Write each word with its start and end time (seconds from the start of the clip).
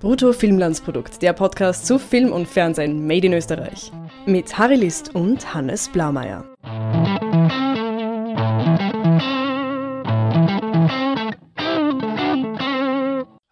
Brutto 0.00 0.32
Filmlandsprodukt, 0.32 1.20
der 1.20 1.32
Podcast 1.34 1.86
zu 1.86 1.98
Film 1.98 2.32
und 2.32 2.46
Fernsehen 2.48 3.06
made 3.06 3.26
in 3.26 3.34
Österreich. 3.34 3.92
Mit 4.26 4.56
Harry 4.58 4.76
List 4.76 5.14
und 5.14 5.52
Hannes 5.54 5.88
Blaumeier. 5.90 6.44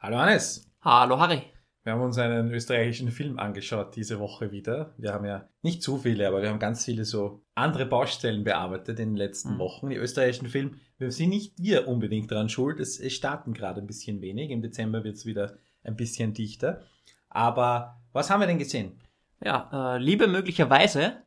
Hallo 0.01 0.19
Hannes. 0.19 0.67
Hallo 0.81 1.19
Harry. 1.19 1.43
Wir 1.85 1.93
haben 1.93 2.03
uns 2.03 2.19
einen 2.19 2.51
österreichischen 2.53 3.11
Film 3.11 3.39
angeschaut 3.39 3.97
diese 3.97 4.19
Woche 4.19 4.51
wieder. 4.53 4.95
Wir 4.99 5.13
haben 5.13 5.25
ja 5.25 5.49
nicht 5.63 5.83
zu 5.83 5.99
viele, 5.99 6.27
aber 6.29 6.41
wir 6.43 6.49
haben 6.51 6.59
ganz 6.59 6.85
viele 6.85 7.05
so 7.05 7.43
andere 7.55 7.87
Baustellen 7.87 8.45
bearbeitet 8.45 8.99
in 9.01 9.11
den 9.11 9.17
letzten 9.17 9.55
Mhm. 9.55 9.59
Wochen. 9.59 9.91
Die 9.91 9.97
österreichischen 9.97 10.49
Filme, 10.49 10.73
wir 10.99 11.11
sind 11.11 11.31
nicht 11.31 11.55
wir 11.59 11.89
unbedingt 11.89 12.31
daran 12.31 12.49
schuld. 12.49 12.81
Es, 12.81 12.99
es 12.99 13.13
starten 13.15 13.53
gerade 13.53 13.81
ein 13.81 13.87
bisschen 13.87 14.21
wenig. 14.21 14.51
Im 14.51 14.63
Dezember 14.63 15.05
wird 15.05 15.17
es 15.17 15.27
wieder 15.27 15.57
ein 15.85 15.97
bisschen 15.97 16.35
dichter. 16.35 16.83
Aber 17.29 18.01
was 18.13 18.31
haben 18.31 18.41
wir 18.41 18.47
denn 18.47 18.59
gesehen? 18.59 19.01
Ja, 19.45 19.95
äh, 19.95 19.99
Liebe 19.99 20.27
möglicherweise. 20.27 21.23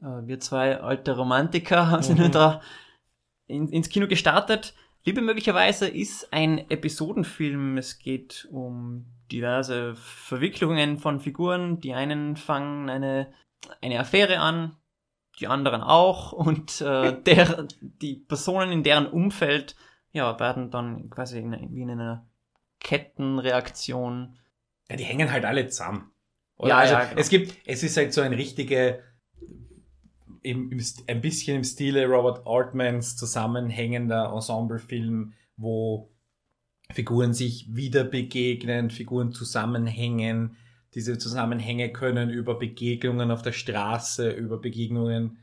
Äh, 0.00 0.26
wir 0.26 0.40
zwei 0.40 0.80
alte 0.80 1.16
Romantiker 1.16 2.02
sind 2.02 2.18
Mhm. 2.18 2.32
da 2.32 2.60
in, 3.46 3.68
ins 3.68 3.88
Kino 3.88 4.06
gestartet. 4.08 4.74
Liebe 5.04 5.20
möglicherweise 5.22 5.86
ist 5.86 6.32
ein 6.32 6.68
Episodenfilm. 6.68 7.78
Es 7.78 7.98
geht 7.98 8.48
um 8.50 9.06
diverse 9.30 9.94
Verwicklungen 9.94 10.98
von 10.98 11.20
Figuren. 11.20 11.80
Die 11.80 11.94
einen 11.94 12.36
fangen 12.36 12.90
eine, 12.90 13.32
eine 13.80 14.00
Affäre 14.00 14.40
an, 14.40 14.76
die 15.38 15.46
anderen 15.46 15.82
auch. 15.82 16.32
Und 16.46 16.80
äh, 16.80 17.20
der, 17.26 17.68
die 17.80 18.16
Personen 18.16 18.72
in 18.72 18.82
deren 18.82 19.06
Umfeld 19.06 19.76
ja, 20.12 20.40
werden 20.40 20.70
dann 20.70 21.08
quasi 21.10 21.38
in, 21.38 21.52
wie 21.72 21.82
in 21.82 21.90
einer 21.90 22.26
Kettenreaktion 22.80 24.36
Ja, 24.90 24.96
die 24.96 25.04
hängen 25.04 25.32
halt 25.32 25.44
alle 25.44 25.68
zusammen. 25.68 26.10
Oder? 26.56 26.70
Ja, 26.70 26.78
also 26.78 26.94
ja, 26.94 27.04
genau. 27.04 27.20
es 27.20 27.28
gibt, 27.28 27.56
es 27.66 27.82
ist 27.82 27.96
halt 27.96 28.12
so 28.12 28.20
ein 28.20 28.32
richtige, 28.32 29.02
im, 30.42 30.70
im, 30.70 30.80
ein 31.06 31.20
bisschen 31.20 31.56
im 31.56 31.64
Stile 31.64 32.06
Robert 32.06 32.46
Altmans 32.46 33.16
zusammenhängender 33.16 34.32
Ensemblefilm, 34.34 35.34
wo 35.56 36.10
Figuren 36.92 37.34
sich 37.34 37.74
wieder 37.74 38.04
begegnen, 38.04 38.90
Figuren 38.90 39.32
zusammenhängen. 39.32 40.56
Diese 40.94 41.18
Zusammenhänge 41.18 41.92
können 41.92 42.30
über 42.30 42.58
Begegnungen 42.58 43.30
auf 43.30 43.42
der 43.42 43.52
Straße, 43.52 44.30
über 44.30 44.58
Begegnungen 44.58 45.38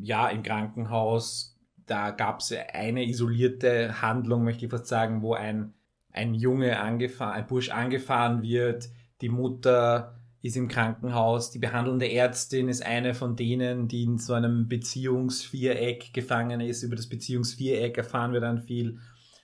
ja 0.00 0.28
im 0.28 0.42
Krankenhaus. 0.42 1.58
Da 1.86 2.10
gab 2.10 2.40
es 2.40 2.52
eine 2.72 3.04
isolierte 3.04 4.02
Handlung, 4.02 4.42
möchte 4.44 4.64
ich 4.64 4.70
fast 4.70 4.86
sagen, 4.86 5.22
wo 5.22 5.34
ein, 5.34 5.74
ein 6.14 6.34
Junge 6.34 6.80
angefahren, 6.80 7.34
ein 7.34 7.46
Bursch 7.46 7.68
angefahren 7.68 8.42
wird, 8.42 8.88
die 9.20 9.28
Mutter 9.28 10.16
ist 10.42 10.56
im 10.56 10.68
Krankenhaus, 10.68 11.50
die 11.50 11.58
behandelnde 11.58 12.10
Ärztin 12.10 12.68
ist 12.68 12.84
eine 12.84 13.14
von 13.14 13.34
denen, 13.34 13.88
die 13.88 14.04
in 14.04 14.18
so 14.18 14.34
einem 14.34 14.68
Beziehungsviereck 14.68 16.12
gefangen 16.12 16.60
ist. 16.60 16.82
Über 16.82 16.96
das 16.96 17.08
Beziehungsviereck 17.08 17.96
erfahren 17.96 18.32
wir 18.32 18.40
dann 18.40 18.60
viel. 18.60 18.98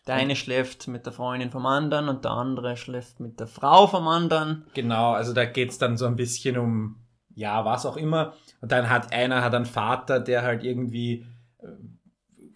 Der 0.06 0.16
eine 0.16 0.36
schläft 0.36 0.88
mit 0.88 1.06
der 1.06 1.12
Freundin 1.12 1.50
vom 1.50 1.66
anderen 1.66 2.08
und 2.08 2.24
der 2.24 2.32
andere 2.32 2.76
schläft 2.76 3.18
mit 3.18 3.40
der 3.40 3.46
Frau 3.46 3.86
vom 3.86 4.08
anderen. 4.08 4.64
Genau, 4.74 5.12
also 5.12 5.32
da 5.32 5.46
geht's 5.46 5.78
dann 5.78 5.96
so 5.96 6.06
ein 6.06 6.16
bisschen 6.16 6.58
um, 6.58 6.96
ja, 7.34 7.64
was 7.64 7.86
auch 7.86 7.96
immer. 7.96 8.34
Und 8.60 8.70
dann 8.70 8.90
hat 8.90 9.12
einer 9.12 9.42
hat 9.42 9.54
einen 9.54 9.66
Vater, 9.66 10.20
der 10.20 10.42
halt 10.42 10.64
irgendwie 10.64 11.26
äh, 11.58 11.68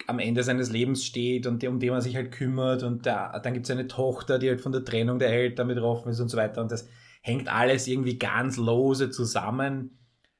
am 0.07 0.19
Ende 0.19 0.43
seines 0.43 0.71
Lebens 0.71 1.03
steht 1.05 1.47
und 1.47 1.63
um 1.63 1.79
den 1.79 1.89
man 1.89 2.01
sich 2.01 2.15
halt 2.15 2.31
kümmert. 2.31 2.83
Und 2.83 3.05
da, 3.05 3.37
dann 3.39 3.53
gibt's 3.53 3.71
eine 3.71 3.87
Tochter, 3.87 4.39
die 4.39 4.49
halt 4.49 4.61
von 4.61 4.71
der 4.71 4.85
Trennung 4.85 5.19
der 5.19 5.29
Eltern 5.29 5.67
betroffen 5.67 6.11
ist 6.11 6.19
und 6.19 6.29
so 6.29 6.37
weiter. 6.37 6.61
Und 6.61 6.71
das 6.71 6.87
hängt 7.21 7.47
alles 7.47 7.87
irgendwie 7.87 8.17
ganz 8.17 8.57
lose 8.57 9.09
zusammen. 9.09 9.97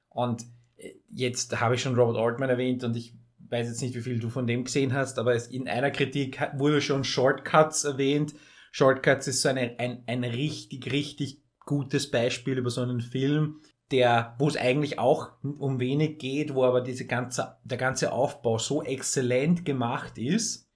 Und 0.09 0.43
äh, 0.77 0.91
jetzt 1.09 1.59
habe 1.59 1.75
ich 1.75 1.81
schon 1.81 1.95
Robert 1.95 2.17
Altman 2.17 2.49
erwähnt 2.49 2.83
und 2.83 2.95
ich 2.95 3.15
weiß 3.49 3.67
jetzt 3.67 3.81
nicht, 3.81 3.95
wie 3.95 4.01
viel 4.01 4.19
du 4.19 4.29
von 4.29 4.47
dem 4.47 4.63
gesehen 4.63 4.93
hast, 4.93 5.19
aber 5.19 5.35
es, 5.35 5.47
in 5.47 5.67
einer 5.67 5.91
Kritik 5.91 6.39
wurde 6.57 6.81
schon 6.81 7.03
Shortcuts 7.03 7.83
erwähnt. 7.83 8.33
Shortcuts 8.71 9.27
ist 9.27 9.41
so 9.41 9.49
eine, 9.49 9.79
ein, 9.79 10.03
ein 10.07 10.23
richtig, 10.23 10.91
richtig 10.91 11.41
gutes 11.65 12.09
Beispiel 12.11 12.57
über 12.57 12.69
so 12.69 12.81
einen 12.81 13.01
Film, 13.01 13.61
der, 13.91 14.35
wo 14.39 14.47
es 14.47 14.57
eigentlich 14.57 14.99
auch 14.99 15.31
um 15.41 15.79
wenig 15.79 16.17
geht, 16.17 16.53
wo 16.53 16.63
aber 16.63 16.81
diese 16.81 17.05
ganze, 17.05 17.57
der 17.63 17.77
ganze 17.77 18.11
Aufbau 18.11 18.57
so 18.57 18.83
exzellent 18.83 19.65
gemacht 19.65 20.17
ist. 20.17 20.69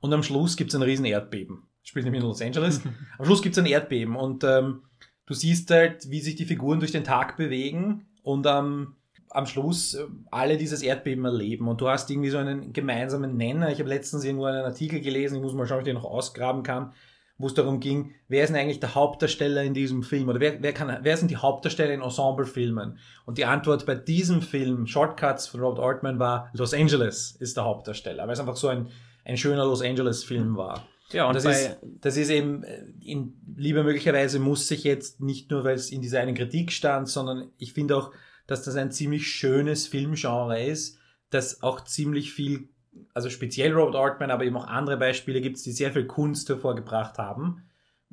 Und 0.00 0.12
am 0.12 0.22
Schluss 0.22 0.56
gibt 0.56 0.70
es 0.70 0.76
ein 0.76 0.82
riesen 0.82 1.04
Erdbeben. 1.04 1.64
Spielt 1.82 2.04
nämlich 2.04 2.22
in 2.22 2.28
Los 2.28 2.40
Angeles. 2.40 2.80
Am 3.18 3.24
Schluss 3.24 3.42
gibt 3.42 3.56
es 3.56 3.58
ein 3.58 3.66
Erdbeben 3.66 4.16
und 4.16 4.44
ähm, 4.44 4.82
du 5.26 5.34
siehst 5.34 5.70
halt, 5.70 6.10
wie 6.10 6.20
sich 6.20 6.36
die 6.36 6.44
Figuren 6.44 6.78
durch 6.78 6.92
den 6.92 7.04
Tag 7.04 7.36
bewegen 7.36 8.06
und 8.22 8.46
am 8.46 8.96
am 9.30 9.46
Schluss 9.46 9.94
äh, 9.94 10.06
alle 10.30 10.56
dieses 10.56 10.82
Erdbeben 10.82 11.24
erleben 11.24 11.68
und 11.68 11.80
du 11.80 11.88
hast 11.88 12.10
irgendwie 12.10 12.30
so 12.30 12.38
einen 12.38 12.72
gemeinsamen 12.72 13.36
Nenner. 13.36 13.70
Ich 13.70 13.78
habe 13.78 13.88
letztens 13.88 14.24
irgendwo 14.24 14.46
einen 14.46 14.64
Artikel 14.64 15.00
gelesen, 15.00 15.36
ich 15.36 15.42
muss 15.42 15.54
mal 15.54 15.66
schauen, 15.66 15.78
ob 15.78 15.82
ich 15.82 15.92
den 15.92 15.94
noch 15.94 16.04
ausgraben 16.04 16.62
kann, 16.62 16.92
wo 17.40 17.46
es 17.46 17.54
darum 17.54 17.80
ging, 17.80 18.12
wer 18.28 18.44
ist 18.44 18.50
denn 18.50 18.56
eigentlich 18.56 18.80
der 18.80 18.94
Hauptdarsteller 18.94 19.62
in 19.62 19.72
diesem 19.72 20.02
Film 20.02 20.28
oder 20.28 20.40
wer, 20.40 20.62
wer, 20.62 20.74
kann, 20.74 20.98
wer 21.02 21.16
sind 21.16 21.30
die 21.30 21.38
Hauptdarsteller 21.38 21.94
in 21.94 22.02
Ensemblefilmen? 22.02 22.98
Und 23.24 23.38
die 23.38 23.46
Antwort 23.46 23.86
bei 23.86 23.94
diesem 23.94 24.42
Film, 24.42 24.86
Shortcuts 24.86 25.46
von 25.46 25.60
Robert 25.60 25.82
Altman, 25.82 26.18
war 26.18 26.50
Los 26.52 26.74
Angeles 26.74 27.36
ist 27.40 27.56
der 27.56 27.64
Hauptdarsteller, 27.64 28.24
weil 28.24 28.34
es 28.34 28.40
einfach 28.40 28.56
so 28.56 28.68
ein, 28.68 28.88
ein 29.24 29.38
schöner 29.38 29.64
Los 29.64 29.80
Angeles-Film 29.80 30.56
war. 30.56 30.86
Ja, 31.12 31.26
Und 31.26 31.34
das 31.34 31.44
ist, 31.44 31.78
das 31.82 32.16
ist 32.16 32.30
eben, 32.30 32.62
äh, 32.62 32.84
in, 33.00 33.34
lieber 33.56 33.82
möglicherweise 33.84 34.38
muss 34.38 34.68
sich 34.68 34.84
jetzt 34.84 35.20
nicht 35.20 35.50
nur, 35.50 35.64
weil 35.64 35.74
es 35.74 35.90
in 35.90 36.02
dieser 36.02 36.20
einen 36.20 36.34
Kritik 36.34 36.72
stand, 36.72 37.08
sondern 37.08 37.50
ich 37.58 37.72
finde 37.72 37.96
auch, 37.96 38.12
dass 38.46 38.62
das 38.62 38.76
ein 38.76 38.92
ziemlich 38.92 39.28
schönes 39.28 39.86
Filmgenre 39.86 40.62
ist, 40.62 40.98
das 41.30 41.62
auch 41.62 41.84
ziemlich 41.84 42.32
viel, 42.32 42.68
also 43.14 43.30
speziell 43.30 43.72
Robert 43.72 43.96
Altman, 43.96 44.30
aber 44.30 44.44
eben 44.44 44.56
auch 44.56 44.66
andere 44.66 44.96
Beispiele 44.96 45.40
gibt 45.40 45.56
es, 45.56 45.62
die 45.62 45.72
sehr 45.72 45.92
viel 45.92 46.06
Kunst 46.06 46.48
hervorgebracht 46.48 47.18
haben. 47.18 47.62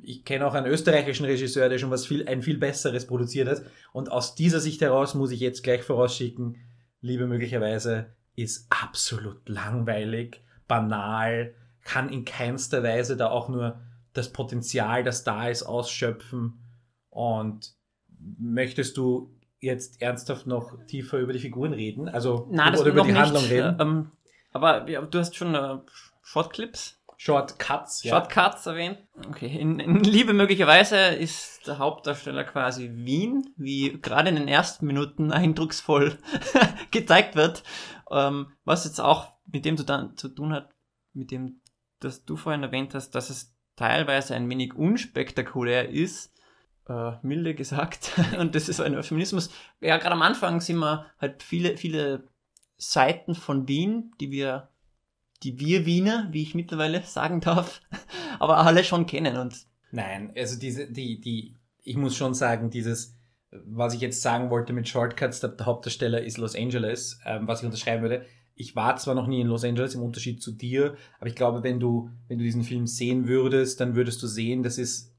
Ich 0.00 0.24
kenne 0.24 0.46
auch 0.46 0.54
einen 0.54 0.66
österreichischen 0.66 1.26
Regisseur, 1.26 1.68
der 1.68 1.78
schon 1.78 1.90
was 1.90 2.06
viel, 2.06 2.28
ein 2.28 2.42
viel 2.42 2.58
besseres 2.58 3.06
produziert 3.06 3.48
hat. 3.48 3.62
Und 3.92 4.12
aus 4.12 4.34
dieser 4.34 4.60
Sicht 4.60 4.80
heraus 4.80 5.14
muss 5.14 5.32
ich 5.32 5.40
jetzt 5.40 5.64
gleich 5.64 5.82
vorausschicken, 5.82 6.56
liebe 7.00 7.26
möglicherweise, 7.26 8.14
ist 8.36 8.66
absolut 8.70 9.48
langweilig, 9.48 10.42
banal, 10.68 11.54
kann 11.82 12.10
in 12.10 12.24
keinster 12.24 12.82
Weise 12.84 13.16
da 13.16 13.28
auch 13.28 13.48
nur 13.48 13.80
das 14.12 14.32
Potenzial, 14.32 15.02
das 15.02 15.24
da 15.24 15.48
ist, 15.48 15.64
ausschöpfen. 15.64 16.60
Und 17.10 17.74
möchtest 18.38 18.96
du 18.96 19.34
jetzt 19.60 20.00
ernsthaft 20.00 20.46
noch 20.46 20.78
tiefer 20.86 21.18
über 21.18 21.32
die 21.32 21.40
Figuren 21.40 21.72
reden? 21.72 22.08
Also 22.08 22.46
oder 22.82 22.90
über 22.90 22.98
noch 22.98 23.06
die 23.06 23.12
nicht. 23.12 23.20
Handlung 23.20 23.44
reden? 23.44 23.76
Ähm, 23.80 24.10
aber 24.52 24.88
ja, 24.88 25.00
du 25.02 25.18
hast 25.18 25.36
schon 25.36 25.54
äh, 25.54 25.78
Shortclips, 26.22 26.98
Shortcuts, 27.20 28.04
ja. 28.04 28.10
Shortcuts 28.10 28.66
erwähnt. 28.66 28.98
Okay, 29.28 29.48
in, 29.48 29.80
in 29.80 30.04
Liebe 30.04 30.32
möglicherweise 30.32 30.96
ist 30.96 31.66
der 31.66 31.78
Hauptdarsteller 31.78 32.44
quasi 32.44 32.90
Wien, 32.94 33.52
wie 33.56 34.00
gerade 34.00 34.28
in 34.28 34.36
den 34.36 34.46
ersten 34.46 34.86
Minuten 34.86 35.32
eindrucksvoll 35.32 36.16
gezeigt 36.92 37.34
wird. 37.34 37.64
Ähm, 38.10 38.52
was 38.64 38.84
jetzt 38.84 39.00
auch 39.00 39.32
mit 39.46 39.64
dem 39.64 39.76
zu, 39.76 39.84
zu 40.14 40.28
tun 40.28 40.52
hat, 40.52 40.70
mit 41.12 41.32
dem, 41.32 41.60
das 41.98 42.24
du 42.24 42.36
vorhin 42.36 42.62
erwähnt 42.62 42.94
hast, 42.94 43.10
dass 43.16 43.30
es 43.30 43.52
teilweise 43.74 44.36
ein 44.36 44.48
wenig 44.48 44.74
unspektakulär 44.74 45.88
ist, 45.88 46.32
äh, 46.88 47.12
milde 47.22 47.56
gesagt. 47.56 48.12
Und 48.38 48.54
das 48.54 48.68
ist 48.68 48.80
ein 48.80 49.02
Feminismus. 49.02 49.50
Ja, 49.80 49.96
gerade 49.96 50.12
am 50.12 50.22
Anfang 50.22 50.60
sind 50.60 50.78
wir 50.78 51.06
halt 51.18 51.42
viele, 51.42 51.76
viele 51.76 52.28
Seiten 52.78 53.34
von 53.34 53.68
Wien, 53.68 54.12
die 54.20 54.30
wir, 54.30 54.68
die 55.42 55.58
wir 55.58 55.84
Wiener, 55.84 56.28
wie 56.30 56.42
ich 56.42 56.54
mittlerweile 56.54 57.02
sagen 57.02 57.40
darf, 57.40 57.82
aber 58.38 58.58
alle 58.58 58.84
schon 58.84 59.06
kennen. 59.06 59.36
Und 59.36 59.66
Nein, 59.90 60.32
also 60.36 60.58
diese, 60.58 60.90
die, 60.90 61.20
die, 61.20 61.56
ich 61.82 61.96
muss 61.96 62.16
schon 62.16 62.34
sagen, 62.34 62.70
dieses, 62.70 63.16
was 63.50 63.94
ich 63.94 64.00
jetzt 64.00 64.22
sagen 64.22 64.50
wollte 64.50 64.72
mit 64.72 64.88
Shortcuts, 64.88 65.40
der, 65.40 65.54
Hauptdarsteller 65.60 66.22
ist 66.22 66.38
Los 66.38 66.54
Angeles, 66.54 67.20
ähm, 67.26 67.48
was 67.48 67.60
ich 67.60 67.66
unterschreiben 67.66 68.02
würde. 68.02 68.24
Ich 68.54 68.76
war 68.76 68.96
zwar 68.96 69.14
noch 69.14 69.26
nie 69.26 69.40
in 69.40 69.46
Los 69.46 69.64
Angeles 69.64 69.94
im 69.94 70.02
Unterschied 70.02 70.42
zu 70.42 70.52
dir, 70.52 70.96
aber 71.18 71.28
ich 71.28 71.36
glaube, 71.36 71.62
wenn 71.62 71.80
du, 71.80 72.10
wenn 72.26 72.38
du 72.38 72.44
diesen 72.44 72.64
Film 72.64 72.86
sehen 72.86 73.28
würdest, 73.28 73.80
dann 73.80 73.94
würdest 73.94 74.22
du 74.22 74.26
sehen, 74.26 74.62
das 74.62 74.78
ist 74.78 75.14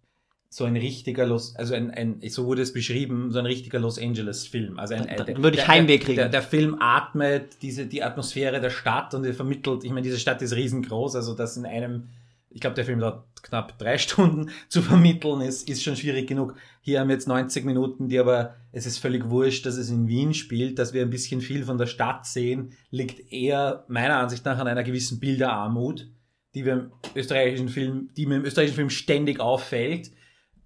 so 0.52 0.66
ein 0.66 0.76
richtiger 0.76 1.28
Los, 1.28 1.56
also 1.56 1.76
ein, 1.76 1.92
ein, 1.92 2.22
so 2.30 2.46
wurde 2.48 2.64
es 2.64 2.74
beschrieben, 2.74 3.32
so 3.32 3.38
ein 3.40 3.46
richtiger 3.46 3.78
Los 3.80 4.00
Angeles 4.00 4.48
Film. 4.48 4.80
Also 4.80 4.96
ein, 4.96 5.08
Da- 5.16 5.24
der- 5.24 5.38
würde 5.44 5.58
ich 5.60 5.68
Heimweh 5.68 6.00
kriegen. 6.00 6.16
Der, 6.18 6.30
der 6.30 6.42
Film 6.42 6.78
atmet 6.80 7.62
diese, 7.62 7.86
die 7.86 8.02
Atmosphäre 8.04 8.60
der 8.60 8.72
Stadt 8.72 9.14
und 9.14 9.24
er 9.26 9.34
vermittelt, 9.36 9.84
ich 9.84 9.92
meine, 9.92 10.02
diese 10.02 10.18
Stadt 10.20 10.42
ist 10.42 10.56
riesengroß, 10.56 11.16
also 11.16 11.36
das 11.36 11.56
in 11.56 11.68
einem, 11.68 12.10
ich 12.50 12.62
glaube, 12.62 12.74
der 12.76 12.84
Film 12.84 13.00
dauert 13.00 13.26
knapp 13.44 13.78
drei 13.78 13.98
Stunden 14.00 14.50
zu 14.70 14.82
vermitteln, 14.82 15.42
ist, 15.42 15.70
ist 15.70 15.84
schon 15.84 15.96
schwierig 15.96 16.28
genug. 16.28 16.56
Hier 16.82 17.00
haben 17.00 17.10
wir 17.10 17.14
jetzt 17.16 17.28
90 17.28 17.64
Minuten, 17.64 18.10
die 18.10 18.18
aber, 18.18 18.56
es 18.72 18.88
ist 18.88 18.98
völlig 18.98 19.30
wurscht, 19.30 19.68
dass 19.68 19.78
es 19.78 19.92
in 19.92 20.08
Wien 20.08 20.34
spielt, 20.34 20.80
dass 20.80 20.94
wir 20.94 21.04
ein 21.04 21.12
bisschen 21.12 21.42
viel 21.42 21.64
von 21.64 21.78
der 21.78 21.86
Stadt 21.86 22.26
sehen, 22.26 22.72
liegt 22.90 23.32
eher 23.32 23.86
meiner 23.88 24.18
Ansicht 24.18 24.46
nach 24.46 24.58
an 24.58 24.68
einer 24.68 24.84
gewissen 24.84 25.20
Bilderarmut, 25.20 26.08
die 26.56 26.66
wir 26.66 26.74
im 26.74 26.92
österreichischen 27.16 27.70
Film, 27.70 28.10
die 28.18 28.26
mir 28.26 28.38
im 28.38 28.46
österreichischen 28.46 28.76
Film 28.78 28.90
ständig 28.90 29.40
auffällt. 29.40 30.10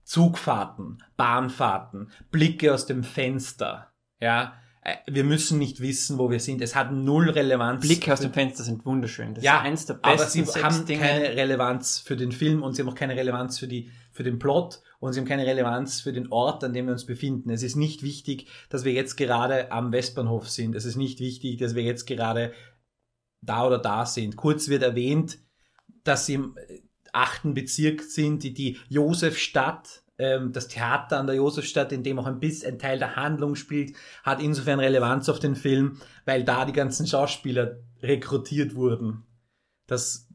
Zugfahrten, 0.04 1.04
Bahnfahrten, 1.18 2.12
Blicke 2.32 2.74
aus 2.74 2.86
dem 2.86 3.04
Fenster, 3.04 3.94
ja, 4.20 4.54
äh, 4.84 4.96
wir 5.08 5.24
müssen 5.24 5.60
nicht 5.60 5.80
wissen, 5.80 6.18
wo 6.18 6.30
wir 6.30 6.40
sind. 6.40 6.62
Es 6.62 6.76
hat 6.76 6.92
null 6.92 7.30
Relevanz. 7.30 7.82
Blicke 7.82 8.12
aus 8.12 8.20
dem 8.20 8.34
Fenster 8.34 8.64
sind 8.64 8.86
wunderschön. 8.86 9.34
Das 9.34 9.44
ja, 9.44 9.58
ist 9.58 9.64
eins 9.64 9.86
der 9.86 9.94
besten 9.96 10.42
aber 10.42 10.52
sie 10.52 10.64
haben 10.64 10.86
keine 10.86 11.36
Relevanz 11.36 12.00
für 12.00 12.18
den 12.18 12.32
Film 12.32 12.64
und 12.64 12.74
sie 12.74 12.82
haben 12.82 12.90
auch 12.90 12.96
keine 12.96 13.16
Relevanz 13.16 13.60
für 13.60 13.68
die 13.68 13.92
für 14.12 14.24
den 14.24 14.38
Plot 14.38 14.82
und 15.00 15.14
sie 15.14 15.20
haben 15.20 15.28
keine 15.28 15.46
Relevanz 15.46 16.02
für 16.02 16.14
den 16.14 16.32
Ort, 16.32 16.64
an 16.64 16.74
dem 16.74 16.86
wir 16.86 16.94
uns 16.94 17.06
befinden. 17.06 17.50
Es 17.50 17.64
ist 17.64 17.76
nicht 17.76 18.04
wichtig, 18.04 18.48
dass 18.70 18.86
wir 18.86 18.94
jetzt 18.94 19.16
gerade 19.16 19.72
am 19.72 19.92
Westbahnhof 19.92 20.48
sind. 20.50 20.76
Es 20.76 20.86
ist 20.86 20.98
nicht 20.98 21.20
wichtig, 21.20 21.58
dass 21.58 21.74
wir 21.74 21.82
jetzt 21.82 22.06
gerade 22.06 22.54
da 23.42 23.66
oder 23.66 23.80
da 23.80 24.06
sind. 24.06 24.36
Kurz 24.36 24.68
wird 24.68 24.84
erwähnt, 24.84 25.40
dass 26.04 26.28
sie 26.28 26.40
achten 27.13 27.54
Bezirk 27.54 28.01
sind, 28.01 28.44
die, 28.44 28.54
die 28.54 28.77
Josefstadt, 28.89 30.04
ähm, 30.18 30.51
das 30.51 30.68
Theater 30.68 31.19
an 31.19 31.27
der 31.27 31.36
Josefstadt, 31.36 31.92
in 31.92 32.04
dem 32.04 32.19
auch 32.19 32.27
ein 32.27 32.39
bisschen 32.39 32.74
ein 32.74 32.80
Teil 32.80 33.00
der 33.00 33.15
Handlung 33.15 33.56
spielt, 33.56 33.95
hat 34.24 34.42
insofern 34.42 34.80
Relevanz 34.80 35.30
auf 35.30 35.39
den 35.39 35.56
Film, 35.56 36.00
weil 36.25 36.44
da 36.44 36.65
die 36.65 36.74
ganzen 36.74 37.07
Schauspieler 37.07 37.77
rekrutiert 38.01 38.75
wurden. 38.75 39.24
Das 39.88 40.27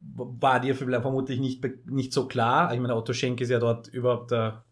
war 0.00 0.60
dir 0.60 0.74
vermutlich 0.74 1.40
nicht, 1.40 1.64
nicht 1.86 2.12
so 2.12 2.26
klar. 2.26 2.72
Ich 2.72 2.80
meine, 2.80 2.96
Otto 2.96 3.12
Schenk 3.12 3.40
ist 3.40 3.50
ja 3.50 3.58
dort 3.58 3.88
überhaupt 3.88 4.30
der 4.30 4.64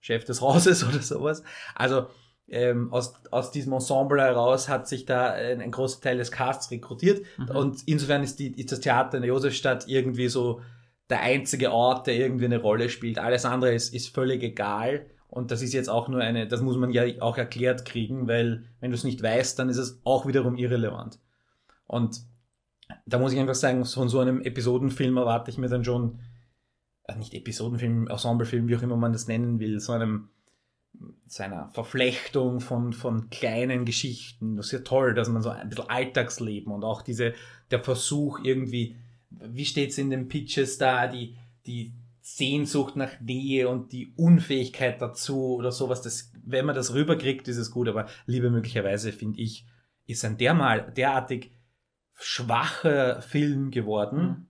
Chef 0.00 0.24
des 0.24 0.40
Hauses 0.40 0.84
oder 0.88 1.00
sowas. 1.00 1.42
Also 1.74 2.06
ähm, 2.48 2.92
aus, 2.92 3.14
aus 3.30 3.52
diesem 3.52 3.72
Ensemble 3.72 4.20
heraus 4.20 4.68
hat 4.68 4.88
sich 4.88 5.06
da 5.06 5.30
ein, 5.30 5.60
ein 5.60 5.70
großer 5.70 6.00
Teil 6.00 6.18
des 6.18 6.32
Casts 6.32 6.70
rekrutiert. 6.70 7.24
Mhm. 7.38 7.50
Und 7.50 7.82
insofern 7.86 8.22
ist, 8.22 8.38
die, 8.38 8.58
ist 8.58 8.72
das 8.72 8.80
Theater 8.80 9.18
in 9.18 9.22
der 9.22 9.28
Josefstadt 9.28 9.86
irgendwie 9.86 10.28
so 10.28 10.60
der 11.10 11.20
einzige 11.20 11.72
Ort, 11.72 12.06
der 12.06 12.16
irgendwie 12.16 12.44
eine 12.44 12.60
Rolle 12.60 12.88
spielt. 12.88 13.18
Alles 13.18 13.44
andere 13.44 13.74
ist, 13.74 13.94
ist 13.94 14.14
völlig 14.14 14.42
egal. 14.42 15.06
Und 15.28 15.50
das 15.50 15.62
ist 15.62 15.72
jetzt 15.72 15.88
auch 15.88 16.08
nur 16.08 16.20
eine, 16.20 16.48
das 16.48 16.60
muss 16.60 16.76
man 16.76 16.90
ja 16.90 17.04
auch 17.20 17.36
erklärt 17.36 17.84
kriegen, 17.84 18.26
weil 18.26 18.64
wenn 18.80 18.90
du 18.90 18.96
es 18.96 19.04
nicht 19.04 19.22
weißt, 19.22 19.58
dann 19.58 19.68
ist 19.68 19.76
es 19.76 20.00
auch 20.04 20.26
wiederum 20.26 20.56
irrelevant. 20.56 21.20
Und 21.86 22.20
da 23.06 23.18
muss 23.18 23.32
ich 23.32 23.38
einfach 23.38 23.54
sagen, 23.54 23.84
von 23.84 24.08
so 24.08 24.18
einem 24.18 24.40
Episodenfilm 24.40 25.16
erwarte 25.16 25.50
ich 25.50 25.58
mir 25.58 25.68
dann 25.68 25.84
schon, 25.84 26.20
äh, 27.04 27.16
nicht 27.16 27.34
Episodenfilm, 27.34 28.08
Ensemblefilm, 28.08 28.66
wie 28.68 28.76
auch 28.76 28.82
immer 28.82 28.96
man 28.96 29.12
das 29.12 29.28
nennen 29.28 29.60
will, 29.60 29.78
so 29.78 29.92
einem 29.92 30.30
seiner 31.26 31.68
Verflechtung 31.68 32.60
von, 32.60 32.92
von 32.92 33.30
kleinen 33.30 33.84
Geschichten. 33.84 34.56
Das 34.56 34.66
ist 34.66 34.72
ja 34.72 34.78
toll, 34.80 35.14
dass 35.14 35.28
man 35.28 35.42
so 35.42 35.50
ein 35.50 35.68
bisschen 35.68 35.88
Alltagsleben 35.88 36.72
und 36.72 36.84
auch 36.84 37.02
diese, 37.02 37.34
der 37.70 37.82
Versuch 37.82 38.40
irgendwie 38.42 38.96
wie 39.30 39.64
steht 39.64 39.90
es 39.90 39.98
in 39.98 40.10
den 40.10 40.28
Pitches 40.28 40.78
da, 40.78 41.06
die, 41.06 41.36
die 41.66 41.94
Sehnsucht 42.20 42.96
nach 42.96 43.20
Nähe 43.20 43.68
und 43.68 43.92
die 43.92 44.12
Unfähigkeit 44.16 45.00
dazu 45.00 45.54
oder 45.54 45.72
sowas, 45.72 46.02
das, 46.02 46.32
wenn 46.44 46.66
man 46.66 46.74
das 46.74 46.94
rüberkriegt, 46.94 47.48
ist 47.48 47.56
es 47.56 47.70
gut, 47.70 47.88
aber 47.88 48.06
lieber 48.26 48.50
möglicherweise, 48.50 49.12
finde 49.12 49.40
ich, 49.40 49.66
ist 50.06 50.24
ein 50.24 50.36
dermal, 50.36 50.92
derartig 50.96 51.52
schwacher 52.14 53.22
Film 53.22 53.70
geworden. 53.70 54.22
Mhm. 54.22 54.46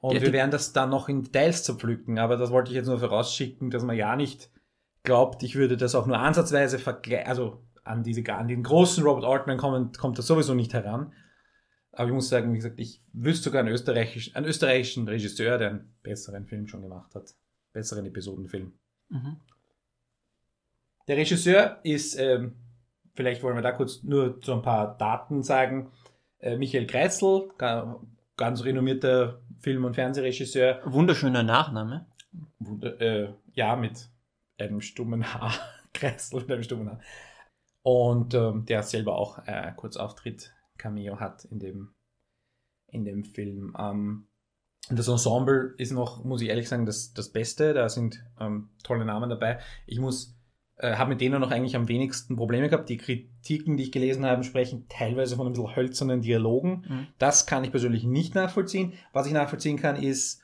Und 0.00 0.16
ja, 0.16 0.22
wir 0.22 0.32
werden 0.32 0.50
das 0.50 0.72
dann 0.72 0.90
noch 0.90 1.08
in 1.08 1.22
Details 1.22 1.64
zerpflücken, 1.64 2.18
aber 2.18 2.36
das 2.36 2.50
wollte 2.50 2.70
ich 2.70 2.76
jetzt 2.76 2.86
nur 2.86 2.98
vorausschicken, 2.98 3.70
dass 3.70 3.82
man 3.82 3.96
ja 3.96 4.16
nicht 4.16 4.50
glaubt, 5.02 5.42
ich 5.42 5.56
würde 5.56 5.76
das 5.76 5.94
auch 5.94 6.06
nur 6.06 6.18
ansatzweise 6.18 6.78
vergleichen, 6.78 7.26
also 7.26 7.62
an 7.84 8.02
diese, 8.02 8.22
an 8.32 8.48
den 8.48 8.62
großen 8.62 9.04
Robert 9.04 9.24
Altman 9.24 9.58
kommt, 9.58 9.98
kommt 9.98 10.18
das 10.18 10.26
sowieso 10.26 10.54
nicht 10.54 10.72
heran. 10.72 11.12
Aber 11.96 12.08
ich 12.08 12.14
muss 12.14 12.28
sagen, 12.28 12.52
wie 12.52 12.56
gesagt, 12.56 12.78
ich 12.78 13.00
wüsste 13.12 13.44
sogar 13.44 13.60
einen 13.60 13.72
österreichischen, 13.72 14.34
einen 14.34 14.46
österreichischen 14.46 15.08
Regisseur, 15.08 15.58
der 15.58 15.70
einen 15.70 15.94
besseren 16.02 16.46
Film 16.46 16.66
schon 16.66 16.82
gemacht 16.82 17.14
hat. 17.14 17.34
Besseren 17.72 18.06
Episodenfilm. 18.06 18.72
Mhm. 19.08 19.36
Der 21.06 21.16
Regisseur 21.16 21.78
ist, 21.82 22.18
ähm, 22.18 22.56
vielleicht 23.14 23.42
wollen 23.42 23.56
wir 23.56 23.62
da 23.62 23.72
kurz 23.72 24.02
nur 24.02 24.38
so 24.42 24.54
ein 24.54 24.62
paar 24.62 24.96
Daten 24.96 25.42
sagen. 25.42 25.90
Äh, 26.38 26.56
Michael 26.56 26.86
Kreisel, 26.86 27.50
ganz 28.36 28.64
renommierter 28.64 29.40
Film- 29.58 29.84
und 29.84 29.94
Fernsehregisseur. 29.94 30.80
Wunderschöner 30.84 31.42
Nachname. 31.42 32.06
Wunder, 32.58 33.00
äh, 33.00 33.32
ja, 33.52 33.76
mit 33.76 34.08
einem 34.58 34.80
stummen 34.80 35.34
Haar. 35.34 35.52
Kreisel 35.92 36.40
mit 36.40 36.52
einem 36.52 36.62
stummen 36.62 36.90
Haar. 36.90 37.00
Und 37.82 38.34
ähm, 38.34 38.64
der 38.66 38.82
selber 38.82 39.16
auch 39.16 39.46
äh, 39.46 39.72
kurz 39.76 39.96
Auftritt 39.96 40.54
Cameo 40.78 41.20
hat 41.20 41.44
in 41.44 41.58
dem, 41.58 41.94
in 42.88 43.04
dem 43.04 43.24
Film. 43.24 43.74
Ähm, 43.78 44.28
das 44.90 45.08
Ensemble 45.08 45.74
ist 45.78 45.92
noch, 45.92 46.24
muss 46.24 46.42
ich 46.42 46.48
ehrlich 46.48 46.68
sagen, 46.68 46.86
das, 46.86 47.12
das 47.14 47.30
Beste. 47.30 47.72
Da 47.72 47.88
sind 47.88 48.22
ähm, 48.38 48.70
tolle 48.82 49.04
Namen 49.04 49.30
dabei. 49.30 49.58
Ich 49.86 49.98
muss, 49.98 50.36
äh, 50.76 50.96
habe 50.96 51.10
mit 51.10 51.20
denen 51.20 51.40
noch 51.40 51.50
eigentlich 51.50 51.76
am 51.76 51.88
wenigsten 51.88 52.36
Probleme 52.36 52.68
gehabt. 52.68 52.88
Die 52.88 52.98
Kritiken, 52.98 53.76
die 53.76 53.84
ich 53.84 53.92
gelesen 53.92 54.26
habe, 54.26 54.44
sprechen 54.44 54.86
teilweise 54.88 55.36
von 55.36 55.46
ein 55.46 55.52
bisschen 55.52 55.74
hölzernen 55.74 56.20
Dialogen. 56.20 56.84
Mhm. 56.86 57.06
Das 57.18 57.46
kann 57.46 57.64
ich 57.64 57.70
persönlich 57.70 58.04
nicht 58.04 58.34
nachvollziehen. 58.34 58.92
Was 59.12 59.26
ich 59.26 59.32
nachvollziehen 59.32 59.78
kann, 59.78 59.96
ist, 59.96 60.42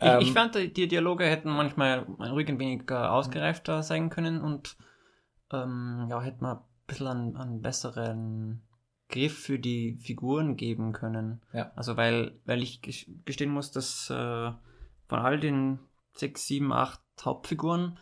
ähm, 0.00 0.20
ich, 0.20 0.28
ich, 0.28 0.34
fand, 0.34 0.54
die 0.54 0.88
Dialoge 0.88 1.24
hätten 1.24 1.48
manchmal 1.48 2.00
ruhig 2.00 2.48
ein 2.48 2.58
wenig 2.58 2.90
ausgereifter 2.90 3.82
sein 3.82 4.10
können 4.10 4.40
und 4.40 4.76
ähm, 5.52 6.06
ja, 6.10 6.20
hätte 6.20 6.42
man 6.42 6.58
ein 6.58 6.62
bisschen 6.86 7.06
an, 7.06 7.36
an 7.36 7.62
besseren 7.62 8.63
Griff 9.14 9.38
für 9.38 9.60
die 9.60 9.96
Figuren 10.00 10.56
geben 10.56 10.92
können. 10.92 11.40
Ja. 11.52 11.70
Also 11.76 11.96
weil, 11.96 12.36
weil 12.44 12.62
ich 12.62 12.82
gestehen 12.82 13.50
muss, 13.50 13.70
dass 13.70 14.10
äh, 14.10 14.50
von 15.06 15.18
all 15.18 15.38
den 15.38 15.78
sechs, 16.12 16.48
sieben, 16.48 16.72
acht 16.72 17.00
Hauptfiguren 17.24 17.98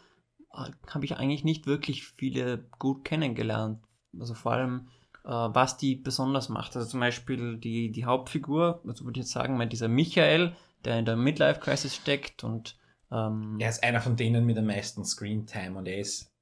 äh, 0.55 0.71
habe 0.89 1.05
ich 1.05 1.19
eigentlich 1.19 1.45
nicht 1.45 1.67
wirklich 1.67 2.07
viele 2.07 2.67
gut 2.79 3.05
kennengelernt. 3.05 3.85
Also 4.19 4.33
vor 4.33 4.53
allem, 4.53 4.89
äh, 5.25 5.29
was 5.29 5.77
die 5.77 5.97
besonders 5.97 6.49
macht. 6.49 6.75
Also 6.77 6.89
zum 6.89 7.01
Beispiel 7.01 7.59
die, 7.59 7.93
die 7.93 8.07
Hauptfigur, 8.07 8.83
also 8.87 9.05
würde 9.05 9.21
ich 9.21 9.27
jetzt 9.27 9.33
sagen, 9.33 9.59
mal 9.59 9.69
dieser 9.69 9.89
Michael, 9.89 10.57
der 10.87 10.99
in 10.99 11.05
der 11.05 11.17
Midlife-Crisis 11.17 11.95
steckt 11.95 12.43
und 12.43 12.79
ähm, 13.11 13.59
er 13.61 13.69
ist 13.69 13.85
einer 13.85 14.01
von 14.01 14.17
denen 14.17 14.47
mit 14.47 14.57
der 14.57 14.65
meisten 14.65 15.05
Screentime 15.05 15.79
und 15.79 15.87
er 15.87 15.99
ist 15.99 16.33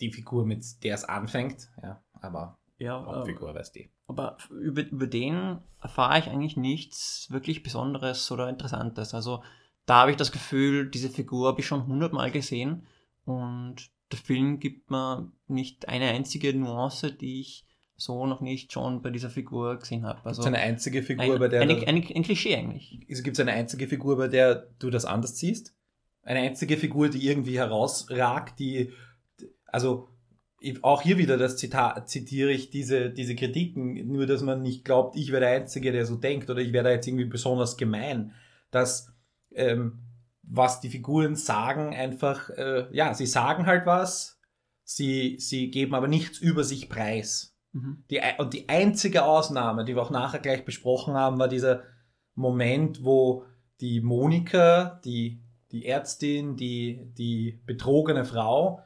die 0.00 0.12
Figur, 0.12 0.46
mit 0.46 0.64
der 0.84 0.94
es 0.94 1.04
anfängt, 1.04 1.68
ja, 1.82 2.02
aber 2.12 2.56
ja, 2.78 3.04
Hauptfigur, 3.04 3.50
ähm, 3.50 3.56
weißt 3.56 3.74
du. 3.74 3.80
Aber 4.08 4.38
über, 4.50 4.82
über 4.86 5.06
den 5.06 5.58
erfahre 5.80 6.18
ich 6.18 6.28
eigentlich 6.28 6.56
nichts 6.56 7.28
wirklich 7.30 7.62
Besonderes 7.62 8.30
oder 8.30 8.48
Interessantes. 8.48 9.14
Also 9.14 9.42
da 9.84 10.00
habe 10.00 10.10
ich 10.10 10.16
das 10.16 10.32
Gefühl, 10.32 10.90
diese 10.90 11.10
Figur 11.10 11.48
habe 11.48 11.60
ich 11.60 11.66
schon 11.66 11.86
hundertmal 11.86 12.30
gesehen 12.30 12.86
und 13.24 13.90
der 14.12 14.18
Film 14.18 14.60
gibt 14.60 14.90
mir 14.90 15.32
nicht 15.48 15.88
eine 15.88 16.10
einzige 16.10 16.54
Nuance, 16.54 17.12
die 17.12 17.40
ich 17.40 17.66
so 17.96 18.26
noch 18.26 18.40
nicht 18.40 18.72
schon 18.72 19.02
bei 19.02 19.10
dieser 19.10 19.30
Figur 19.30 19.78
gesehen 19.78 20.04
habe. 20.04 20.24
Also 20.24 20.42
gibt 20.42 20.54
es 20.54 20.60
eine 20.60 20.70
einzige 20.70 21.02
Figur, 21.02 21.34
ein, 21.34 21.38
bei 21.38 21.48
der... 21.48 21.62
Eine, 21.62 21.74
ein, 21.86 21.96
ein 22.14 22.22
Klischee 22.22 22.54
eigentlich. 22.54 23.00
Gibt 23.08 23.28
es 23.28 23.40
eine 23.40 23.52
einzige 23.52 23.88
Figur, 23.88 24.16
bei 24.16 24.28
der 24.28 24.68
du 24.78 24.90
das 24.90 25.04
anders 25.04 25.38
siehst? 25.38 25.74
Eine 26.22 26.40
einzige 26.40 26.76
Figur, 26.76 27.08
die 27.08 27.26
irgendwie 27.26 27.58
herausragt, 27.58 28.58
die... 28.58 28.92
Also 29.66 30.08
auch 30.82 31.02
hier 31.02 31.18
wieder 31.18 31.36
das 31.36 31.56
Zitat, 31.56 32.08
zitiere 32.08 32.50
ich 32.50 32.70
diese, 32.70 33.10
diese 33.10 33.34
Kritiken, 33.34 34.06
nur 34.08 34.26
dass 34.26 34.42
man 34.42 34.62
nicht 34.62 34.84
glaubt, 34.84 35.16
ich 35.16 35.30
wäre 35.30 35.40
der 35.40 35.50
Einzige, 35.50 35.92
der 35.92 36.06
so 36.06 36.16
denkt 36.16 36.48
oder 36.50 36.60
ich 36.60 36.72
wäre 36.72 36.84
da 36.84 36.90
jetzt 36.90 37.06
irgendwie 37.06 37.26
besonders 37.26 37.76
gemein, 37.76 38.32
dass 38.70 39.12
ähm, 39.54 40.00
was 40.42 40.80
die 40.80 40.90
Figuren 40.90 41.36
sagen, 41.36 41.94
einfach, 41.94 42.50
äh, 42.50 42.86
ja, 42.92 43.14
sie 43.14 43.26
sagen 43.26 43.66
halt 43.66 43.84
was, 43.86 44.40
sie, 44.84 45.36
sie 45.38 45.70
geben 45.70 45.94
aber 45.94 46.08
nichts 46.08 46.38
über 46.38 46.64
sich 46.64 46.88
preis. 46.88 47.56
Mhm. 47.72 48.04
Die, 48.10 48.20
und 48.38 48.54
die 48.54 48.68
einzige 48.68 49.24
Ausnahme, 49.24 49.84
die 49.84 49.94
wir 49.94 50.02
auch 50.02 50.10
nachher 50.10 50.40
gleich 50.40 50.64
besprochen 50.64 51.14
haben, 51.14 51.38
war 51.38 51.48
dieser 51.48 51.82
Moment, 52.34 53.04
wo 53.04 53.44
die 53.80 54.00
Monika, 54.00 55.00
die, 55.04 55.42
die 55.72 55.86
Ärztin, 55.86 56.56
die, 56.56 57.12
die 57.18 57.60
betrogene 57.66 58.24
Frau, 58.24 58.80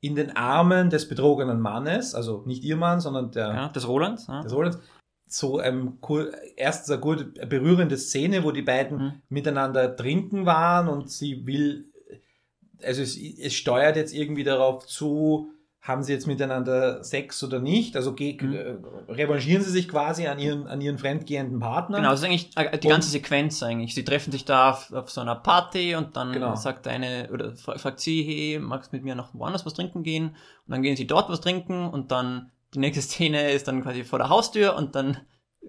in 0.00 0.14
den 0.14 0.36
Armen 0.36 0.90
des 0.90 1.08
betrogenen 1.08 1.60
Mannes, 1.60 2.14
also 2.14 2.42
nicht 2.46 2.64
ihr 2.64 2.76
Mann, 2.76 3.00
sondern 3.00 3.30
der 3.30 3.48
ja, 3.48 3.68
des 3.68 3.88
Rolands, 3.88 4.26
ja. 4.26 4.42
des 4.42 4.52
Rolands, 4.52 4.78
so 5.26 5.60
ähm, 5.60 5.98
erstens 6.56 6.90
eine 6.90 7.00
gut 7.00 7.34
berührende 7.48 7.96
Szene, 7.96 8.44
wo 8.44 8.52
die 8.52 8.62
beiden 8.62 8.98
mhm. 8.98 9.12
miteinander 9.28 9.96
trinken 9.96 10.46
waren 10.46 10.88
und 10.88 11.10
sie 11.10 11.46
will, 11.46 11.92
also 12.82 13.02
es, 13.02 13.16
es 13.16 13.54
steuert 13.54 13.96
jetzt 13.96 14.14
irgendwie 14.14 14.44
darauf 14.44 14.86
zu, 14.86 15.50
haben 15.86 16.02
sie 16.02 16.12
jetzt 16.12 16.26
miteinander 16.26 17.04
Sex 17.04 17.44
oder 17.44 17.60
nicht? 17.60 17.94
Also 17.94 18.10
mhm. 18.10 18.18
äh, 18.18 18.76
revanchieren 19.08 19.62
sie 19.62 19.70
sich 19.70 19.88
quasi 19.88 20.26
an 20.26 20.40
ihren, 20.40 20.66
an 20.66 20.80
ihren 20.80 20.98
fremdgehenden 20.98 21.60
Partner? 21.60 21.98
Genau, 21.98 22.10
das 22.10 22.20
ist 22.20 22.26
eigentlich 22.26 22.56
äh, 22.56 22.76
die 22.76 22.88
ganze 22.88 23.06
und, 23.06 23.12
Sequenz 23.12 23.62
eigentlich. 23.62 23.94
Sie 23.94 24.04
treffen 24.04 24.32
sich 24.32 24.44
da 24.44 24.70
auf, 24.70 24.92
auf 24.92 25.10
so 25.10 25.20
einer 25.20 25.36
Party 25.36 25.94
und 25.94 26.16
dann 26.16 26.32
genau. 26.32 26.56
sagt 26.56 26.88
eine, 26.88 27.30
oder 27.32 27.54
fragt 27.54 28.00
sie, 28.00 28.22
hey, 28.24 28.58
magst 28.58 28.92
du 28.92 28.96
mit 28.96 29.04
mir 29.04 29.14
noch 29.14 29.32
woanders 29.34 29.64
was 29.64 29.74
trinken 29.74 30.02
gehen? 30.02 30.30
Und 30.30 30.72
dann 30.72 30.82
gehen 30.82 30.96
sie 30.96 31.06
dort 31.06 31.30
was 31.30 31.40
trinken 31.40 31.88
und 31.88 32.10
dann 32.10 32.50
die 32.74 32.80
nächste 32.80 33.02
Szene 33.08 33.52
ist 33.52 33.68
dann 33.68 33.82
quasi 33.82 34.02
vor 34.02 34.18
der 34.18 34.28
Haustür 34.28 34.74
und 34.74 34.96
dann 34.96 35.18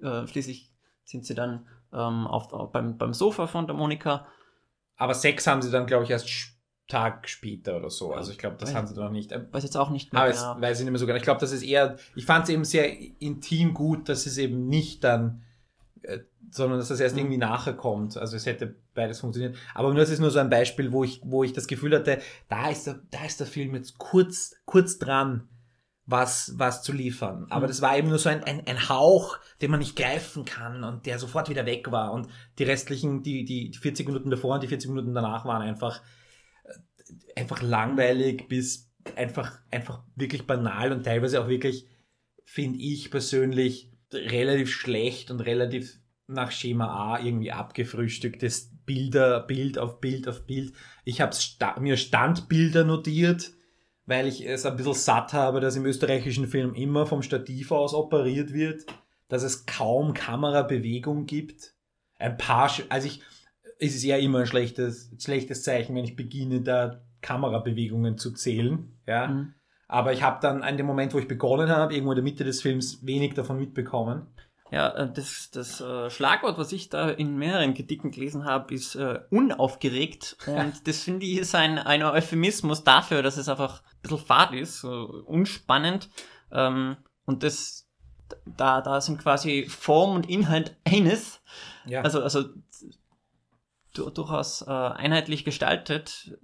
äh, 0.01 0.25
schließlich 0.25 0.71
sind 1.03 1.25
sie 1.27 1.35
dann 1.35 1.67
ähm, 1.93 2.25
auf, 2.25 2.51
auf, 2.53 2.71
beim, 2.71 2.97
beim 2.97 3.13
Sofa 3.13 3.45
von 3.45 3.67
der 3.67 3.75
Monika. 3.75 4.25
Aber 4.95 5.13
Sex 5.13 5.45
haben 5.45 5.61
sie 5.61 5.69
dann, 5.69 5.85
glaube 5.85 6.05
ich, 6.05 6.09
erst 6.09 6.27
Tag 6.87 7.27
später 7.27 7.77
oder 7.77 7.89
so. 7.89 8.13
Also 8.13 8.31
ich 8.31 8.37
glaube, 8.37 8.55
das 8.59 8.71
Weiß- 8.71 8.75
haben 8.75 8.87
sie 8.87 8.95
noch 8.95 9.09
nicht. 9.11 9.31
Weiß 9.51 9.63
jetzt 9.63 9.75
auch 9.75 9.89
nicht 9.89 10.13
mehr. 10.13 10.21
Aber 10.21 10.31
es 10.31 10.39
genau. 10.41 10.61
weiß 10.61 10.79
ich 10.79 10.85
nicht 10.85 10.91
mehr 10.91 10.99
so 10.99 11.05
genau. 11.05 11.17
Ich 11.17 11.23
glaube, 11.23 11.39
das 11.41 11.51
ist 11.51 11.63
eher, 11.63 11.97
ich 12.15 12.25
fand 12.25 12.45
es 12.45 12.49
eben 12.49 12.63
sehr 12.63 12.89
intim 13.19 13.73
gut, 13.73 14.07
dass 14.09 14.25
es 14.25 14.37
eben 14.37 14.67
nicht 14.67 15.03
dann, 15.03 15.43
äh, 16.03 16.19
sondern 16.49 16.79
dass 16.79 16.87
das 16.87 16.99
erst 17.01 17.15
Mhm. 17.15 17.21
irgendwie 17.21 17.37
nachher 17.37 17.73
kommt. 17.73 18.15
Also 18.17 18.37
es 18.37 18.45
hätte 18.45 18.75
beides 18.93 19.19
funktioniert. 19.19 19.55
Aber 19.75 19.89
nur, 19.89 19.97
das 19.99 20.09
ist 20.09 20.19
nur 20.19 20.31
so 20.31 20.39
ein 20.39 20.49
Beispiel, 20.49 20.91
wo 20.93 21.03
ich, 21.03 21.21
wo 21.25 21.43
ich 21.43 21.51
das 21.53 21.67
Gefühl 21.67 21.93
hatte, 21.93 22.19
da 22.47 22.69
ist 22.69 22.87
der, 22.87 22.99
da 23.11 23.25
ist 23.25 23.39
der 23.39 23.47
Film 23.47 23.75
jetzt 23.75 23.97
kurz, 23.97 24.55
kurz 24.65 24.97
dran, 24.97 25.49
was, 26.05 26.53
was 26.55 26.83
zu 26.83 26.93
liefern. 26.93 27.47
Aber 27.49 27.65
Mhm. 27.65 27.67
das 27.67 27.81
war 27.81 27.97
eben 27.97 28.07
nur 28.07 28.17
so 28.17 28.29
ein, 28.29 28.41
ein, 28.45 28.65
ein 28.65 28.87
Hauch, 28.87 29.37
den 29.61 29.71
man 29.71 29.81
nicht 29.81 29.97
greifen 29.97 30.45
kann 30.45 30.85
und 30.85 31.05
der 31.05 31.19
sofort 31.19 31.49
wieder 31.49 31.65
weg 31.65 31.91
war. 31.91 32.13
Und 32.13 32.29
die 32.59 32.63
restlichen, 32.63 33.23
die, 33.23 33.43
die, 33.43 33.71
die 33.71 33.77
40 33.77 34.07
Minuten 34.07 34.29
davor 34.29 34.55
und 34.55 34.63
die 34.63 34.69
40 34.69 34.89
Minuten 34.89 35.13
danach 35.13 35.43
waren 35.43 35.61
einfach, 35.61 36.01
einfach 37.35 37.61
langweilig 37.61 38.47
bis 38.47 38.91
einfach, 39.15 39.59
einfach 39.71 40.03
wirklich 40.15 40.45
banal 40.45 40.91
und 40.91 41.03
teilweise 41.03 41.41
auch 41.41 41.47
wirklich, 41.47 41.87
finde 42.43 42.79
ich 42.79 43.11
persönlich, 43.11 43.91
relativ 44.13 44.71
schlecht 44.71 45.31
und 45.31 45.41
relativ 45.41 45.99
nach 46.27 46.51
Schema 46.51 47.13
A 47.13 47.19
irgendwie 47.19 47.51
abgefrühstücktes 47.51 48.71
Bilder, 48.85 49.41
Bild 49.41 49.77
auf 49.77 49.99
Bild 49.99 50.27
auf 50.27 50.45
Bild. 50.45 50.73
Ich 51.05 51.21
habe 51.21 51.33
sta 51.33 51.79
mir 51.79 51.97
Standbilder 51.97 52.83
notiert, 52.83 53.51
weil 54.05 54.27
ich 54.27 54.45
es 54.45 54.65
ein 54.65 54.75
bisschen 54.75 54.93
satt 54.93 55.33
habe, 55.33 55.59
dass 55.59 55.75
im 55.75 55.85
österreichischen 55.85 56.47
Film 56.47 56.73
immer 56.73 57.05
vom 57.05 57.21
Stativ 57.21 57.71
aus 57.71 57.93
operiert 57.93 58.53
wird, 58.53 58.85
dass 59.27 59.43
es 59.43 59.65
kaum 59.65 60.13
Kamerabewegung 60.13 61.25
gibt. 61.25 61.73
Ein 62.17 62.37
paar, 62.37 62.71
also 62.89 63.07
ich, 63.07 63.21
es 63.79 63.95
ist 63.95 64.03
ja 64.03 64.17
immer 64.17 64.39
ein 64.39 64.47
schlechtes, 64.47 65.11
schlechtes 65.19 65.63
Zeichen, 65.63 65.95
wenn 65.95 66.03
ich 66.03 66.15
beginne, 66.15 66.61
da 66.61 67.01
Kamerabewegungen 67.21 68.17
zu 68.17 68.31
zählen, 68.31 68.97
ja. 69.05 69.27
Mhm. 69.27 69.53
Aber 69.87 70.11
ich 70.11 70.21
habe 70.21 70.39
dann 70.41 70.63
an 70.63 70.75
dem 70.75 70.85
Moment, 70.85 71.13
wo 71.13 71.19
ich 71.19 71.27
begonnen 71.27 71.69
habe, 71.69 71.93
irgendwo 71.93 72.11
in 72.11 72.17
der 72.17 72.23
Mitte 72.23 72.43
des 72.43 72.61
Films, 72.61 73.05
wenig 73.05 73.35
davon 73.35 73.57
mitbekommen. 73.57 74.27
Ja, 74.69 74.89
äh, 74.89 75.11
das, 75.11 75.49
das 75.51 75.79
äh, 75.79 76.09
Schlagwort, 76.09 76.57
was 76.57 76.71
ich 76.73 76.89
da 76.89 77.09
in 77.09 77.37
mehreren 77.37 77.73
Kritiken 77.73 78.11
gelesen 78.11 78.45
habe, 78.45 78.73
ist 78.73 78.95
äh, 78.95 79.21
unaufgeregt. 79.29 80.37
Und 80.45 80.87
das 80.87 81.03
finde 81.03 81.25
ich 81.25 81.37
ist 81.37 81.55
ein, 81.55 81.79
ein 81.79 82.03
Euphemismus 82.03 82.83
dafür, 82.83 83.23
dass 83.23 83.37
es 83.37 83.47
einfach 83.47 83.81
ein 83.81 84.01
bisschen 84.01 84.17
fad 84.19 84.53
ist, 84.53 84.81
so 84.81 85.23
unspannend. 85.25 86.09
Ähm, 86.51 86.97
und 87.25 87.43
das, 87.43 87.89
da, 88.45 88.81
da 88.81 89.01
sind 89.01 89.19
quasi 89.19 89.67
Form 89.67 90.15
und 90.15 90.29
Inhalt 90.29 90.77
eines. 90.85 91.41
Ja. 91.85 92.01
Also, 92.01 92.21
also 92.21 92.45
durchaus 93.97 94.61
äh, 94.61 94.71
einheitlich 94.71 95.45
gestaltet. 95.45 96.37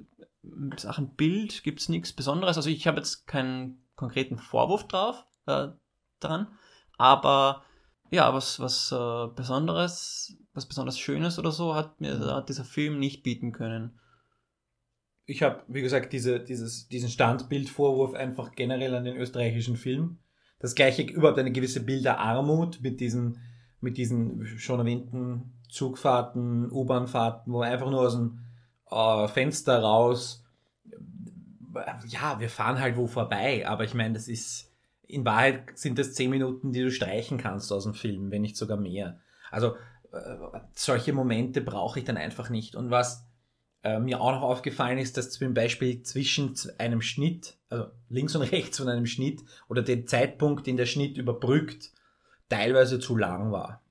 In 0.43 0.73
Sachen 0.77 1.15
Bild 1.15 1.63
gibt's 1.63 1.89
nichts 1.89 2.13
Besonderes. 2.13 2.57
Also 2.57 2.69
ich 2.69 2.87
habe 2.87 2.97
jetzt 2.97 3.27
keinen 3.27 3.83
konkreten 3.95 4.37
Vorwurf 4.37 4.87
drauf 4.87 5.25
äh, 5.45 5.67
dran, 6.19 6.47
aber 6.97 7.63
ja, 8.11 8.33
was, 8.33 8.59
was 8.59 8.91
äh, 8.91 9.27
Besonderes, 9.35 10.37
was 10.53 10.67
besonders 10.67 10.99
Schönes 10.99 11.39
oder 11.39 11.51
so 11.51 11.73
hat 11.75 11.99
mir 11.99 12.19
hat 12.19 12.49
dieser 12.49 12.65
Film 12.65 12.99
nicht 12.99 13.23
bieten 13.23 13.51
können. 13.51 13.99
ich 15.25 15.41
habe, 15.41 15.63
wie 15.67 15.81
gesagt, 15.81 16.13
diese, 16.13 16.39
dieses, 16.39 16.87
diesen 16.89 17.09
Standbildvorwurf 17.09 18.13
einfach 18.13 18.53
generell 18.53 18.93
an 18.93 19.05
den 19.05 19.17
österreichischen 19.17 19.77
Film. 19.77 20.19
Das 20.59 20.75
gleiche, 20.75 21.03
überhaupt 21.03 21.39
eine 21.39 21.51
gewisse 21.51 21.81
Bilderarmut 21.81 22.81
mit 22.81 22.99
diesen, 22.99 23.39
mit 23.81 23.97
diesen 23.97 24.45
schon 24.59 24.79
erwähnten 24.79 25.62
Zugfahrten, 25.73 26.71
U-Bahnfahrten, 26.71 27.51
wo 27.51 27.61
einfach 27.61 27.89
nur 27.89 28.01
aus 28.01 28.13
dem 28.13 28.39
äh, 28.89 29.27
Fenster 29.27 29.79
raus, 29.81 30.43
ja, 32.07 32.39
wir 32.39 32.49
fahren 32.49 32.79
halt 32.79 32.97
wo 32.97 33.07
vorbei, 33.07 33.67
aber 33.67 33.83
ich 33.83 33.93
meine, 33.93 34.13
das 34.13 34.27
ist, 34.27 34.71
in 35.07 35.25
Wahrheit 35.25 35.77
sind 35.77 35.97
das 35.97 36.13
zehn 36.13 36.29
Minuten, 36.29 36.71
die 36.71 36.81
du 36.81 36.91
streichen 36.91 37.37
kannst 37.37 37.71
aus 37.71 37.83
dem 37.83 37.93
Film, 37.93 38.31
wenn 38.31 38.41
nicht 38.41 38.57
sogar 38.57 38.77
mehr. 38.77 39.19
Also 39.51 39.75
äh, 40.11 40.59
solche 40.75 41.13
Momente 41.13 41.61
brauche 41.61 41.99
ich 41.99 42.05
dann 42.05 42.17
einfach 42.17 42.49
nicht. 42.49 42.75
Und 42.75 42.91
was 42.91 43.25
äh, 43.83 43.99
mir 43.99 44.21
auch 44.21 44.31
noch 44.31 44.41
aufgefallen 44.41 44.97
ist, 44.97 45.17
dass 45.17 45.31
zum 45.31 45.53
Beispiel 45.53 46.03
zwischen 46.03 46.55
einem 46.77 47.01
Schnitt, 47.01 47.57
also 47.69 47.87
links 48.09 48.35
und 48.35 48.41
rechts 48.51 48.77
von 48.77 48.89
einem 48.89 49.05
Schnitt 49.05 49.41
oder 49.67 49.81
den 49.81 50.07
Zeitpunkt, 50.07 50.67
den 50.67 50.77
der 50.77 50.85
Schnitt 50.85 51.17
überbrückt, 51.17 51.91
teilweise 52.49 52.99
zu 52.99 53.17
lang 53.17 53.51
war. 53.51 53.82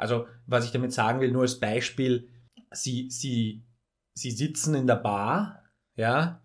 Also, 0.00 0.26
was 0.46 0.64
ich 0.64 0.72
damit 0.72 0.92
sagen 0.92 1.20
will, 1.20 1.30
nur 1.30 1.42
als 1.42 1.60
Beispiel, 1.60 2.28
sie, 2.70 3.10
sie, 3.10 3.64
sie 4.14 4.30
sitzen 4.30 4.74
in 4.74 4.86
der 4.86 4.96
Bar, 4.96 5.64
ja, 5.96 6.42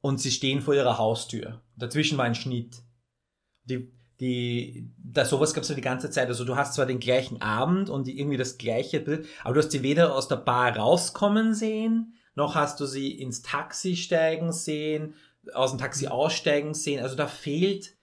und 0.00 0.20
sie 0.20 0.30
stehen 0.30 0.60
vor 0.60 0.74
ihrer 0.74 0.98
Haustür. 0.98 1.62
Dazwischen 1.76 2.18
war 2.18 2.24
ein 2.24 2.34
Schnitt. 2.34 2.82
Die, 3.64 3.92
die, 4.20 4.92
da 4.98 5.24
sowas 5.24 5.54
gab 5.54 5.62
es 5.62 5.68
ja 5.68 5.74
die 5.74 5.80
ganze 5.80 6.10
Zeit. 6.10 6.28
Also 6.28 6.44
du 6.44 6.56
hast 6.56 6.74
zwar 6.74 6.86
den 6.86 7.00
gleichen 7.00 7.40
Abend 7.40 7.88
und 7.88 8.06
die, 8.06 8.18
irgendwie 8.18 8.36
das 8.36 8.58
gleiche 8.58 9.00
Bild, 9.00 9.26
aber 9.42 9.54
du 9.54 9.60
hast 9.60 9.70
sie 9.70 9.82
weder 9.82 10.14
aus 10.14 10.28
der 10.28 10.36
Bar 10.36 10.76
rauskommen 10.76 11.54
sehen, 11.54 12.14
noch 12.34 12.54
hast 12.54 12.80
du 12.80 12.86
sie 12.86 13.12
ins 13.12 13.42
Taxi 13.42 13.96
steigen 13.96 14.52
sehen, 14.52 15.14
aus 15.54 15.70
dem 15.70 15.78
Taxi 15.78 16.08
aussteigen 16.08 16.74
sehen. 16.74 17.02
Also 17.02 17.16
da 17.16 17.26
fehlt, 17.26 17.96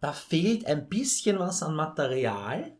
da 0.00 0.12
fehlt 0.12 0.66
ein 0.66 0.88
bisschen 0.88 1.38
was 1.38 1.62
an 1.62 1.74
Material, 1.74 2.75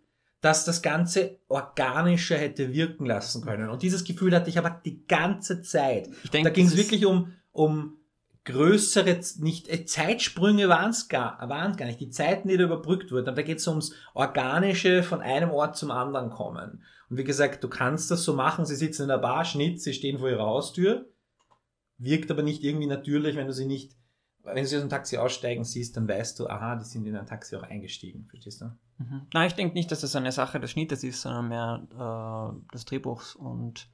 dass 0.46 0.64
das 0.64 0.80
Ganze 0.80 1.40
organischer 1.48 2.36
hätte 2.36 2.72
wirken 2.72 3.04
lassen 3.04 3.42
können. 3.42 3.68
Und 3.68 3.82
dieses 3.82 4.04
Gefühl 4.04 4.32
hatte 4.32 4.48
ich 4.48 4.58
aber 4.58 4.80
die 4.84 5.04
ganze 5.08 5.60
Zeit. 5.60 6.08
Ich 6.22 6.30
denke, 6.30 6.50
Da 6.50 6.54
ging 6.54 6.66
es 6.66 6.76
wirklich 6.76 7.04
um, 7.04 7.32
um 7.50 7.96
größere, 8.44 9.18
nicht 9.40 9.68
äh, 9.68 9.84
Zeitsprünge 9.86 10.68
waren 10.68 10.90
es 10.90 11.08
gar, 11.08 11.36
waren's 11.48 11.76
gar 11.76 11.86
nicht, 11.86 11.98
die 11.98 12.10
Zeiten, 12.10 12.46
die 12.46 12.56
da 12.56 12.62
überbrückt 12.62 13.10
wurden. 13.10 13.26
Aber 13.26 13.34
da 13.34 13.42
geht 13.42 13.58
es 13.58 13.66
ums 13.66 13.92
Organische 14.14 15.02
von 15.02 15.20
einem 15.20 15.50
Ort 15.50 15.76
zum 15.76 15.90
anderen 15.90 16.30
kommen. 16.30 16.84
Und 17.10 17.16
wie 17.18 17.24
gesagt, 17.24 17.64
du 17.64 17.68
kannst 17.68 18.12
das 18.12 18.22
so 18.22 18.32
machen, 18.32 18.66
sie 18.66 18.76
sitzen 18.76 19.02
in 19.02 19.08
der 19.08 19.18
Bar, 19.18 19.44
Schnitt, 19.44 19.82
sie 19.82 19.94
stehen 19.94 20.20
vor 20.20 20.30
ihrer 20.30 20.46
Haustür, 20.46 21.10
wirkt 21.98 22.30
aber 22.30 22.44
nicht 22.44 22.62
irgendwie 22.62 22.86
natürlich, 22.86 23.34
wenn 23.34 23.48
du 23.48 23.52
sie 23.52 23.66
nicht, 23.66 23.95
wenn 24.46 24.56
du 24.56 24.62
aus 24.62 24.70
dem 24.70 24.88
Taxi 24.88 25.16
aussteigen 25.16 25.64
siehst, 25.64 25.96
dann 25.96 26.08
weißt 26.08 26.38
du, 26.38 26.48
aha, 26.48 26.76
die 26.76 26.84
sind 26.84 27.06
in 27.06 27.16
ein 27.16 27.26
Taxi 27.26 27.56
auch 27.56 27.62
eingestiegen, 27.62 28.26
verstehst 28.28 28.60
du? 28.60 28.66
Mhm. 28.98 29.26
Nein, 29.32 29.48
ich 29.48 29.54
denke 29.54 29.74
nicht, 29.74 29.90
dass 29.90 30.00
das 30.00 30.16
eine 30.16 30.32
Sache 30.32 30.60
des 30.60 30.70
Schnittes 30.70 31.04
ist, 31.04 31.22
sondern 31.22 31.48
mehr 31.48 32.56
äh, 32.62 32.72
des 32.72 32.84
Drehbuchs 32.84 33.34
und 33.34 33.88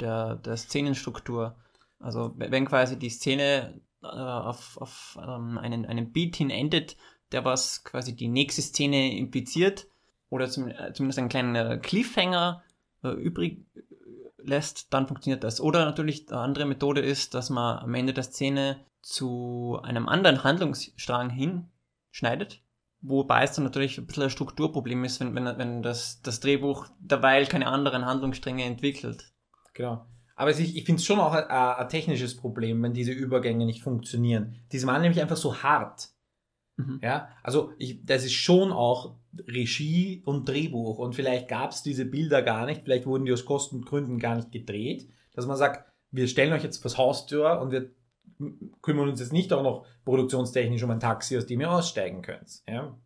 der, 0.00 0.36
der 0.36 0.56
Szenenstruktur. 0.56 1.56
Also 2.00 2.34
wenn 2.36 2.66
quasi 2.66 2.98
die 2.98 3.10
Szene 3.10 3.80
äh, 4.02 4.06
auf, 4.06 4.76
auf 4.78 5.18
ähm, 5.22 5.58
einen, 5.58 5.86
einen 5.86 6.12
Beat 6.12 6.36
hin 6.36 6.50
endet, 6.50 6.96
der 7.32 7.44
was 7.44 7.84
quasi 7.84 8.14
die 8.14 8.28
nächste 8.28 8.62
Szene 8.62 9.16
impliziert 9.16 9.86
oder 10.30 10.48
zum, 10.48 10.68
äh, 10.68 10.92
zumindest 10.92 11.18
einen 11.18 11.28
kleinen 11.28 11.80
Cliffhanger 11.80 12.62
äh, 13.02 13.08
übrig 13.08 13.66
äh, 13.74 13.80
lässt, 14.42 14.92
dann 14.92 15.06
funktioniert 15.06 15.44
das. 15.44 15.60
Oder 15.60 15.84
natürlich 15.84 16.28
eine 16.28 16.40
andere 16.40 16.66
Methode 16.66 17.00
ist, 17.00 17.34
dass 17.34 17.50
man 17.50 17.78
am 17.78 17.94
Ende 17.94 18.12
der 18.12 18.24
Szene 18.24 18.84
zu 19.04 19.78
einem 19.82 20.08
anderen 20.08 20.44
Handlungsstrang 20.44 21.30
hinschneidet 21.30 22.64
Wobei 23.06 23.44
es 23.44 23.52
dann 23.52 23.64
natürlich 23.64 23.98
ein 23.98 24.06
bisschen 24.06 24.22
ein 24.22 24.30
Strukturproblem 24.30 25.04
ist, 25.04 25.20
wenn, 25.20 25.34
wenn, 25.34 25.44
wenn 25.58 25.82
das, 25.82 26.22
das 26.22 26.40
Drehbuch 26.40 26.86
derweil 26.98 27.44
keine 27.44 27.66
anderen 27.66 28.06
Handlungsstränge 28.06 28.64
entwickelt. 28.64 29.30
Genau. 29.74 30.06
Aber 30.36 30.50
ist, 30.50 30.58
ich 30.58 30.84
finde 30.84 31.00
es 31.00 31.04
schon 31.04 31.20
auch 31.20 31.34
ein, 31.34 31.44
ein 31.44 31.88
technisches 31.90 32.34
Problem, 32.34 32.82
wenn 32.82 32.94
diese 32.94 33.12
Übergänge 33.12 33.66
nicht 33.66 33.82
funktionieren. 33.82 34.56
Die 34.72 34.82
waren 34.86 35.02
nämlich 35.02 35.20
einfach 35.20 35.36
so 35.36 35.62
hart. 35.62 36.08
Mhm. 36.76 37.00
Ja, 37.02 37.28
also 37.42 37.72
ich, 37.78 38.02
das 38.06 38.24
ist 38.24 38.32
schon 38.32 38.72
auch 38.72 39.16
Regie 39.46 40.22
und 40.24 40.48
Drehbuch 40.48 40.96
und 40.96 41.14
vielleicht 41.14 41.48
gab 41.48 41.72
es 41.72 41.82
diese 41.82 42.06
Bilder 42.06 42.40
gar 42.40 42.64
nicht, 42.64 42.84
vielleicht 42.84 43.04
wurden 43.04 43.26
die 43.26 43.32
aus 43.34 43.44
Kostengründen 43.44 44.18
gar 44.18 44.34
nicht 44.34 44.50
gedreht, 44.50 45.10
dass 45.34 45.46
man 45.46 45.58
sagt, 45.58 45.92
wir 46.10 46.26
stellen 46.26 46.54
euch 46.54 46.62
jetzt 46.62 46.80
vors 46.80 46.96
Haustür 46.96 47.60
und 47.60 47.70
wir 47.70 47.90
kümmern 48.82 49.08
uns 49.08 49.20
jetzt 49.20 49.32
nicht 49.32 49.52
auch 49.52 49.62
noch 49.62 49.86
produktionstechnisch 50.04 50.82
um 50.82 50.90
ein 50.90 51.00
Taxi, 51.00 51.36
aus 51.36 51.46
dem 51.46 51.60
ihr 51.60 51.70
aussteigen 51.70 52.22
könnt. 52.22 52.62
Ja? 52.68 52.96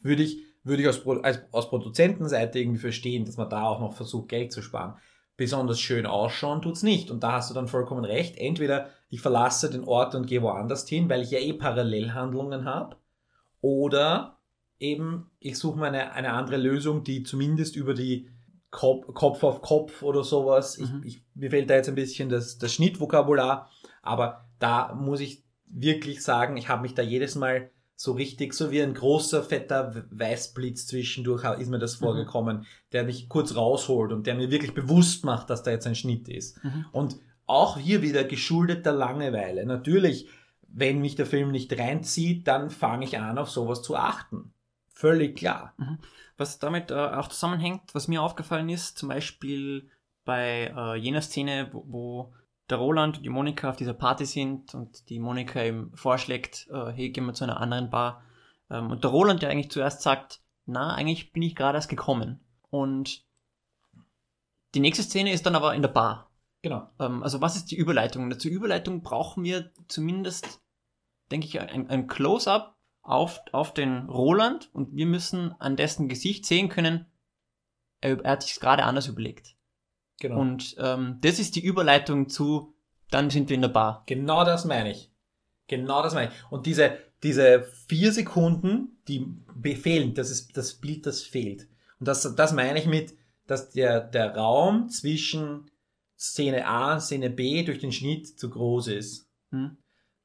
Würde 0.00 0.22
ich, 0.22 0.42
würde 0.62 0.82
ich 0.82 0.88
aus, 0.88 1.02
Pro- 1.02 1.20
als, 1.20 1.40
aus 1.52 1.68
Produzentenseite 1.68 2.58
irgendwie 2.58 2.80
verstehen, 2.80 3.24
dass 3.24 3.36
man 3.36 3.50
da 3.50 3.64
auch 3.64 3.80
noch 3.80 3.94
versucht, 3.94 4.28
Geld 4.28 4.52
zu 4.52 4.62
sparen. 4.62 4.96
Besonders 5.36 5.80
schön 5.80 6.06
ausschauen 6.06 6.62
tut's 6.62 6.82
nicht. 6.82 7.10
Und 7.10 7.22
da 7.22 7.32
hast 7.32 7.50
du 7.50 7.54
dann 7.54 7.68
vollkommen 7.68 8.04
recht. 8.04 8.36
Entweder 8.36 8.90
ich 9.08 9.20
verlasse 9.20 9.68
den 9.70 9.84
Ort 9.84 10.14
und 10.14 10.26
gehe 10.26 10.42
woanders 10.42 10.88
hin, 10.88 11.08
weil 11.08 11.22
ich 11.22 11.30
ja 11.30 11.40
eh 11.40 11.52
Parallelhandlungen 11.52 12.64
habe. 12.64 12.96
Oder 13.60 14.38
eben, 14.78 15.30
ich 15.40 15.58
suche 15.58 15.78
mir 15.78 15.86
eine, 15.86 16.12
eine 16.12 16.32
andere 16.34 16.56
Lösung, 16.56 17.02
die 17.02 17.22
zumindest 17.22 17.74
über 17.76 17.94
die 17.94 18.28
Kopf, 18.70 19.42
auf 19.42 19.62
Kopf 19.62 20.02
oder 20.02 20.24
sowas. 20.24 20.78
Mhm. 20.78 21.02
Ich, 21.04 21.16
ich, 21.16 21.24
mir 21.34 21.50
fehlt 21.50 21.70
da 21.70 21.74
jetzt 21.74 21.88
ein 21.88 21.94
bisschen 21.94 22.28
das, 22.28 22.58
das 22.58 22.72
Schnittvokabular, 22.74 23.70
aber 24.04 24.46
da 24.58 24.94
muss 24.94 25.20
ich 25.20 25.42
wirklich 25.66 26.22
sagen, 26.22 26.56
ich 26.56 26.68
habe 26.68 26.82
mich 26.82 26.94
da 26.94 27.02
jedes 27.02 27.34
Mal 27.34 27.70
so 27.96 28.12
richtig, 28.12 28.54
so 28.54 28.70
wie 28.70 28.82
ein 28.82 28.94
großer, 28.94 29.42
fetter 29.42 30.04
Weißblitz 30.10 30.86
zwischendurch 30.86 31.44
ist 31.58 31.68
mir 31.70 31.78
das 31.78 32.00
Mhm. 32.00 32.04
vorgekommen, 32.04 32.66
der 32.92 33.04
mich 33.04 33.28
kurz 33.28 33.54
rausholt 33.56 34.12
und 34.12 34.26
der 34.26 34.34
mir 34.34 34.50
wirklich 34.50 34.74
bewusst 34.74 35.24
macht, 35.24 35.48
dass 35.50 35.62
da 35.62 35.70
jetzt 35.70 35.86
ein 35.86 35.94
Schnitt 35.94 36.28
ist. 36.28 36.62
Mhm. 36.64 36.86
Und 36.92 37.16
auch 37.46 37.78
hier 37.78 38.02
wieder 38.02 38.24
geschuldet 38.24 38.84
der 38.86 38.94
Langeweile. 38.94 39.64
Natürlich, 39.66 40.28
wenn 40.66 41.00
mich 41.00 41.14
der 41.14 41.26
Film 41.26 41.52
nicht 41.52 41.78
reinzieht, 41.78 42.48
dann 42.48 42.70
fange 42.70 43.04
ich 43.04 43.18
an, 43.18 43.38
auf 43.38 43.50
sowas 43.50 43.82
zu 43.82 43.96
achten. 43.96 44.52
Völlig 44.88 45.36
klar. 45.36 45.74
Mhm. 45.76 45.98
Was 46.36 46.58
damit 46.58 46.90
äh, 46.90 46.94
auch 46.94 47.28
zusammenhängt, 47.28 47.82
was 47.94 48.08
mir 48.08 48.22
aufgefallen 48.22 48.68
ist, 48.70 48.98
zum 48.98 49.08
Beispiel 49.08 49.88
bei 50.24 50.72
äh, 50.76 50.96
jener 50.96 51.20
Szene, 51.22 51.68
wo, 51.72 51.84
wo, 51.86 52.32
der 52.70 52.78
Roland 52.78 53.18
und 53.18 53.22
die 53.24 53.30
Monika 53.30 53.70
auf 53.70 53.76
dieser 53.76 53.94
Party 53.94 54.24
sind 54.24 54.74
und 54.74 55.08
die 55.10 55.18
Monika 55.18 55.62
ihm 55.62 55.92
vorschlägt, 55.94 56.68
äh, 56.70 56.92
hey, 56.92 57.10
gehen 57.10 57.26
wir 57.26 57.34
zu 57.34 57.44
einer 57.44 57.60
anderen 57.60 57.90
Bar. 57.90 58.22
Ähm, 58.70 58.90
und 58.90 59.04
der 59.04 59.10
Roland, 59.10 59.42
der 59.42 59.50
eigentlich 59.50 59.70
zuerst 59.70 60.02
sagt, 60.02 60.40
na, 60.66 60.94
eigentlich 60.94 61.32
bin 61.32 61.42
ich 61.42 61.54
gerade 61.54 61.76
erst 61.76 61.90
gekommen. 61.90 62.40
Und 62.70 63.24
die 64.74 64.80
nächste 64.80 65.02
Szene 65.02 65.32
ist 65.32 65.44
dann 65.46 65.54
aber 65.54 65.74
in 65.74 65.82
der 65.82 65.88
Bar. 65.88 66.30
Genau. 66.62 66.88
Ähm, 66.98 67.22
also 67.22 67.40
was 67.40 67.56
ist 67.56 67.70
die 67.70 67.76
Überleitung? 67.76 68.38
Zur 68.38 68.50
Überleitung 68.50 69.02
brauchen 69.02 69.44
wir 69.44 69.70
zumindest, 69.88 70.62
denke 71.30 71.46
ich, 71.46 71.60
ein, 71.60 71.90
ein 71.90 72.06
Close-up 72.06 72.74
auf, 73.02 73.40
auf 73.52 73.74
den 73.74 74.08
Roland 74.08 74.70
und 74.72 74.94
wir 74.94 75.06
müssen 75.06 75.54
an 75.60 75.76
dessen 75.76 76.08
Gesicht 76.08 76.46
sehen 76.46 76.70
können, 76.70 77.06
er, 78.00 78.18
er 78.24 78.32
hat 78.32 78.42
sich 78.42 78.58
gerade 78.58 78.84
anders 78.84 79.08
überlegt. 79.08 79.53
Genau. 80.20 80.40
Und 80.40 80.76
ähm, 80.78 81.18
das 81.22 81.38
ist 81.38 81.56
die 81.56 81.64
Überleitung 81.64 82.28
zu, 82.28 82.74
dann 83.10 83.30
sind 83.30 83.48
wir 83.48 83.56
in 83.56 83.62
der 83.62 83.68
Bar. 83.68 84.02
Genau 84.06 84.44
das 84.44 84.64
meine 84.64 84.90
ich. 84.90 85.10
Genau 85.66 86.02
das 86.02 86.14
meine 86.14 86.30
ich. 86.30 86.52
Und 86.52 86.66
diese, 86.66 86.98
diese 87.22 87.64
vier 87.88 88.12
Sekunden, 88.12 88.98
die 89.08 89.26
fehlen, 89.76 90.14
das 90.14 90.30
ist 90.30 90.56
das 90.56 90.74
Bild, 90.74 91.06
das 91.06 91.22
fehlt. 91.22 91.68
Und 91.98 92.08
das, 92.08 92.34
das 92.34 92.52
meine 92.52 92.78
ich 92.78 92.86
mit, 92.86 93.14
dass 93.46 93.70
der, 93.70 94.00
der 94.00 94.34
Raum 94.34 94.88
zwischen 94.88 95.70
Szene 96.18 96.66
A, 96.66 97.00
Szene 97.00 97.30
B 97.30 97.62
durch 97.64 97.78
den 97.78 97.92
Schnitt 97.92 98.38
zu 98.38 98.50
groß 98.50 98.88
ist. 98.88 99.28
Hm? 99.50 99.76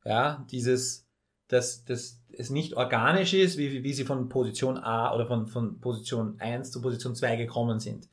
Ja, 0.05 0.45
dieses, 0.49 1.07
dass, 1.47 1.83
dass 1.83 2.21
es 2.31 2.49
nicht 2.49 2.75
organisch 2.75 3.33
ist, 3.33 3.57
wie, 3.57 3.83
wie 3.83 3.93
sie 3.93 4.05
von 4.05 4.29
Position 4.29 4.77
A 4.77 5.13
oder 5.13 5.27
von, 5.27 5.47
von 5.47 5.79
Position 5.79 6.39
1 6.39 6.71
zu 6.71 6.81
Position 6.81 7.15
2 7.15 7.35
gekommen 7.35 7.79
sind. 7.79 8.07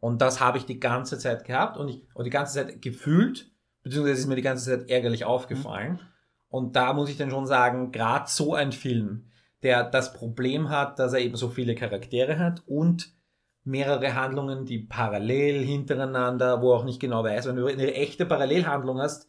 Und 0.00 0.22
das 0.22 0.40
habe 0.40 0.58
ich 0.58 0.64
die 0.64 0.80
ganze 0.80 1.18
Zeit 1.18 1.44
gehabt 1.44 1.76
und 1.76 1.88
ich, 1.88 2.02
und 2.14 2.24
die 2.24 2.30
ganze 2.30 2.54
Zeit 2.54 2.82
gefühlt, 2.82 3.50
beziehungsweise 3.82 4.20
ist 4.20 4.26
mir 4.26 4.36
die 4.36 4.42
ganze 4.42 4.64
Zeit 4.64 4.90
ärgerlich 4.90 5.24
aufgefallen. 5.24 5.92
Mhm. 5.92 5.98
Und 6.48 6.76
da 6.76 6.92
muss 6.94 7.10
ich 7.10 7.16
dann 7.16 7.30
schon 7.30 7.46
sagen, 7.46 7.92
gerade 7.92 8.24
so 8.28 8.54
ein 8.54 8.72
Film, 8.72 9.26
der 9.62 9.84
das 9.84 10.14
Problem 10.14 10.70
hat, 10.70 10.98
dass 10.98 11.12
er 11.12 11.20
eben 11.20 11.36
so 11.36 11.48
viele 11.48 11.74
Charaktere 11.74 12.38
hat 12.38 12.62
und 12.66 13.12
mehrere 13.62 14.14
Handlungen, 14.14 14.64
die 14.64 14.78
parallel 14.78 15.62
hintereinander, 15.62 16.62
wo 16.62 16.72
auch 16.72 16.84
nicht 16.84 16.98
genau 16.98 17.22
weiß, 17.22 17.46
wenn 17.46 17.56
du 17.56 17.66
eine 17.66 17.94
echte 17.94 18.24
Parallelhandlung 18.24 19.00
hast, 19.00 19.28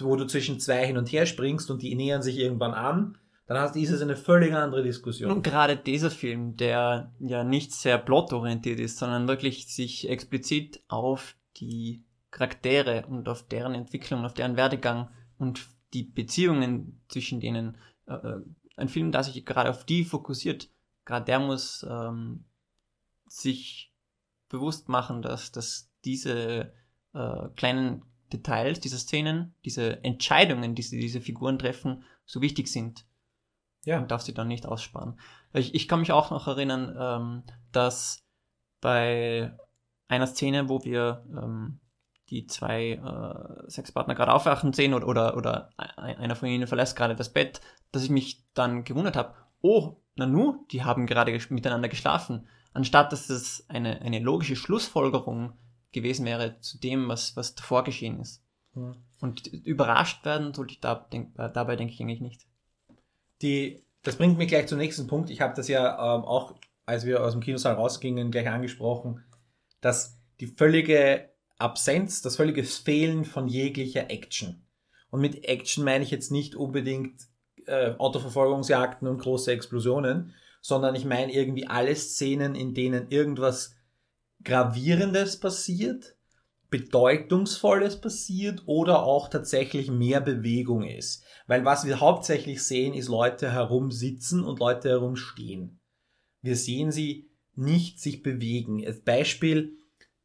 wo 0.00 0.16
du 0.16 0.26
zwischen 0.26 0.60
zwei 0.60 0.86
hin 0.86 0.98
und 0.98 1.12
her 1.12 1.26
springst 1.26 1.70
und 1.70 1.82
die 1.82 1.94
nähern 1.94 2.22
sich 2.22 2.38
irgendwann 2.38 2.74
an, 2.74 3.18
dann 3.46 3.58
hast, 3.58 3.76
ist 3.76 3.90
es 3.90 4.02
eine 4.02 4.16
völlig 4.16 4.52
andere 4.52 4.82
Diskussion. 4.82 5.30
Und 5.30 5.42
gerade 5.42 5.76
dieser 5.76 6.10
Film, 6.10 6.56
der 6.56 7.12
ja 7.20 7.44
nicht 7.44 7.72
sehr 7.72 7.98
plotorientiert 7.98 8.80
ist, 8.80 8.98
sondern 8.98 9.28
wirklich 9.28 9.68
sich 9.68 10.08
explizit 10.08 10.82
auf 10.88 11.36
die 11.56 12.04
Charaktere 12.30 13.06
und 13.06 13.28
auf 13.28 13.46
deren 13.46 13.74
Entwicklung, 13.74 14.24
auf 14.24 14.34
deren 14.34 14.56
Werdegang 14.56 15.10
und 15.38 15.66
die 15.94 16.02
Beziehungen 16.02 17.00
zwischen 17.08 17.40
denen, 17.40 17.78
äh, 18.06 18.14
äh 18.14 18.40
ein 18.78 18.90
Film, 18.90 19.10
der 19.10 19.22
sich 19.22 19.42
gerade 19.46 19.70
auf 19.70 19.86
die 19.86 20.04
fokussiert, 20.04 20.68
gerade 21.06 21.24
der 21.24 21.38
muss 21.38 21.86
ähm, 21.88 22.44
sich 23.26 23.90
bewusst 24.50 24.90
machen, 24.90 25.22
dass, 25.22 25.50
dass 25.50 25.90
diese 26.04 26.74
äh, 27.14 27.48
kleinen 27.56 28.02
Details, 28.32 28.80
diese 28.80 28.98
Szenen, 28.98 29.54
diese 29.64 30.04
Entscheidungen, 30.04 30.74
die 30.74 30.82
diese 30.82 31.22
Figuren 31.22 31.58
treffen, 31.58 32.04
so 32.26 32.42
wichtig 32.42 32.68
sind. 32.68 33.06
Ja. 33.86 33.98
Und 33.98 34.10
darf 34.10 34.22
sie 34.22 34.34
dann 34.34 34.48
nicht 34.48 34.66
aussparen. 34.66 35.18
Ich, 35.52 35.74
ich 35.74 35.86
kann 35.86 36.00
mich 36.00 36.12
auch 36.12 36.30
noch 36.30 36.48
erinnern, 36.48 36.96
ähm, 36.98 37.42
dass 37.70 38.26
bei 38.80 39.56
einer 40.08 40.26
Szene, 40.26 40.68
wo 40.68 40.84
wir 40.84 41.24
ähm, 41.30 41.80
die 42.28 42.46
zwei 42.46 42.92
äh, 42.92 43.70
Sexpartner 43.70 44.16
gerade 44.16 44.34
aufwachen 44.34 44.72
sehen 44.72 44.92
oder, 44.92 45.06
oder, 45.06 45.36
oder 45.36 45.70
einer 45.76 46.34
von 46.34 46.48
ihnen 46.48 46.66
verlässt 46.66 46.96
gerade 46.96 47.14
das 47.14 47.32
Bett, 47.32 47.60
dass 47.92 48.02
ich 48.02 48.10
mich 48.10 48.44
dann 48.54 48.82
gewundert 48.82 49.16
habe, 49.16 49.34
oh, 49.60 50.02
Nanu, 50.16 50.66
die 50.72 50.82
haben 50.82 51.06
gerade 51.06 51.38
miteinander 51.50 51.88
geschlafen, 51.88 52.48
anstatt 52.72 53.12
dass 53.12 53.30
es 53.30 53.68
eine, 53.68 54.00
eine 54.00 54.18
logische 54.18 54.56
Schlussfolgerung 54.56 55.52
gewesen 55.92 56.26
wäre 56.26 56.58
zu 56.58 56.78
dem, 56.78 57.08
was, 57.08 57.36
was 57.36 57.54
davor 57.54 57.84
geschehen 57.84 58.18
ist. 58.18 58.44
Mhm. 58.74 58.96
Und 59.20 59.46
überrascht 59.46 60.24
werden 60.24 60.52
sollte 60.52 60.72
ich 60.72 60.80
da, 60.80 60.96
denk, 60.96 61.36
dabei, 61.36 61.76
denke 61.76 61.94
ich 61.94 62.00
eigentlich 62.00 62.20
nicht. 62.20 62.46
Die, 63.42 63.84
das 64.02 64.16
bringt 64.16 64.38
mich 64.38 64.48
gleich 64.48 64.66
zum 64.66 64.78
nächsten 64.78 65.06
Punkt. 65.06 65.30
Ich 65.30 65.40
habe 65.40 65.54
das 65.54 65.68
ja 65.68 65.92
ähm, 65.92 66.24
auch, 66.24 66.54
als 66.84 67.04
wir 67.04 67.22
aus 67.22 67.32
dem 67.32 67.42
Kinosaal 67.42 67.74
rausgingen, 67.74 68.30
gleich 68.30 68.48
angesprochen, 68.48 69.24
dass 69.80 70.18
die 70.40 70.46
völlige 70.46 71.30
Absenz, 71.58 72.22
das 72.22 72.36
völlige 72.36 72.64
Fehlen 72.64 73.24
von 73.24 73.48
jeglicher 73.48 74.10
Action. 74.10 74.66
Und 75.10 75.20
mit 75.20 75.46
Action 75.48 75.84
meine 75.84 76.04
ich 76.04 76.10
jetzt 76.10 76.30
nicht 76.30 76.54
unbedingt 76.54 77.28
äh, 77.66 77.94
Autoverfolgungsjagden 77.96 79.08
und 79.08 79.18
große 79.18 79.52
Explosionen, 79.52 80.34
sondern 80.60 80.94
ich 80.94 81.04
meine 81.04 81.32
irgendwie 81.32 81.66
alle 81.66 81.94
Szenen, 81.94 82.54
in 82.54 82.74
denen 82.74 83.08
irgendwas 83.08 83.76
Gravierendes 84.42 85.40
passiert, 85.40 86.15
Bedeutungsvolles 86.78 88.00
passiert 88.00 88.62
oder 88.66 89.02
auch 89.02 89.28
tatsächlich 89.28 89.90
mehr 89.90 90.20
Bewegung 90.20 90.84
ist. 90.84 91.24
Weil 91.46 91.64
was 91.64 91.86
wir 91.86 92.00
hauptsächlich 92.00 92.62
sehen, 92.62 92.94
ist 92.94 93.08
Leute 93.08 93.52
herumsitzen 93.52 94.44
und 94.44 94.58
Leute 94.58 94.88
herumstehen. 94.90 95.80
Wir 96.42 96.56
sehen 96.56 96.90
sie 96.92 97.30
nicht 97.54 98.00
sich 98.00 98.22
bewegen. 98.22 98.84
Als 98.86 99.00
Beispiel 99.00 99.78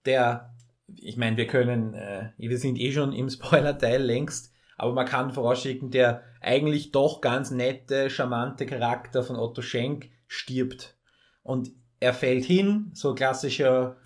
der, 0.06 0.54
ich 0.96 1.18
meine, 1.18 1.38
wir 1.38 1.48
können, 1.48 1.94
äh, 1.94 2.32
wir 2.38 2.58
sind 2.58 2.78
eh 2.80 2.92
schon 2.92 3.14
im 3.14 3.30
Spoiler-Teil 3.30 4.02
längst, 4.02 4.52
aber 4.78 4.94
man 4.94 5.06
kann 5.06 5.32
vorausschicken, 5.32 5.92
der 5.92 6.24
eigentlich 6.42 6.92
doch 6.92 7.22
ganz 7.22 7.52
nette, 7.52 8.10
charmante 8.10 8.66
Charakter 8.66 9.24
von 9.24 9.36
Otto 9.36 9.62
Schenk 9.62 10.10
stirbt. 10.28 10.98
Und 11.44 11.72
er 12.00 12.14
fällt 12.14 12.46
hin, 12.46 12.90
so 12.94 13.14
klassischer 13.14 13.98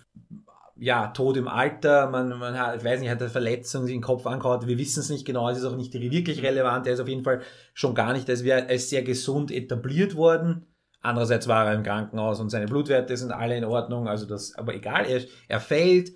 ja, 0.78 1.08
Tod 1.08 1.36
im 1.36 1.48
Alter, 1.48 2.10
man, 2.10 2.28
man 2.38 2.58
hat, 2.58 2.76
ich 2.76 2.84
weiß 2.84 3.00
nicht, 3.00 3.10
hat 3.10 3.20
eine 3.20 3.30
Verletzung, 3.30 3.86
sich 3.86 3.94
den 3.94 4.02
Kopf 4.02 4.26
angehauen, 4.26 4.66
wir 4.66 4.78
wissen 4.78 5.00
es 5.00 5.08
nicht 5.08 5.24
genau, 5.24 5.48
es 5.48 5.58
ist 5.58 5.64
auch 5.64 5.76
nicht 5.76 5.94
wirklich 5.94 6.42
relevant, 6.42 6.86
er 6.86 6.94
ist 6.94 7.00
auf 7.00 7.08
jeden 7.08 7.24
Fall 7.24 7.40
schon 7.72 7.94
gar 7.94 8.12
nicht, 8.12 8.28
als 8.28 8.44
wäre 8.44 8.68
er 8.68 8.78
sehr 8.78 9.02
gesund 9.02 9.50
etabliert 9.50 10.16
worden. 10.16 10.66
Andererseits 11.00 11.48
war 11.48 11.66
er 11.66 11.74
im 11.74 11.82
Krankenhaus 11.82 12.40
und 12.40 12.50
seine 12.50 12.66
Blutwerte 12.66 13.16
sind 13.16 13.32
alle 13.32 13.56
in 13.56 13.64
Ordnung, 13.64 14.06
also 14.06 14.26
das, 14.26 14.54
aber 14.56 14.74
egal, 14.74 15.06
er, 15.06 15.22
er 15.48 15.60
fällt 15.60 16.12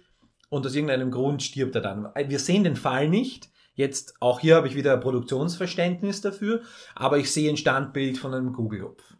und 0.51 0.67
aus 0.67 0.75
irgendeinem 0.75 1.11
Grund 1.11 1.43
stirbt 1.43 1.75
er 1.77 1.81
dann. 1.81 2.09
Wir 2.27 2.39
sehen 2.39 2.65
den 2.65 2.77
Fall 2.77 3.09
nicht. 3.09 3.49
Jetzt, 3.75 4.15
auch 4.21 4.41
hier 4.41 4.57
habe 4.57 4.69
ich 4.69 4.75
wieder 4.75 4.97
Produktionsverständnis 4.99 6.21
dafür, 6.21 6.61
aber 6.95 7.19
ich 7.19 7.33
sehe 7.33 7.49
ein 7.49 7.57
Standbild 7.57 8.19
von 8.19 8.35
einem 8.35 8.53
Kugelhupf. 8.53 9.17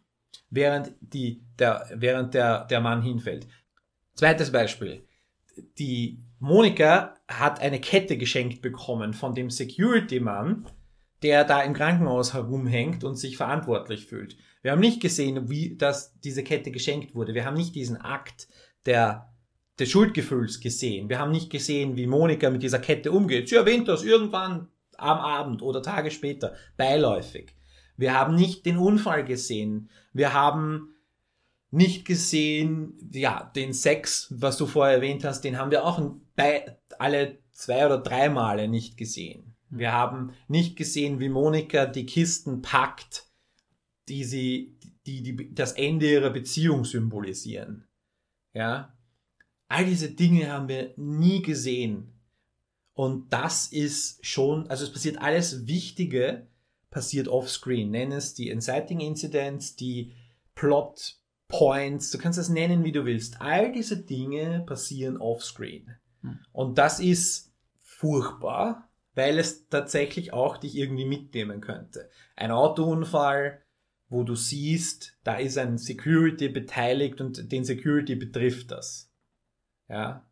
Während 0.49 0.93
die, 0.99 1.47
der, 1.57 1.89
während 1.95 2.33
der, 2.33 2.65
der 2.65 2.81
Mann 2.81 3.01
hinfällt. 3.01 3.47
Zweites 4.13 4.51
Beispiel 4.51 5.07
die 5.77 6.19
Monika 6.39 7.15
hat 7.27 7.61
eine 7.61 7.79
Kette 7.79 8.17
geschenkt 8.17 8.61
bekommen 8.61 9.13
von 9.13 9.35
dem 9.35 9.49
Security-Mann, 9.49 10.67
der 11.21 11.43
da 11.43 11.61
im 11.61 11.73
Krankenhaus 11.73 12.33
herumhängt 12.33 13.03
und 13.03 13.15
sich 13.15 13.37
verantwortlich 13.37 14.05
fühlt. 14.05 14.37
Wir 14.61 14.71
haben 14.71 14.79
nicht 14.79 15.01
gesehen, 15.01 15.49
wie 15.49 15.75
das, 15.77 16.19
diese 16.19 16.43
Kette 16.43 16.71
geschenkt 16.71 17.15
wurde. 17.15 17.33
Wir 17.33 17.45
haben 17.45 17.57
nicht 17.57 17.75
diesen 17.75 17.97
Akt 17.97 18.47
der, 18.85 19.33
des 19.79 19.89
Schuldgefühls 19.89 20.59
gesehen. 20.59 21.09
Wir 21.09 21.19
haben 21.19 21.31
nicht 21.31 21.49
gesehen, 21.49 21.95
wie 21.95 22.07
Monika 22.07 22.49
mit 22.49 22.63
dieser 22.63 22.79
Kette 22.79 23.11
umgeht. 23.11 23.49
Sie 23.49 23.55
erwähnt 23.55 23.87
das 23.87 24.03
irgendwann 24.03 24.67
am 24.97 25.17
Abend 25.17 25.61
oder 25.61 25.81
Tage 25.81 26.11
später, 26.11 26.55
beiläufig. 26.77 27.55
Wir 27.97 28.13
haben 28.13 28.35
nicht 28.35 28.65
den 28.65 28.77
Unfall 28.77 29.25
gesehen. 29.25 29.89
Wir 30.13 30.33
haben 30.33 30.95
nicht 31.71 32.05
gesehen. 32.05 32.93
Ja, 33.11 33.51
den 33.55 33.73
Sex, 33.73 34.27
was 34.29 34.57
du 34.57 34.67
vorher 34.67 34.95
erwähnt 34.95 35.23
hast, 35.23 35.41
den 35.41 35.57
haben 35.57 35.71
wir 35.71 35.85
auch 35.85 35.99
bei 36.35 36.77
alle 36.99 37.39
zwei 37.51 37.85
oder 37.85 37.97
drei 37.97 38.29
Male 38.29 38.67
nicht 38.67 38.97
gesehen. 38.97 39.55
Wir 39.69 39.93
haben 39.93 40.33
nicht 40.49 40.75
gesehen, 40.75 41.19
wie 41.19 41.29
Monika 41.29 41.85
die 41.85 42.05
Kisten 42.05 42.61
packt, 42.61 43.25
die 44.09 44.25
sie, 44.25 44.77
die, 45.05 45.23
die 45.23 45.55
das 45.55 45.71
Ende 45.71 46.11
ihrer 46.11 46.29
Beziehung 46.29 46.83
symbolisieren. 46.83 47.87
Ja. 48.53 48.97
All 49.69 49.85
diese 49.85 50.11
Dinge 50.11 50.51
haben 50.51 50.67
wir 50.67 50.93
nie 50.97 51.41
gesehen. 51.41 52.11
Und 52.93 53.31
das 53.31 53.67
ist 53.67 54.25
schon, 54.25 54.69
also 54.69 54.83
es 54.83 54.91
passiert 54.91 55.21
alles 55.21 55.65
Wichtige, 55.65 56.47
passiert 56.89 57.29
offscreen. 57.29 57.91
Nenn 57.91 58.11
es 58.11 58.33
die 58.33 58.49
Inciting 58.49 58.99
Incidents, 58.99 59.77
die 59.77 60.11
Plot 60.53 61.20
Points, 61.51 62.09
du 62.11 62.17
kannst 62.17 62.39
es 62.39 62.49
nennen, 62.49 62.83
wie 62.83 62.91
du 62.91 63.05
willst. 63.05 63.41
All 63.41 63.71
diese 63.71 64.03
Dinge 64.03 64.63
passieren 64.65 65.17
offscreen. 65.17 65.95
Hm. 66.21 66.39
Und 66.51 66.77
das 66.77 66.99
ist 66.99 67.53
furchtbar, 67.81 68.89
weil 69.13 69.37
es 69.37 69.67
tatsächlich 69.67 70.33
auch 70.33 70.57
dich 70.57 70.75
irgendwie 70.75 71.05
mitnehmen 71.05 71.61
könnte. 71.61 72.09
Ein 72.35 72.51
Autounfall, 72.51 73.61
wo 74.09 74.23
du 74.23 74.35
siehst, 74.35 75.17
da 75.23 75.35
ist 75.35 75.57
ein 75.57 75.77
Security 75.77 76.49
beteiligt 76.49 77.21
und 77.21 77.51
den 77.51 77.63
Security 77.63 78.15
betrifft 78.15 78.71
das. 78.71 79.11
Ja. 79.87 80.27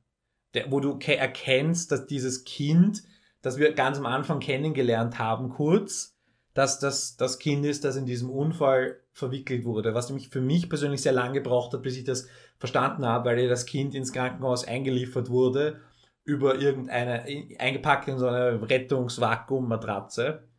Der, 0.54 0.72
wo 0.72 0.80
du 0.80 0.98
erkennst, 1.00 1.92
dass 1.92 2.08
dieses 2.08 2.44
Kind, 2.44 3.04
das 3.42 3.58
wir 3.58 3.74
ganz 3.74 3.98
am 3.98 4.06
Anfang 4.06 4.40
kennengelernt 4.40 5.20
haben, 5.20 5.50
kurz, 5.50 6.19
dass 6.60 6.78
das 6.78 7.16
das 7.16 7.40
Kind 7.40 7.66
ist, 7.66 7.86
das 7.86 7.96
in 7.96 8.06
diesem 8.06 8.30
Unfall 8.30 9.00
verwickelt 9.14 9.64
wurde, 9.64 9.94
was 9.94 10.10
nämlich 10.10 10.28
für 10.28 10.42
mich 10.42 10.68
persönlich 10.68 11.02
sehr 11.02 11.14
lange 11.14 11.36
gebraucht 11.36 11.72
hat, 11.72 11.84
bis 11.84 11.96
ich 11.96 12.04
das 12.04 12.28
verstanden 12.58 13.06
habe, 13.06 13.30
weil 13.30 13.48
das 13.48 13.66
Kind 13.66 13.96
ins 13.96 14.12
Krankenhaus 14.12 14.68
eingeliefert 14.68 15.30
wurde 15.30 15.80
über 16.26 16.60
irgendeine, 16.60 17.24
eingepackt 17.60 18.10
in 18.10 18.20
so 18.20 18.28
eine 18.28 18.70
Rettungsvakuummatratze, 18.70 20.50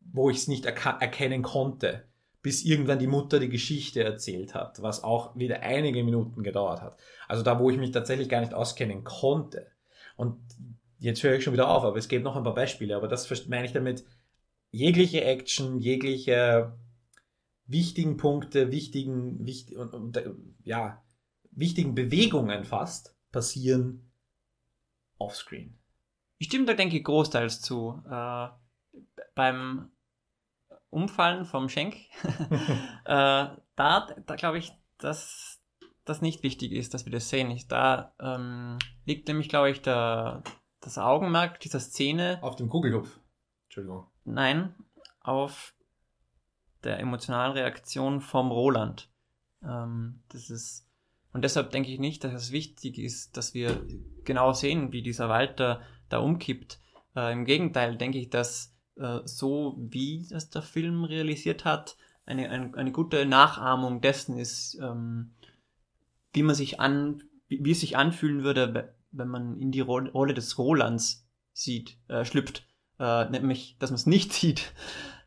wo 0.00 0.28
ich 0.28 0.36
es 0.36 0.48
nicht 0.48 0.66
erkennen 0.66 1.40
konnte, 1.40 2.04
bis 2.42 2.62
irgendwann 2.62 2.98
die 2.98 3.06
Mutter 3.06 3.40
die 3.40 3.48
Geschichte 3.48 4.04
erzählt 4.04 4.54
hat, 4.54 4.82
was 4.82 5.02
auch 5.02 5.34
wieder 5.34 5.62
einige 5.62 6.04
Minuten 6.04 6.42
gedauert 6.42 6.82
hat. 6.82 6.98
Also 7.26 7.42
da, 7.42 7.58
wo 7.58 7.70
ich 7.70 7.78
mich 7.78 7.92
tatsächlich 7.92 8.28
gar 8.28 8.40
nicht 8.40 8.52
auskennen 8.52 9.02
konnte. 9.02 9.68
Und 10.16 10.36
jetzt 10.98 11.22
höre 11.22 11.36
ich 11.36 11.42
schon 11.42 11.54
wieder 11.54 11.70
auf, 11.70 11.84
aber 11.84 11.96
es 11.96 12.08
gibt 12.08 12.22
noch 12.22 12.36
ein 12.36 12.44
paar 12.44 12.54
Beispiele, 12.54 12.94
aber 12.94 13.08
das 13.08 13.48
meine 13.48 13.64
ich 13.64 13.72
damit, 13.72 14.04
jegliche 14.70 15.24
Action, 15.24 15.78
jegliche 15.78 16.78
wichtigen 17.66 18.16
Punkte, 18.16 18.72
wichtigen, 18.72 19.44
wichtig, 19.46 19.76
und, 19.76 19.94
und, 19.94 20.18
ja, 20.64 21.02
wichtigen 21.52 21.94
Bewegungen 21.94 22.64
fast 22.64 23.16
passieren 23.30 24.10
offscreen. 25.18 25.78
Ich 26.38 26.46
stimme 26.46 26.64
da, 26.64 26.74
denke 26.74 26.96
ich, 26.96 27.04
großteils 27.04 27.60
zu. 27.60 28.02
Äh, 28.10 28.48
beim 29.34 29.90
Umfallen 30.88 31.44
vom 31.44 31.68
Schenk, 31.68 31.94
äh, 33.04 33.04
da, 33.04 33.56
da 33.76 34.34
glaube 34.36 34.58
ich, 34.58 34.72
dass 34.98 35.60
das 36.04 36.22
nicht 36.22 36.42
wichtig 36.42 36.72
ist, 36.72 36.94
dass 36.94 37.04
wir 37.04 37.12
das 37.12 37.28
sehen. 37.28 37.50
Ich, 37.50 37.68
da 37.68 38.14
ähm, 38.20 38.78
liegt 39.04 39.28
nämlich, 39.28 39.48
glaube 39.48 39.70
ich, 39.70 39.80
der, 39.82 40.42
das 40.80 40.98
Augenmerk 40.98 41.60
dieser 41.60 41.78
Szene. 41.78 42.38
Auf 42.42 42.56
dem 42.56 42.68
Kugelhupf. 42.68 43.20
Entschuldigung. 43.66 44.06
Nein, 44.32 44.74
auf 45.20 45.74
der 46.84 46.98
emotionalen 46.98 47.52
Reaktion 47.52 48.20
vom 48.20 48.50
Roland. 48.50 49.08
Ähm, 49.62 50.22
das 50.28 50.50
ist, 50.50 50.86
und 51.32 51.42
deshalb 51.42 51.70
denke 51.70 51.90
ich 51.90 51.98
nicht, 51.98 52.24
dass 52.24 52.32
es 52.32 52.52
wichtig 52.52 52.98
ist, 52.98 53.36
dass 53.36 53.54
wir 53.54 53.86
genau 54.24 54.52
sehen, 54.52 54.92
wie 54.92 55.02
dieser 55.02 55.28
Walter 55.28 55.82
da 56.08 56.18
umkippt. 56.18 56.80
Äh, 57.14 57.32
Im 57.32 57.44
Gegenteil 57.44 57.96
denke 57.96 58.18
ich, 58.18 58.30
dass 58.30 58.74
äh, 58.96 59.20
so 59.24 59.76
wie 59.78 60.26
das 60.30 60.50
der 60.50 60.62
Film 60.62 61.04
realisiert 61.04 61.64
hat, 61.64 61.96
eine, 62.26 62.48
eine, 62.50 62.74
eine 62.76 62.92
gute 62.92 63.26
Nachahmung 63.26 64.00
dessen 64.00 64.38
ist, 64.38 64.78
ähm, 64.80 65.32
wie 66.32 66.42
man 66.42 66.54
sich 66.54 66.80
an, 66.80 67.22
wie, 67.48 67.70
es 67.70 67.80
sich 67.80 67.96
anfühlen 67.96 68.44
würde, 68.44 68.94
wenn 69.10 69.28
man 69.28 69.58
in 69.58 69.72
die 69.72 69.80
Rolle 69.80 70.34
des 70.34 70.56
Rolands 70.58 71.26
sieht, 71.52 71.98
äh, 72.08 72.24
schlüpft. 72.24 72.64
Äh, 73.00 73.30
nämlich, 73.30 73.76
dass 73.78 73.90
man 73.90 73.96
es 73.96 74.06
nicht 74.06 74.32
sieht, 74.32 74.72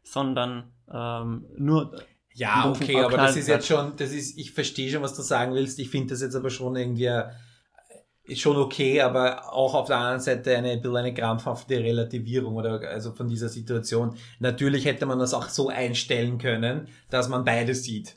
sondern 0.04 0.72
ähm, 0.94 1.46
nur. 1.58 1.96
Ja, 2.36 2.70
okay, 2.70 3.00
aber 3.00 3.18
das 3.18 3.36
ist 3.36 3.48
jetzt 3.48 3.68
schon, 3.68 3.96
das 3.98 4.12
ist, 4.12 4.38
ich 4.40 4.54
verstehe 4.54 4.90
schon, 4.90 5.04
was 5.04 5.16
du 5.16 5.22
sagen 5.22 5.54
willst. 5.54 5.78
Ich 5.80 5.90
finde 5.90 6.14
das 6.14 6.22
jetzt 6.22 6.36
aber 6.36 6.50
schon 6.50 6.76
irgendwie 6.76 7.12
ist 8.26 8.40
schon 8.40 8.56
okay, 8.56 9.02
aber 9.02 9.54
auch 9.54 9.74
auf 9.74 9.88
der 9.88 9.98
anderen 9.98 10.22
Seite 10.22 10.56
eine, 10.58 10.72
ein 10.72 10.96
eine 10.96 11.14
krampfhafte 11.14 11.80
Relativierung 11.80 12.56
oder 12.56 12.80
also 12.90 13.12
von 13.12 13.28
dieser 13.28 13.50
Situation. 13.50 14.16
Natürlich 14.40 14.86
hätte 14.86 15.06
man 15.06 15.20
das 15.20 15.34
auch 15.34 15.50
so 15.50 15.68
einstellen 15.70 16.38
können, 16.38 16.88
dass 17.10 17.28
man 17.28 17.44
beides 17.44 17.84
sieht. 17.84 18.16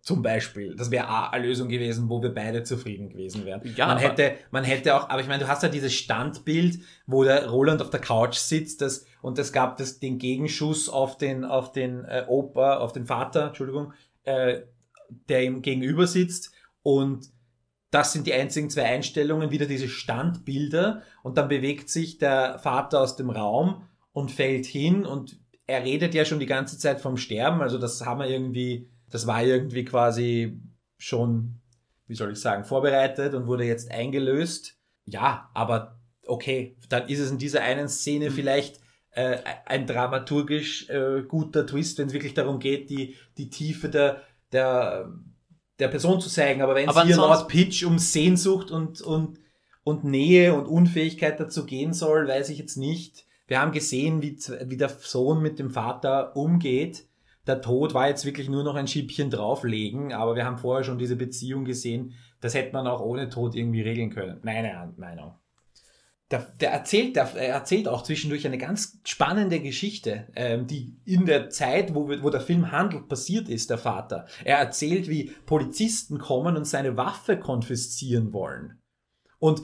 Zum 0.00 0.22
Beispiel. 0.22 0.74
Das 0.76 0.90
wäre 0.90 1.32
eine 1.32 1.46
Lösung 1.46 1.68
gewesen, 1.68 2.08
wo 2.08 2.22
wir 2.22 2.32
beide 2.32 2.62
zufrieden 2.62 3.10
gewesen 3.10 3.44
wären. 3.44 3.60
Ja, 3.76 3.88
man 3.88 3.98
hätte, 3.98 4.34
man 4.50 4.64
hätte 4.64 4.94
auch, 4.94 5.10
aber 5.10 5.20
ich 5.20 5.28
meine, 5.28 5.44
du 5.44 5.48
hast 5.48 5.62
ja 5.62 5.68
dieses 5.68 5.92
Standbild, 5.92 6.80
wo 7.06 7.24
der 7.24 7.48
Roland 7.48 7.82
auf 7.82 7.90
der 7.90 8.00
Couch 8.00 8.36
sitzt, 8.36 8.80
das, 8.80 9.04
und 9.22 9.38
es 9.38 9.52
gab 9.52 9.76
das, 9.76 9.98
den 9.98 10.18
Gegenschuss 10.18 10.88
auf 10.88 11.18
den, 11.18 11.44
auf 11.44 11.72
den 11.72 12.04
äh, 12.04 12.24
Opa, 12.28 12.78
auf 12.78 12.92
den 12.92 13.06
Vater, 13.06 13.48
Entschuldigung, 13.48 13.92
äh, 14.24 14.60
der 15.28 15.44
ihm 15.44 15.62
gegenüber 15.62 16.06
sitzt 16.06 16.52
und 16.82 17.28
das 17.90 18.12
sind 18.12 18.26
die 18.26 18.34
einzigen 18.34 18.70
zwei 18.70 18.84
Einstellungen, 18.84 19.50
wieder 19.50 19.66
diese 19.66 19.88
Standbilder 19.88 21.02
und 21.22 21.38
dann 21.38 21.48
bewegt 21.48 21.88
sich 21.88 22.18
der 22.18 22.58
Vater 22.58 23.00
aus 23.00 23.16
dem 23.16 23.30
Raum 23.30 23.82
und 24.12 24.30
fällt 24.30 24.66
hin 24.66 25.06
und 25.06 25.38
er 25.66 25.84
redet 25.84 26.14
ja 26.14 26.24
schon 26.24 26.40
die 26.40 26.46
ganze 26.46 26.78
Zeit 26.78 27.00
vom 27.00 27.16
Sterben, 27.16 27.60
also 27.60 27.78
das 27.78 28.04
haben 28.04 28.20
wir 28.20 28.28
irgendwie, 28.28 28.88
das 29.10 29.26
war 29.26 29.42
irgendwie 29.42 29.84
quasi 29.84 30.60
schon, 30.98 31.60
wie 32.06 32.14
soll 32.14 32.32
ich 32.32 32.40
sagen, 32.40 32.64
vorbereitet 32.64 33.34
und 33.34 33.46
wurde 33.46 33.64
jetzt 33.64 33.90
eingelöst. 33.90 34.76
Ja, 35.06 35.50
aber 35.54 36.00
okay, 36.26 36.76
dann 36.88 37.08
ist 37.08 37.20
es 37.20 37.30
in 37.30 37.38
dieser 37.38 37.62
einen 37.62 37.88
Szene 37.88 38.30
mhm. 38.30 38.34
vielleicht 38.34 38.80
äh, 39.12 39.38
ein 39.64 39.86
dramaturgisch 39.86 40.88
äh, 40.90 41.22
guter 41.26 41.66
Twist, 41.66 41.98
wenn 41.98 42.08
es 42.08 42.12
wirklich 42.12 42.34
darum 42.34 42.58
geht, 42.58 42.90
die, 42.90 43.16
die 43.36 43.50
Tiefe 43.50 43.88
der, 43.88 44.22
der 44.52 45.10
der 45.78 45.88
Person 45.88 46.20
zu 46.20 46.28
zeigen. 46.28 46.62
Aber 46.62 46.74
wenn 46.74 46.88
es 46.88 47.02
hier 47.02 47.16
laut 47.16 47.48
Pitch 47.48 47.84
um 47.84 47.98
Sehnsucht 47.98 48.70
und, 48.70 49.00
und, 49.00 49.38
und 49.84 50.04
Nähe 50.04 50.54
und 50.54 50.66
Unfähigkeit 50.66 51.38
dazu 51.38 51.64
gehen 51.64 51.92
soll, 51.92 52.28
weiß 52.28 52.50
ich 52.50 52.58
jetzt 52.58 52.76
nicht. 52.76 53.26
Wir 53.46 53.60
haben 53.60 53.72
gesehen, 53.72 54.20
wie, 54.20 54.36
wie 54.66 54.76
der 54.76 54.90
Sohn 54.90 55.40
mit 55.40 55.58
dem 55.58 55.70
Vater 55.70 56.36
umgeht. 56.36 57.07
Der 57.48 57.60
Tod 57.60 57.94
war 57.94 58.08
jetzt 58.08 58.24
wirklich 58.24 58.48
nur 58.48 58.62
noch 58.62 58.76
ein 58.76 58.86
Schiebchen 58.86 59.30
drauflegen, 59.30 60.12
aber 60.12 60.36
wir 60.36 60.44
haben 60.44 60.58
vorher 60.58 60.84
schon 60.84 60.98
diese 60.98 61.16
Beziehung 61.16 61.64
gesehen. 61.64 62.14
Das 62.40 62.54
hätte 62.54 62.72
man 62.72 62.86
auch 62.86 63.00
ohne 63.00 63.28
Tod 63.28 63.56
irgendwie 63.56 63.82
regeln 63.82 64.10
können. 64.10 64.38
Meine 64.42 64.92
Meinung 64.96 65.34
der, 66.30 66.40
der 66.60 66.72
erzählt, 66.72 67.16
der, 67.16 67.34
er 67.34 67.54
erzählt 67.54 67.88
auch 67.88 68.02
zwischendurch 68.02 68.46
eine 68.46 68.58
ganz 68.58 68.98
spannende 69.04 69.60
Geschichte, 69.60 70.28
ähm, 70.34 70.66
die 70.66 70.96
in 71.04 71.24
der 71.24 71.48
Zeit, 71.48 71.94
wo, 71.94 72.08
wo 72.08 72.30
der 72.30 72.40
Film 72.40 72.70
handelt, 72.70 73.08
passiert 73.08 73.48
ist, 73.48 73.70
der 73.70 73.78
Vater. 73.78 74.26
Er 74.44 74.58
erzählt, 74.58 75.08
wie 75.08 75.32
Polizisten 75.46 76.18
kommen 76.18 76.56
und 76.56 76.66
seine 76.66 76.96
Waffe 76.96 77.38
konfiszieren 77.38 78.32
wollen. 78.32 78.78
Und 79.38 79.62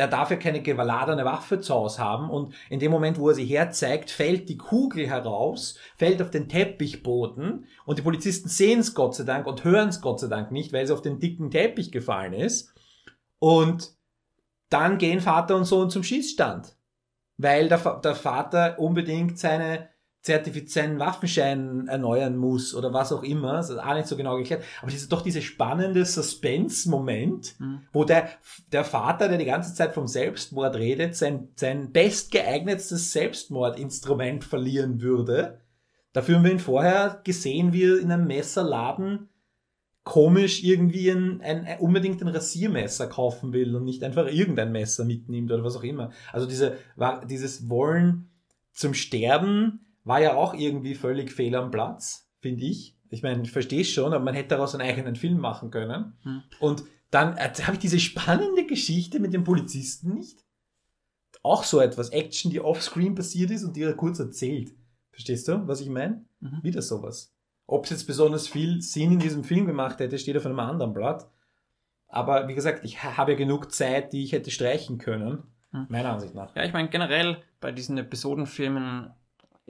er 0.00 0.08
darf 0.08 0.30
ja 0.30 0.36
keine 0.36 0.62
geladene 0.62 1.26
Waffe 1.26 1.60
zu 1.60 1.74
Hause 1.74 2.02
haben 2.02 2.30
und 2.30 2.54
in 2.70 2.80
dem 2.80 2.90
Moment, 2.90 3.18
wo 3.18 3.28
er 3.28 3.34
sie 3.34 3.44
herzeigt, 3.44 4.10
fällt 4.10 4.48
die 4.48 4.56
Kugel 4.56 5.06
heraus, 5.06 5.76
fällt 5.96 6.22
auf 6.22 6.30
den 6.30 6.48
Teppichboden 6.48 7.66
und 7.84 7.98
die 7.98 8.02
Polizisten 8.02 8.48
sehen 8.48 8.80
es 8.80 8.94
Gott 8.94 9.14
sei 9.14 9.24
Dank 9.24 9.46
und 9.46 9.62
hören 9.62 9.90
es 9.90 10.00
Gott 10.00 10.18
sei 10.18 10.28
Dank 10.28 10.52
nicht, 10.52 10.72
weil 10.72 10.84
es 10.84 10.90
auf 10.90 11.02
den 11.02 11.20
dicken 11.20 11.50
Teppich 11.50 11.92
gefallen 11.92 12.32
ist. 12.32 12.72
Und 13.38 13.92
dann 14.70 14.96
gehen 14.96 15.20
Vater 15.20 15.54
und 15.54 15.66
Sohn 15.66 15.90
zum 15.90 16.02
Schießstand, 16.02 16.76
weil 17.36 17.68
der, 17.68 18.00
der 18.02 18.14
Vater 18.14 18.78
unbedingt 18.78 19.38
seine 19.38 19.89
Zertifiz 20.22 20.74
seinen 20.74 20.98
Waffenschein 20.98 21.88
erneuern 21.88 22.36
muss 22.36 22.74
oder 22.74 22.92
was 22.92 23.10
auch 23.10 23.22
immer. 23.22 23.54
Das 23.54 23.70
ist 23.70 23.78
auch 23.78 23.94
nicht 23.94 24.06
so 24.06 24.16
genau 24.16 24.36
geklärt. 24.36 24.62
Aber 24.82 24.90
das 24.90 25.00
ist 25.00 25.10
doch 25.10 25.22
dieser 25.22 25.40
spannende 25.40 26.04
Suspense-Moment, 26.04 27.58
mhm. 27.58 27.80
wo 27.92 28.04
der, 28.04 28.28
der 28.70 28.84
Vater, 28.84 29.28
der 29.28 29.38
die 29.38 29.46
ganze 29.46 29.74
Zeit 29.74 29.94
vom 29.94 30.06
Selbstmord 30.06 30.76
redet, 30.76 31.16
sein, 31.16 31.48
sein 31.56 31.90
bestgeeignetes 31.92 33.12
Selbstmordinstrument 33.12 34.44
verlieren 34.44 35.00
würde. 35.00 35.60
Dafür 36.12 36.36
haben 36.36 36.44
wir 36.44 36.52
ihn 36.52 36.58
vorher 36.58 37.20
gesehen, 37.24 37.72
wie 37.72 37.84
er 37.84 37.98
in 37.98 38.12
einem 38.12 38.26
Messerladen 38.26 39.30
komisch 40.04 40.62
irgendwie 40.62 41.08
ein, 41.10 41.40
ein, 41.40 41.78
unbedingt 41.78 42.20
ein 42.20 42.28
Rasiermesser 42.28 43.06
kaufen 43.06 43.52
will 43.54 43.74
und 43.74 43.84
nicht 43.84 44.02
einfach 44.02 44.26
irgendein 44.26 44.72
Messer 44.72 45.04
mitnimmt 45.04 45.50
oder 45.50 45.64
was 45.64 45.76
auch 45.76 45.82
immer. 45.82 46.10
Also 46.32 46.46
diese, 46.46 46.76
dieses 47.28 47.70
Wollen 47.70 48.30
zum 48.72 48.92
Sterben 48.92 49.86
war 50.10 50.20
ja 50.20 50.34
auch 50.34 50.54
irgendwie 50.54 50.96
völlig 50.96 51.30
fehl 51.30 51.54
am 51.54 51.70
Platz, 51.70 52.28
finde 52.40 52.64
ich. 52.64 52.96
Ich 53.10 53.22
meine, 53.22 53.42
ich 53.44 53.52
verstehe 53.52 53.82
es 53.82 53.90
schon, 53.90 54.12
aber 54.12 54.24
man 54.24 54.34
hätte 54.34 54.48
daraus 54.48 54.74
einen 54.74 54.88
eigenen 54.88 55.14
Film 55.14 55.38
machen 55.38 55.70
können. 55.70 56.14
Hm. 56.24 56.42
Und 56.58 56.82
dann 57.12 57.36
äh, 57.36 57.52
habe 57.62 57.74
ich 57.74 57.78
diese 57.78 58.00
spannende 58.00 58.66
Geschichte 58.66 59.20
mit 59.20 59.32
dem 59.32 59.44
Polizisten 59.44 60.14
nicht. 60.14 60.44
Auch 61.44 61.62
so 61.62 61.80
etwas, 61.80 62.10
Action, 62.10 62.50
die 62.50 62.60
offscreen 62.60 63.14
passiert 63.14 63.52
ist 63.52 63.62
und 63.62 63.76
die 63.76 63.82
er 63.82 63.94
kurz 63.94 64.18
erzählt. 64.18 64.72
Verstehst 65.12 65.46
du, 65.46 65.66
was 65.68 65.80
ich 65.80 65.88
meine? 65.88 66.24
Mhm. 66.40 66.58
Wieder 66.62 66.82
sowas. 66.82 67.32
Ob 67.68 67.84
es 67.84 67.90
jetzt 67.90 68.08
besonders 68.08 68.48
viel 68.48 68.82
Sinn 68.82 69.12
in 69.12 69.18
diesem 69.20 69.44
Film 69.44 69.66
gemacht 69.66 70.00
hätte, 70.00 70.18
steht 70.18 70.36
auf 70.36 70.44
einem 70.44 70.58
anderen 70.58 70.92
Blatt. 70.92 71.30
Aber 72.08 72.48
wie 72.48 72.54
gesagt, 72.54 72.84
ich 72.84 73.04
habe 73.04 73.32
ja 73.32 73.38
genug 73.38 73.70
Zeit, 73.70 74.12
die 74.12 74.24
ich 74.24 74.32
hätte 74.32 74.50
streichen 74.50 74.98
können. 74.98 75.44
Hm. 75.70 75.86
Meiner 75.88 76.14
Ansicht 76.14 76.34
nach. 76.34 76.56
Ja, 76.56 76.64
ich 76.64 76.72
meine, 76.72 76.88
generell 76.88 77.36
bei 77.60 77.70
diesen 77.70 77.96
Episodenfilmen 77.96 79.12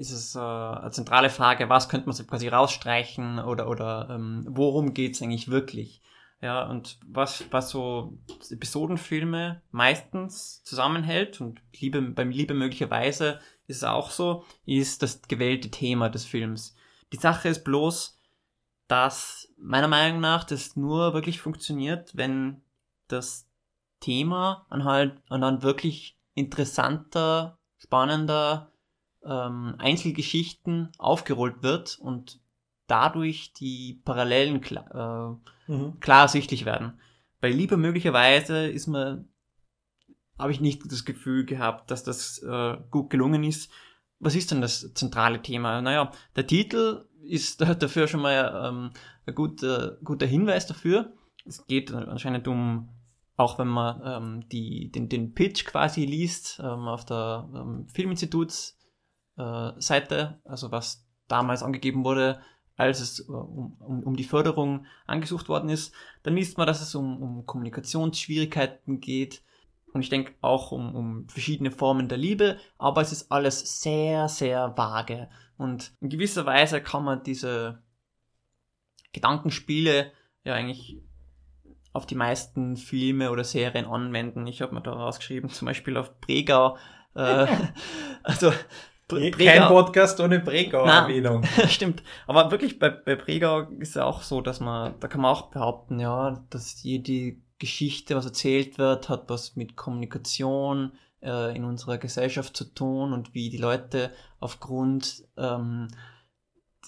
ist 0.00 0.12
es 0.12 0.34
äh, 0.34 0.38
eine 0.38 0.90
zentrale 0.90 1.28
Frage, 1.28 1.68
was 1.68 1.90
könnte 1.90 2.06
man 2.06 2.16
so 2.16 2.24
quasi 2.24 2.48
rausstreichen 2.48 3.38
oder, 3.38 3.68
oder 3.68 4.08
ähm, 4.10 4.46
worum 4.48 4.94
geht 4.94 5.14
es 5.14 5.22
eigentlich 5.22 5.50
wirklich? 5.50 6.00
Ja, 6.40 6.66
und 6.66 6.98
was, 7.06 7.44
was 7.50 7.68
so 7.68 8.18
Episodenfilme 8.48 9.60
meistens 9.72 10.64
zusammenhält, 10.64 11.42
und 11.42 11.60
Liebe, 11.78 12.00
beim 12.00 12.30
Liebe 12.30 12.54
möglicherweise 12.54 13.40
ist 13.66 13.76
es 13.76 13.84
auch 13.84 14.10
so, 14.10 14.44
ist 14.64 15.02
das 15.02 15.20
gewählte 15.20 15.70
Thema 15.70 16.08
des 16.08 16.24
Films. 16.24 16.74
Die 17.12 17.18
Sache 17.18 17.50
ist 17.50 17.62
bloß, 17.62 18.18
dass 18.88 19.52
meiner 19.58 19.88
Meinung 19.88 20.20
nach 20.20 20.44
das 20.44 20.76
nur 20.76 21.12
wirklich 21.12 21.42
funktioniert, 21.42 22.16
wenn 22.16 22.62
das 23.08 23.46
Thema 24.00 24.64
anhand, 24.70 25.20
anhand 25.28 25.62
wirklich 25.62 26.18
interessanter, 26.32 27.58
spannender 27.76 28.72
ähm, 29.24 29.74
Einzelgeschichten 29.78 30.90
aufgerollt 30.98 31.62
wird 31.62 31.98
und 31.98 32.40
dadurch 32.86 33.52
die 33.52 34.00
Parallelen 34.04 34.60
klar, 34.60 35.38
äh, 35.68 35.72
mhm. 35.72 36.00
klar 36.00 36.22
ersichtlich 36.22 36.64
werden. 36.64 36.98
Bei 37.40 37.50
Liebe 37.50 37.76
möglicherweise 37.76 38.66
ist 38.66 38.86
mir, 38.86 39.24
habe 40.38 40.52
ich 40.52 40.60
nicht 40.60 40.82
das 40.90 41.04
Gefühl 41.04 41.44
gehabt, 41.44 41.90
dass 41.90 42.02
das 42.02 42.38
äh, 42.42 42.76
gut 42.90 43.10
gelungen 43.10 43.44
ist. 43.44 43.70
Was 44.18 44.34
ist 44.34 44.50
denn 44.50 44.60
das 44.60 44.92
zentrale 44.94 45.40
Thema? 45.40 45.80
Naja, 45.80 46.10
der 46.36 46.46
Titel 46.46 47.06
ist 47.22 47.60
dafür 47.82 48.08
schon 48.08 48.20
mal 48.20 48.68
ähm, 48.68 48.90
ein 49.26 49.34
guter, 49.34 49.98
guter 50.04 50.26
Hinweis 50.26 50.66
dafür. 50.66 51.12
Es 51.46 51.66
geht 51.66 51.92
anscheinend 51.92 52.46
um, 52.48 52.90
auch 53.36 53.58
wenn 53.58 53.68
man 53.68 54.02
ähm, 54.04 54.48
die, 54.50 54.90
den, 54.90 55.08
den 55.08 55.32
Pitch 55.32 55.64
quasi 55.64 56.04
liest 56.04 56.60
ähm, 56.62 56.88
auf 56.88 57.06
der 57.06 57.48
ähm, 57.54 57.86
Filminstituts 57.88 58.79
äh, 59.36 59.72
Seite, 59.78 60.40
also 60.44 60.70
was 60.70 61.06
damals 61.28 61.62
angegeben 61.62 62.04
wurde, 62.04 62.40
als 62.76 63.00
es 63.00 63.20
äh, 63.20 63.32
um, 63.32 63.76
um, 63.80 64.02
um 64.02 64.16
die 64.16 64.24
Förderung 64.24 64.86
angesucht 65.06 65.48
worden 65.48 65.68
ist, 65.68 65.94
dann 66.22 66.36
liest 66.36 66.58
man, 66.58 66.66
dass 66.66 66.80
es 66.80 66.94
um, 66.94 67.22
um 67.22 67.46
Kommunikationsschwierigkeiten 67.46 69.00
geht 69.00 69.42
und 69.92 70.02
ich 70.02 70.08
denke 70.08 70.34
auch 70.40 70.72
um, 70.72 70.94
um 70.94 71.28
verschiedene 71.28 71.70
Formen 71.70 72.08
der 72.08 72.18
Liebe, 72.18 72.58
aber 72.78 73.02
es 73.02 73.12
ist 73.12 73.30
alles 73.32 73.80
sehr, 73.82 74.28
sehr 74.28 74.76
vage 74.76 75.28
und 75.56 75.92
in 76.00 76.08
gewisser 76.08 76.46
Weise 76.46 76.80
kann 76.80 77.04
man 77.04 77.22
diese 77.22 77.82
Gedankenspiele 79.12 80.12
ja 80.44 80.54
eigentlich 80.54 81.02
auf 81.92 82.06
die 82.06 82.14
meisten 82.14 82.76
Filme 82.76 83.30
oder 83.30 83.44
Serien 83.44 83.86
anwenden. 83.86 84.46
Ich 84.46 84.62
habe 84.62 84.74
mir 84.74 84.80
da 84.80 84.92
rausgeschrieben, 84.92 85.50
zum 85.50 85.66
Beispiel 85.66 85.96
auf 85.96 86.20
Bregau. 86.20 86.76
Äh, 87.14 87.46
also 88.22 88.52
Bre 89.10 89.30
Kein 89.30 89.68
Podcast 89.68 90.20
ohne 90.20 90.40
Bregau-Erwähnung. 90.40 91.42
Stimmt. 91.68 92.02
Aber 92.26 92.50
wirklich 92.50 92.78
bei, 92.78 92.90
bei 92.90 93.16
Bregau 93.16 93.62
ist 93.78 93.96
ja 93.96 94.04
auch 94.04 94.22
so, 94.22 94.40
dass 94.40 94.60
man, 94.60 94.94
da 95.00 95.08
kann 95.08 95.20
man 95.20 95.32
auch 95.32 95.50
behaupten, 95.50 96.00
ja, 96.00 96.42
dass 96.50 96.82
jede 96.82 97.36
Geschichte, 97.58 98.16
was 98.16 98.24
erzählt 98.24 98.78
wird, 98.78 99.08
hat 99.08 99.24
was 99.28 99.56
mit 99.56 99.76
Kommunikation 99.76 100.92
äh, 101.22 101.54
in 101.54 101.64
unserer 101.64 101.98
Gesellschaft 101.98 102.56
zu 102.56 102.64
tun 102.64 103.12
und 103.12 103.34
wie 103.34 103.50
die 103.50 103.58
Leute 103.58 104.10
aufgrund 104.40 105.24
ähm, 105.36 105.88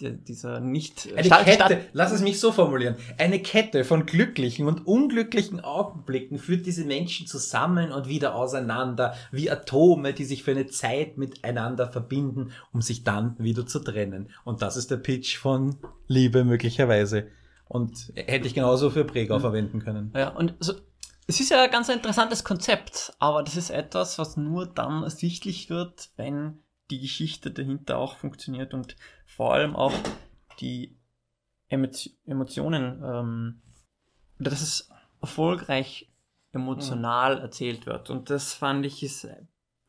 dieser 0.01 0.61
nicht 0.61 1.09
eine 1.13 1.25
Stadt, 1.25 1.45
Kette, 1.45 1.65
Stadt 1.65 1.79
lass 1.93 2.13
es 2.13 2.23
mich 2.23 2.41
so 2.41 2.53
formulieren, 2.53 2.97
eine 3.19 3.41
Kette 3.41 3.85
von 3.85 4.07
glücklichen 4.07 4.67
und 4.67 4.87
unglücklichen 4.87 5.61
Augenblicken 5.61 6.39
führt 6.39 6.67
diese 6.67 6.85
Menschen 6.85 7.27
zusammen 7.27 7.93
und 7.93 8.09
wieder 8.09 8.35
auseinander, 8.35 9.15
wie 9.31 9.51
Atome, 9.51 10.15
die 10.15 10.25
sich 10.25 10.43
für 10.43 10.53
eine 10.53 10.67
Zeit 10.67 11.19
miteinander 11.19 11.91
verbinden, 11.91 12.53
um 12.73 12.81
sich 12.81 13.05
dann 13.05 13.37
wieder 13.39 13.67
zu 13.67 13.81
trennen. 13.81 14.31
Und 14.45 14.63
das 14.63 14.77
ist 14.77 14.91
der 14.91 14.97
Pitch 14.97 15.37
von 15.37 15.77
Liebe 16.09 16.45
möglicherweise. 16.45 17.29
Und 17.69 18.13
hätte 18.15 18.47
ich 18.47 18.55
genauso 18.55 18.91
für 18.91 19.05
Prägau 19.05 19.39
mhm. 19.39 19.43
verwenden 19.43 19.79
können. 19.81 20.13
Ja, 20.15 20.29
und 20.29 20.55
so, 20.61 20.75
es 21.27 21.41
ist 21.41 21.51
ja 21.51 21.63
ein 21.63 21.71
ganz 21.71 21.89
interessantes 21.89 22.45
Konzept, 22.45 23.15
aber 23.19 23.43
das 23.43 23.57
ist 23.57 23.71
etwas, 23.71 24.19
was 24.19 24.37
nur 24.37 24.67
dann 24.67 25.03
ersichtlich 25.03 25.71
wird, 25.71 26.11
wenn 26.17 26.59
die 26.91 27.01
Geschichte 27.01 27.51
dahinter 27.51 27.99
auch 27.99 28.19
funktioniert 28.19 28.75
und 28.75 28.97
vor 29.37 29.55
allem 29.55 29.77
auch 29.77 29.95
die 30.61 30.97
Emotionen, 31.69 33.03
ähm, 33.03 33.63
dass 34.39 34.61
es 34.61 34.91
erfolgreich 35.21 36.13
emotional 36.53 37.37
mhm. 37.37 37.43
erzählt 37.43 37.87
wird. 37.87 38.11
Und 38.11 38.29
das 38.29 38.53
fand 38.53 38.85
ich 38.85 39.03
ist 39.03 39.29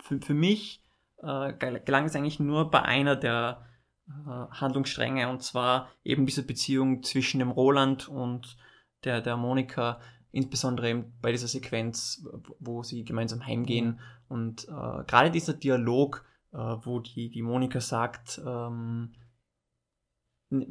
für, 0.01 0.21
für 0.21 0.33
mich 0.33 0.81
äh, 1.21 1.53
gelang 1.53 2.05
es 2.05 2.15
eigentlich 2.15 2.39
nur 2.39 2.71
bei 2.71 2.83
einer 2.83 3.15
der 3.15 3.65
äh, 4.07 4.11
Handlungsstränge 4.29 5.27
und 5.29 5.43
zwar 5.43 5.89
eben 6.03 6.25
diese 6.25 6.43
Beziehung 6.43 7.03
zwischen 7.03 7.39
dem 7.39 7.51
Roland 7.51 8.07
und 8.07 8.57
der, 9.03 9.21
der 9.21 9.35
Monika, 9.35 9.99
insbesondere 10.31 10.89
eben 10.89 11.13
bei 11.21 11.31
dieser 11.31 11.47
Sequenz, 11.47 12.25
wo 12.59 12.83
sie 12.83 13.03
gemeinsam 13.03 13.45
heimgehen 13.45 13.87
mhm. 13.87 13.99
und 14.29 14.67
äh, 14.69 15.03
gerade 15.05 15.31
dieser 15.31 15.53
Dialog 15.53 16.25
äh, 16.53 16.57
wo 16.57 16.99
die, 16.99 17.29
die 17.29 17.41
Monika 17.41 17.81
sagt, 17.81 18.41
ähm, 18.45 19.13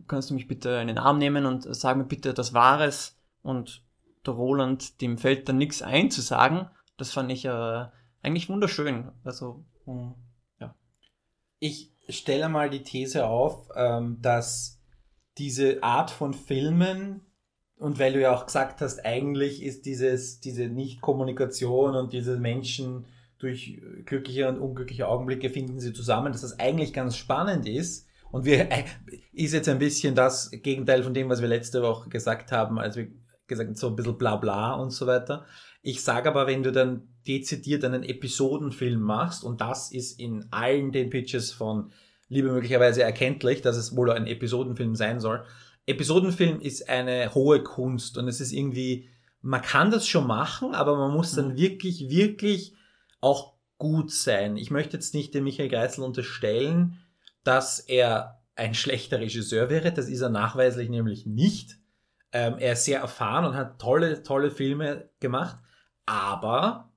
kannst 0.06 0.30
du 0.30 0.34
mich 0.34 0.48
bitte 0.48 0.70
in 0.70 0.88
den 0.88 0.98
Arm 0.98 1.18
nehmen 1.18 1.46
und 1.46 1.62
sag 1.74 1.96
mir 1.96 2.04
bitte 2.04 2.34
das 2.34 2.54
Wahres 2.54 3.18
und 3.42 3.84
der 4.26 4.34
Roland, 4.34 5.00
dem 5.00 5.18
fällt 5.18 5.48
dann 5.48 5.58
nichts 5.58 5.82
ein 5.82 6.10
zu 6.10 6.20
sagen. 6.20 6.68
Das 6.96 7.10
fand 7.10 7.30
ich 7.32 7.44
äh, 7.44 7.86
eigentlich 8.22 8.48
wunderschön. 8.48 9.10
Also, 9.24 9.64
ja. 10.60 10.74
Ich 11.58 11.92
stelle 12.08 12.48
mal 12.48 12.70
die 12.70 12.82
These 12.82 13.26
auf, 13.26 13.68
ähm, 13.74 14.18
dass 14.20 14.80
diese 15.38 15.82
Art 15.82 16.10
von 16.10 16.34
Filmen 16.34 17.22
und 17.76 17.98
weil 17.98 18.12
du 18.12 18.20
ja 18.20 18.32
auch 18.32 18.46
gesagt 18.46 18.80
hast, 18.80 19.04
eigentlich 19.04 19.62
ist 19.62 19.86
dieses, 19.86 20.40
diese 20.40 20.68
Nicht-Kommunikation 20.68 21.96
und 21.96 22.12
diese 22.12 22.38
Menschen 22.38 23.06
durch 23.38 23.82
glückliche 24.04 24.48
und 24.48 24.60
unglückliche 24.60 25.08
Augenblicke 25.08 25.50
finden 25.50 25.80
sie 25.80 25.92
zusammen, 25.92 26.30
dass 26.32 26.42
das 26.42 26.60
eigentlich 26.60 26.92
ganz 26.92 27.16
spannend 27.16 27.66
ist. 27.66 28.06
Und 28.32 28.46
wir, 28.46 28.72
äh, 28.72 28.84
ist 29.32 29.52
jetzt 29.52 29.68
ein 29.68 29.78
bisschen 29.78 30.14
das 30.14 30.50
Gegenteil 30.50 31.02
von 31.02 31.14
dem, 31.14 31.28
was 31.28 31.40
wir 31.40 31.48
letzte 31.48 31.82
Woche 31.82 32.08
gesagt 32.08 32.50
haben, 32.50 32.78
als 32.78 32.96
wir 32.96 33.08
gesagt 33.46 33.68
haben, 33.68 33.76
so 33.76 33.88
ein 33.88 33.96
bisschen 33.96 34.18
bla 34.18 34.36
bla 34.36 34.74
und 34.74 34.90
so 34.90 35.06
weiter. 35.06 35.44
Ich 35.82 36.02
sage 36.02 36.28
aber, 36.28 36.46
wenn 36.46 36.62
du 36.62 36.72
dann 36.72 37.08
dezidiert 37.26 37.84
einen 37.84 38.02
Episodenfilm 38.02 39.00
machst, 39.00 39.44
und 39.44 39.60
das 39.60 39.92
ist 39.92 40.18
in 40.18 40.46
allen 40.50 40.92
den 40.92 41.10
Pitches 41.10 41.52
von 41.52 41.92
Liebe 42.28 42.50
möglicherweise 42.50 43.02
erkenntlich, 43.02 43.60
dass 43.60 43.76
es 43.76 43.94
wohl 43.94 44.10
ein 44.10 44.26
Episodenfilm 44.26 44.94
sein 44.96 45.20
soll. 45.20 45.44
Episodenfilm 45.84 46.60
ist 46.60 46.88
eine 46.88 47.34
hohe 47.34 47.62
Kunst 47.62 48.16
und 48.16 48.28
es 48.28 48.40
ist 48.40 48.52
irgendwie, 48.52 49.10
man 49.42 49.60
kann 49.60 49.90
das 49.90 50.06
schon 50.06 50.26
machen, 50.26 50.74
aber 50.74 50.96
man 50.96 51.12
muss 51.12 51.34
dann 51.34 51.48
mhm. 51.52 51.56
wirklich, 51.58 52.08
wirklich 52.08 52.74
auch 53.20 53.52
gut 53.76 54.10
sein. 54.10 54.56
Ich 54.56 54.70
möchte 54.70 54.96
jetzt 54.96 55.12
nicht 55.12 55.34
dem 55.34 55.44
Michael 55.44 55.68
Geisel 55.68 56.02
unterstellen, 56.02 57.01
dass 57.44 57.80
er 57.80 58.42
ein 58.54 58.74
schlechter 58.74 59.20
Regisseur 59.20 59.70
wäre. 59.70 59.92
Das 59.92 60.08
ist 60.08 60.20
er 60.20 60.28
nachweislich 60.28 60.88
nämlich 60.88 61.26
nicht. 61.26 61.78
Ähm, 62.32 62.56
er 62.58 62.74
ist 62.74 62.84
sehr 62.84 63.00
erfahren 63.00 63.44
und 63.44 63.54
hat 63.54 63.80
tolle, 63.80 64.22
tolle 64.22 64.50
Filme 64.50 65.08
gemacht. 65.20 65.58
Aber 66.06 66.92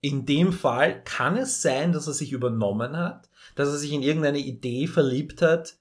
in 0.00 0.26
dem 0.26 0.52
Fall 0.52 1.02
kann 1.04 1.36
es 1.36 1.62
sein, 1.62 1.92
dass 1.92 2.06
er 2.06 2.12
sich 2.12 2.32
übernommen 2.32 2.96
hat, 2.96 3.28
dass 3.54 3.68
er 3.68 3.78
sich 3.78 3.92
in 3.92 4.02
irgendeine 4.02 4.38
Idee 4.38 4.86
verliebt 4.86 5.42
hat, 5.42 5.76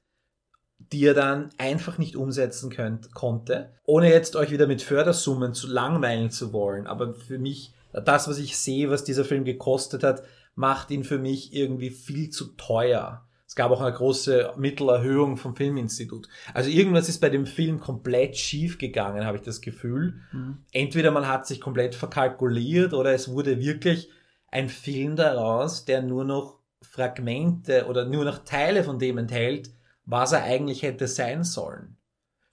die 0.92 1.06
er 1.06 1.14
dann 1.14 1.50
einfach 1.58 1.98
nicht 1.98 2.16
umsetzen 2.16 2.70
könnt, 2.70 3.14
konnte. 3.14 3.74
Ohne 3.84 4.10
jetzt 4.10 4.36
euch 4.36 4.52
wieder 4.52 4.68
mit 4.68 4.82
Fördersummen 4.82 5.54
zu 5.54 5.68
langweilen 5.68 6.30
zu 6.30 6.54
wollen. 6.54 6.88
Aber 6.88 7.14
für 7.14 7.40
mich 7.40 7.74
das, 7.92 8.28
was 8.28 8.38
ich 8.38 8.58
sehe, 8.58 8.90
was 8.90 9.04
dieser 9.04 9.26
Film 9.26 9.44
gekostet 9.44 10.04
hat, 10.04 10.24
macht 10.56 10.92
ihn 10.92 11.04
für 11.04 11.18
mich 11.18 11.54
irgendwie 11.54 11.90
viel 11.90 12.30
zu 12.30 12.54
teuer. 12.56 13.28
Es 13.54 13.56
gab 13.56 13.70
auch 13.70 13.82
eine 13.82 13.96
große 13.96 14.54
Mittelerhöhung 14.58 15.38
vom 15.38 15.56
Filminstitut. 15.56 16.28
Also 16.56 16.72
irgendwas 16.72 17.08
ist 17.08 17.20
bei 17.20 17.30
dem 17.30 17.46
Film 17.46 17.80
komplett 17.80 18.36
schief 18.36 18.80
gegangen, 18.80 19.28
habe 19.28 19.38
ich 19.38 19.44
das 19.44 19.62
Gefühl. 19.62 20.16
Mhm. 20.32 20.58
Entweder 20.72 21.12
man 21.12 21.28
hat 21.28 21.46
sich 21.46 21.62
komplett 21.62 21.94
verkalkuliert 21.94 22.96
oder 22.96 23.14
es 23.14 23.30
wurde 23.30 23.60
wirklich 23.60 24.10
ein 24.48 24.70
Film 24.70 25.16
daraus, 25.16 25.86
der 25.86 26.02
nur 26.02 26.26
noch 26.26 26.62
Fragmente 26.82 27.86
oder 27.86 28.06
nur 28.06 28.26
noch 28.26 28.40
Teile 28.40 28.84
von 28.84 28.98
dem 28.98 29.20
enthält, 29.20 29.70
was 30.04 30.32
er 30.32 30.46
eigentlich 30.46 30.82
hätte 30.82 31.08
sein 31.08 31.44
sollen. 31.44 31.98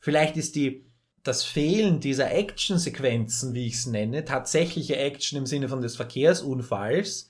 Vielleicht 0.00 0.36
ist 0.36 0.54
die 0.54 0.84
das 1.22 1.44
Fehlen 1.44 2.00
dieser 2.00 2.30
Actionsequenzen, 2.30 3.54
wie 3.54 3.68
ich 3.68 3.76
es 3.76 3.86
nenne, 3.86 4.26
tatsächliche 4.26 4.98
Action 4.98 5.38
im 5.38 5.46
Sinne 5.46 5.70
von 5.70 5.80
des 5.80 5.96
Verkehrsunfalls, 5.96 7.29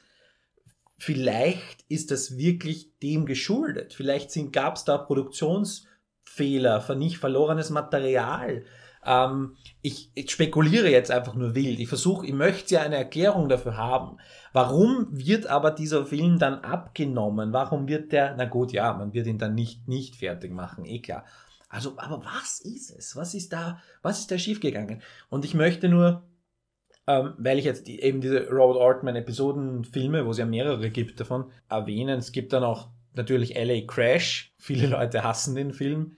vielleicht 1.01 1.83
ist 1.89 2.11
das 2.11 2.37
wirklich 2.37 2.99
dem 2.99 3.25
geschuldet. 3.25 3.95
Vielleicht 3.95 4.31
gab 4.53 4.77
es 4.77 4.85
da 4.85 4.99
Produktionsfehler, 4.99 6.95
nicht 6.95 7.17
verlorenes 7.17 7.71
Material. 7.71 8.65
Ähm, 9.03 9.57
ich, 9.81 10.13
ich, 10.15 10.31
spekuliere 10.31 10.91
jetzt 10.91 11.11
einfach 11.11 11.35
nur 11.35 11.55
wild. 11.55 11.81
Ich 11.81 11.89
versuche, 11.89 12.27
ich 12.27 12.35
möchte 12.35 12.75
ja 12.75 12.83
eine 12.83 12.97
Erklärung 12.97 13.49
dafür 13.49 13.79
haben. 13.79 14.19
Warum 14.53 15.07
wird 15.11 15.47
aber 15.47 15.71
dieser 15.71 16.05
Film 16.05 16.39
dann 16.39 16.59
abgenommen? 16.59 17.55
Warum 17.55 17.89
wird 17.89 18.13
der, 18.13 18.37
na 18.37 18.45
gut, 18.45 18.73
ja, 18.73 18.93
man 18.93 19.15
wird 19.15 19.27
ihn 19.27 19.39
dann 19.39 19.55
nicht, 19.55 19.89
nicht 19.89 20.17
fertig 20.17 20.53
machen, 20.53 20.85
eh 20.85 21.01
klar. 21.01 21.25
Also, 21.71 21.95
aber 21.97 22.23
was 22.25 22.61
ist 22.61 22.91
es? 22.91 23.17
Was 23.17 23.33
ist 23.33 23.55
da, 23.55 23.81
was 24.03 24.19
ist 24.19 24.31
da 24.31 24.37
schiefgegangen? 24.37 25.01
Und 25.31 25.47
ich 25.47 25.55
möchte 25.55 25.89
nur, 25.89 26.25
ähm, 27.11 27.35
weil 27.39 27.59
ich 27.59 27.65
jetzt 27.65 27.89
die, 27.89 28.01
eben 28.01 28.21
diese 28.21 28.49
Robert 28.49 28.77
Ortman 28.77 29.17
Episodenfilme, 29.17 30.27
wo 30.27 30.31
es 30.31 30.39
ja 30.39 30.47
mehrere 30.47 30.91
gibt 30.91 31.19
davon, 31.19 31.51
erwähnen. 31.69 32.21
Es 32.21 32.31
gibt 32.31 32.53
dann 32.53 32.63
auch 32.63 32.89
natürlich 33.15 33.57
LA 33.57 33.81
Crash. 33.87 34.55
Viele 34.59 34.87
Leute 34.87 35.25
hassen 35.25 35.57
den 35.57 35.73
Film. 35.73 36.17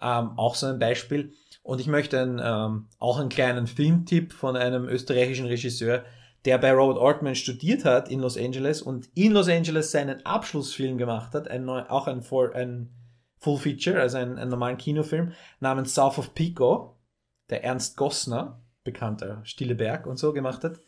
Ähm, 0.00 0.32
auch 0.36 0.54
so 0.54 0.66
ein 0.66 0.78
Beispiel. 0.78 1.32
Und 1.62 1.80
ich 1.80 1.86
möchte 1.86 2.20
ein, 2.20 2.40
ähm, 2.44 2.88
auch 2.98 3.18
einen 3.18 3.30
kleinen 3.30 3.66
Filmtipp 3.66 4.34
von 4.34 4.54
einem 4.54 4.84
österreichischen 4.86 5.46
Regisseur, 5.46 6.04
der 6.44 6.58
bei 6.58 6.72
Robert 6.72 6.98
Ortman 6.98 7.36
studiert 7.36 7.86
hat 7.86 8.10
in 8.10 8.20
Los 8.20 8.36
Angeles 8.36 8.82
und 8.82 9.08
in 9.14 9.32
Los 9.32 9.48
Angeles 9.48 9.92
seinen 9.92 10.26
Abschlussfilm 10.26 10.98
gemacht 10.98 11.32
hat, 11.32 11.48
ein 11.48 11.64
neu, 11.64 11.84
auch 11.88 12.06
ein, 12.06 12.22
ein 12.52 12.90
Full 13.38 13.56
Feature, 13.56 13.98
also 13.98 14.18
einen, 14.18 14.36
einen 14.36 14.50
normalen 14.50 14.76
Kinofilm 14.76 15.32
namens 15.60 15.94
South 15.94 16.18
of 16.18 16.34
Pico, 16.34 16.98
der 17.48 17.64
Ernst 17.64 17.96
Gossner, 17.96 18.60
bekannter 18.84 19.40
Stille 19.44 19.74
Berg 19.74 20.06
und 20.06 20.18
so 20.18 20.32
gemacht 20.32 20.62
hat. 20.62 20.78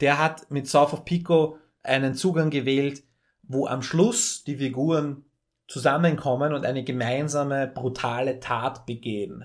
Der 0.00 0.18
hat 0.18 0.50
mit 0.50 0.68
South 0.68 0.92
of 0.92 1.04
Pico 1.04 1.58
einen 1.82 2.14
Zugang 2.14 2.50
gewählt, 2.50 3.02
wo 3.42 3.66
am 3.66 3.82
Schluss 3.82 4.44
die 4.44 4.56
Figuren 4.56 5.24
zusammenkommen 5.66 6.52
und 6.52 6.64
eine 6.66 6.84
gemeinsame 6.84 7.66
brutale 7.66 8.40
Tat 8.40 8.86
begehen. 8.86 9.44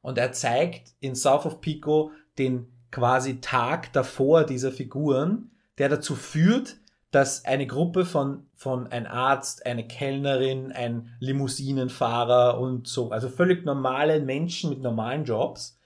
Und 0.00 0.18
er 0.18 0.32
zeigt 0.32 0.94
in 1.00 1.14
South 1.14 1.46
of 1.46 1.60
Pico 1.60 2.12
den 2.38 2.72
quasi 2.90 3.40
Tag 3.40 3.92
davor 3.92 4.44
dieser 4.44 4.72
Figuren, 4.72 5.50
der 5.78 5.88
dazu 5.88 6.16
führt, 6.16 6.76
dass 7.10 7.44
eine 7.44 7.66
Gruppe 7.66 8.04
von, 8.04 8.46
von 8.54 8.86
ein 8.86 9.06
Arzt, 9.06 9.66
eine 9.66 9.86
Kellnerin, 9.86 10.72
ein 10.72 11.14
Limousinenfahrer 11.18 12.58
und 12.58 12.86
so, 12.86 13.10
also 13.10 13.28
völlig 13.28 13.64
normale 13.64 14.20
Menschen 14.20 14.70
mit 14.70 14.80
normalen 14.80 15.24
Jobs, 15.24 15.79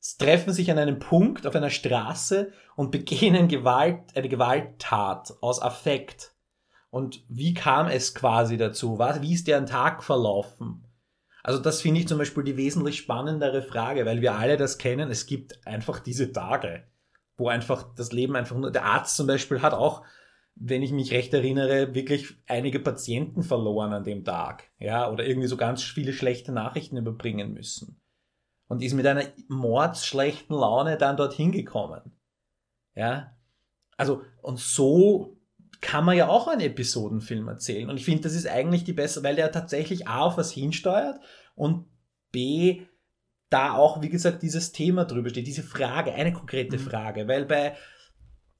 treffen 0.00 0.52
sich 0.52 0.70
an 0.70 0.78
einem 0.78 0.98
Punkt 0.98 1.46
auf 1.46 1.54
einer 1.54 1.70
Straße 1.70 2.52
und 2.76 2.90
begehen 2.90 3.48
Gewalt, 3.48 4.00
eine 4.14 4.28
Gewalttat 4.28 5.34
aus 5.40 5.60
Affekt. 5.60 6.34
Und 6.90 7.24
wie 7.28 7.54
kam 7.54 7.86
es 7.86 8.14
quasi 8.14 8.56
dazu? 8.56 8.98
Was, 8.98 9.22
wie 9.22 9.34
ist 9.34 9.46
deren 9.46 9.66
Tag 9.66 10.02
verlaufen? 10.02 10.86
Also 11.42 11.60
das 11.60 11.82
finde 11.82 12.00
ich 12.00 12.08
zum 12.08 12.18
Beispiel 12.18 12.44
die 12.44 12.56
wesentlich 12.56 12.98
spannendere 12.98 13.62
Frage, 13.62 14.04
weil 14.06 14.20
wir 14.20 14.34
alle 14.34 14.56
das 14.56 14.78
kennen. 14.78 15.10
Es 15.10 15.26
gibt 15.26 15.66
einfach 15.66 16.00
diese 16.00 16.32
Tage, 16.32 16.84
wo 17.36 17.48
einfach 17.48 17.94
das 17.94 18.12
Leben 18.12 18.36
einfach 18.36 18.56
nur, 18.56 18.70
der 18.70 18.84
Arzt 18.84 19.16
zum 19.16 19.26
Beispiel 19.26 19.62
hat 19.62 19.72
auch, 19.72 20.02
wenn 20.54 20.82
ich 20.82 20.92
mich 20.92 21.12
recht 21.12 21.32
erinnere, 21.32 21.94
wirklich 21.94 22.34
einige 22.46 22.80
Patienten 22.80 23.42
verloren 23.42 23.92
an 23.92 24.04
dem 24.04 24.24
Tag. 24.24 24.64
Ja, 24.78 25.10
oder 25.10 25.24
irgendwie 25.24 25.48
so 25.48 25.56
ganz 25.56 25.82
viele 25.82 26.12
schlechte 26.12 26.52
Nachrichten 26.52 26.96
überbringen 26.96 27.54
müssen. 27.54 27.99
Und 28.70 28.82
ist 28.82 28.94
mit 28.94 29.04
einer 29.04 29.24
mordsschlechten 29.48 30.54
Laune 30.54 30.96
dann 30.96 31.16
dorthin 31.16 31.50
gekommen. 31.50 32.12
Ja, 32.94 33.36
also, 33.96 34.22
und 34.42 34.60
so 34.60 35.36
kann 35.80 36.04
man 36.04 36.16
ja 36.16 36.28
auch 36.28 36.46
einen 36.46 36.60
Episodenfilm 36.60 37.48
erzählen. 37.48 37.90
Und 37.90 37.96
ich 37.96 38.04
finde, 38.04 38.22
das 38.22 38.34
ist 38.34 38.46
eigentlich 38.46 38.84
die 38.84 38.92
bessere, 38.92 39.24
weil 39.24 39.34
der 39.34 39.50
tatsächlich 39.50 40.06
A 40.06 40.20
auf 40.20 40.36
was 40.36 40.52
hinsteuert 40.52 41.18
und 41.56 41.86
B 42.30 42.82
da 43.48 43.74
auch, 43.74 44.02
wie 44.02 44.08
gesagt, 44.08 44.42
dieses 44.42 44.70
Thema 44.70 45.04
drüber 45.04 45.30
steht, 45.30 45.48
diese 45.48 45.64
Frage, 45.64 46.14
eine 46.14 46.32
konkrete 46.32 46.78
mhm. 46.78 46.82
Frage. 46.82 47.26
Weil 47.26 47.44
bei 47.44 47.76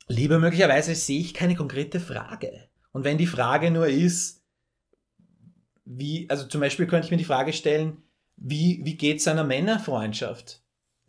Liebe 0.09 0.41
möglicherweise 0.41 0.93
sehe 0.97 1.21
ich 1.21 1.35
keine 1.35 1.55
konkrete 1.55 2.01
Frage. 2.01 2.69
Und 2.91 3.05
wenn 3.05 3.17
die 3.17 3.29
Frage 3.29 3.71
nur 3.71 3.87
ist, 3.87 4.45
wie, 5.85 6.29
also 6.29 6.49
zum 6.49 6.61
Beispiel 6.61 6.89
könnte 6.89 7.07
ich 7.07 7.13
mir 7.13 7.17
die 7.17 7.25
Frage 7.25 7.53
stellen, 7.53 8.03
wie, 8.41 8.81
wie 8.85 8.97
geht 8.97 9.19
es 9.19 9.29
einer 9.29 9.45
Männerfreundschaft? 9.45 10.61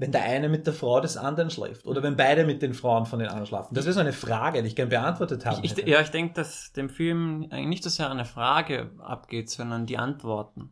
wenn 0.02 0.12
der 0.12 0.24
eine 0.24 0.50
mit 0.50 0.65
der 0.65 0.74
Frau 0.74 1.00
des 1.00 1.15
anderen 1.15 1.52
schläft 1.52 1.86
oder 1.86 2.02
wenn 2.02 2.17
beide 2.17 2.44
mit 2.44 2.63
den 2.63 2.74
Frauen 2.74 3.06
von 3.06 3.20
den 3.20 3.28
anderen 3.28 3.46
schlafen? 3.46 3.76
Das 3.76 3.86
wäre 3.86 3.94
so 3.94 4.00
eine 4.00 4.13
Frage, 4.13 4.63
die 4.63 4.70
ich 4.70 4.76
gerne 4.76 4.89
beantwortet 4.89 5.46
habe. 5.46 5.63
Ich, 5.63 5.78
ja, 5.78 6.02
ich 6.02 6.10
denke, 6.10 6.34
dass 6.34 6.74
dem 6.74 6.89
Film 6.89 7.46
eigentlich 7.52 7.67
nicht 7.67 7.84
so 7.84 7.91
sehr 7.91 8.10
eine 8.10 8.26
Frage 8.26 8.89
abgeht, 8.98 9.52
sondern 9.52 9.86
die 9.86 10.00
Antworten. 10.00 10.72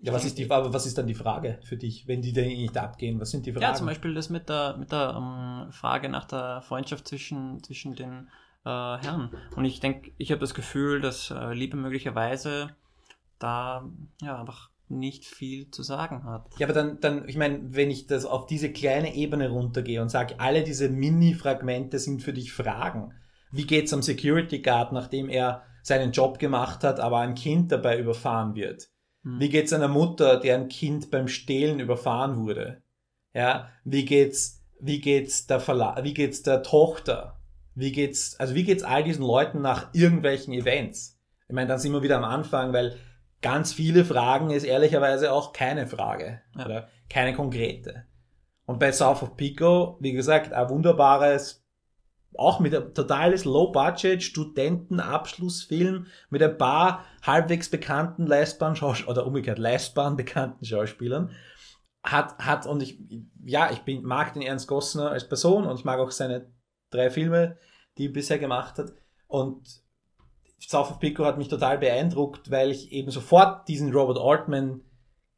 Ja, 0.00 0.14
was 0.14 0.24
ist, 0.24 0.38
die, 0.38 0.50
aber 0.50 0.72
was 0.72 0.86
ist 0.86 0.96
dann 0.96 1.06
die 1.06 1.14
Frage 1.14 1.60
für 1.62 1.76
dich, 1.76 2.08
wenn 2.08 2.22
die 2.22 2.32
denn 2.32 2.48
nicht 2.48 2.78
abgehen? 2.78 3.20
Was 3.20 3.32
sind 3.32 3.44
die 3.44 3.52
Fragen? 3.52 3.64
Ja, 3.64 3.74
zum 3.74 3.86
Beispiel 3.86 4.14
das 4.14 4.30
mit 4.30 4.48
der, 4.48 4.78
mit 4.78 4.92
der 4.92 5.14
um, 5.14 5.66
ähm, 5.66 5.72
Frage 5.72 6.08
nach 6.08 6.24
der 6.24 6.62
Freundschaft 6.62 7.06
zwischen, 7.06 7.62
zwischen 7.62 7.94
den 7.94 8.28
äh, 8.64 8.70
Herren. 8.70 9.30
Und 9.56 9.66
ich 9.66 9.80
denke, 9.80 10.10
ich 10.16 10.30
habe 10.30 10.40
das 10.40 10.54
Gefühl, 10.54 11.02
dass 11.02 11.30
äh, 11.30 11.52
Liebe 11.52 11.76
möglicherweise 11.76 12.74
da 13.38 13.84
ja 14.22 14.40
einfach 14.40 14.71
nicht 14.92 15.24
viel 15.24 15.70
zu 15.70 15.82
sagen 15.82 16.24
hat. 16.24 16.46
Ja, 16.58 16.66
aber 16.66 16.74
dann, 16.74 17.00
dann 17.00 17.28
ich 17.28 17.36
meine, 17.36 17.60
wenn 17.74 17.90
ich 17.90 18.06
das 18.06 18.24
auf 18.24 18.46
diese 18.46 18.72
kleine 18.72 19.14
Ebene 19.14 19.50
runtergehe 19.50 20.00
und 20.00 20.10
sage, 20.10 20.34
alle 20.38 20.62
diese 20.62 20.88
Mini-Fragmente 20.88 21.98
sind 21.98 22.22
für 22.22 22.32
dich 22.32 22.52
Fragen. 22.52 23.12
Wie 23.50 23.66
geht's 23.66 23.92
am 23.92 24.02
Security 24.02 24.60
Guard, 24.60 24.92
nachdem 24.92 25.28
er 25.28 25.62
seinen 25.82 26.12
Job 26.12 26.38
gemacht 26.38 26.84
hat, 26.84 27.00
aber 27.00 27.18
ein 27.18 27.34
Kind 27.34 27.72
dabei 27.72 27.98
überfahren 27.98 28.54
wird? 28.54 28.88
Hm. 29.24 29.40
Wie 29.40 29.48
geht's 29.48 29.72
einer 29.72 29.88
Mutter, 29.88 30.38
deren 30.38 30.68
Kind 30.68 31.10
beim 31.10 31.28
Stehlen 31.28 31.80
überfahren 31.80 32.36
wurde? 32.36 32.82
Ja, 33.34 33.68
wie 33.84 34.04
geht's, 34.04 34.62
wie 34.80 35.00
geht's 35.00 35.46
der 35.46 35.60
Verla 35.60 36.02
wie 36.02 36.14
geht's 36.14 36.42
der 36.42 36.62
Tochter? 36.62 37.40
Wie 37.74 37.92
geht's, 37.92 38.38
also 38.38 38.54
wie 38.54 38.64
geht's 38.64 38.82
all 38.82 39.02
diesen 39.02 39.24
Leuten 39.24 39.62
nach 39.62 39.94
irgendwelchen 39.94 40.52
Events? 40.52 41.18
Ich 41.48 41.54
meine, 41.54 41.68
dann 41.68 41.78
sind 41.78 41.92
wir 41.92 42.02
wieder 42.02 42.18
am 42.18 42.24
Anfang, 42.24 42.72
weil 42.72 42.98
ganz 43.42 43.72
viele 43.72 44.04
Fragen 44.04 44.50
ist 44.50 44.64
ehrlicherweise 44.64 45.32
auch 45.32 45.52
keine 45.52 45.86
Frage 45.86 46.40
ja. 46.56 46.64
oder 46.64 46.88
keine 47.10 47.34
konkrete. 47.34 48.06
Und 48.64 48.78
bei 48.78 48.92
South 48.92 49.22
of 49.22 49.36
Pico, 49.36 49.98
wie 50.00 50.12
gesagt, 50.12 50.52
ein 50.52 50.70
wunderbares, 50.70 51.62
auch 52.38 52.60
mit 52.60 52.74
einem 52.74 52.94
totales 52.94 53.44
Low-Budget 53.44 54.22
Studentenabschlussfilm 54.22 56.06
mit 56.30 56.42
ein 56.42 56.56
paar 56.56 57.04
halbwegs 57.22 57.68
bekannten 57.68 58.26
leistbaren 58.26 58.76
Schauspielern 58.76 59.10
oder 59.10 59.26
umgekehrt 59.26 59.58
leistbaren 59.58 60.16
bekannten 60.16 60.64
Schauspielern 60.64 61.32
hat, 62.02 62.38
hat, 62.38 62.66
und 62.66 62.82
ich, 62.82 62.98
ja, 63.44 63.70
ich 63.70 63.80
bin, 63.80 64.02
mag 64.02 64.32
den 64.32 64.42
Ernst 64.42 64.66
Gossner 64.66 65.10
als 65.10 65.28
Person 65.28 65.66
und 65.66 65.78
ich 65.78 65.84
mag 65.84 66.00
auch 66.00 66.10
seine 66.10 66.50
drei 66.90 67.10
Filme, 67.10 67.58
die 67.98 68.06
er 68.06 68.12
bisher 68.12 68.38
gemacht 68.38 68.78
hat. 68.78 68.92
Und 69.28 69.81
South 70.68 70.90
of 70.90 71.00
Pico 71.00 71.24
hat 71.24 71.38
mich 71.38 71.48
total 71.48 71.78
beeindruckt, 71.78 72.50
weil 72.50 72.70
ich 72.70 72.92
eben 72.92 73.10
sofort 73.10 73.68
diesen 73.68 73.92
Robert 73.92 74.18
Altman 74.18 74.82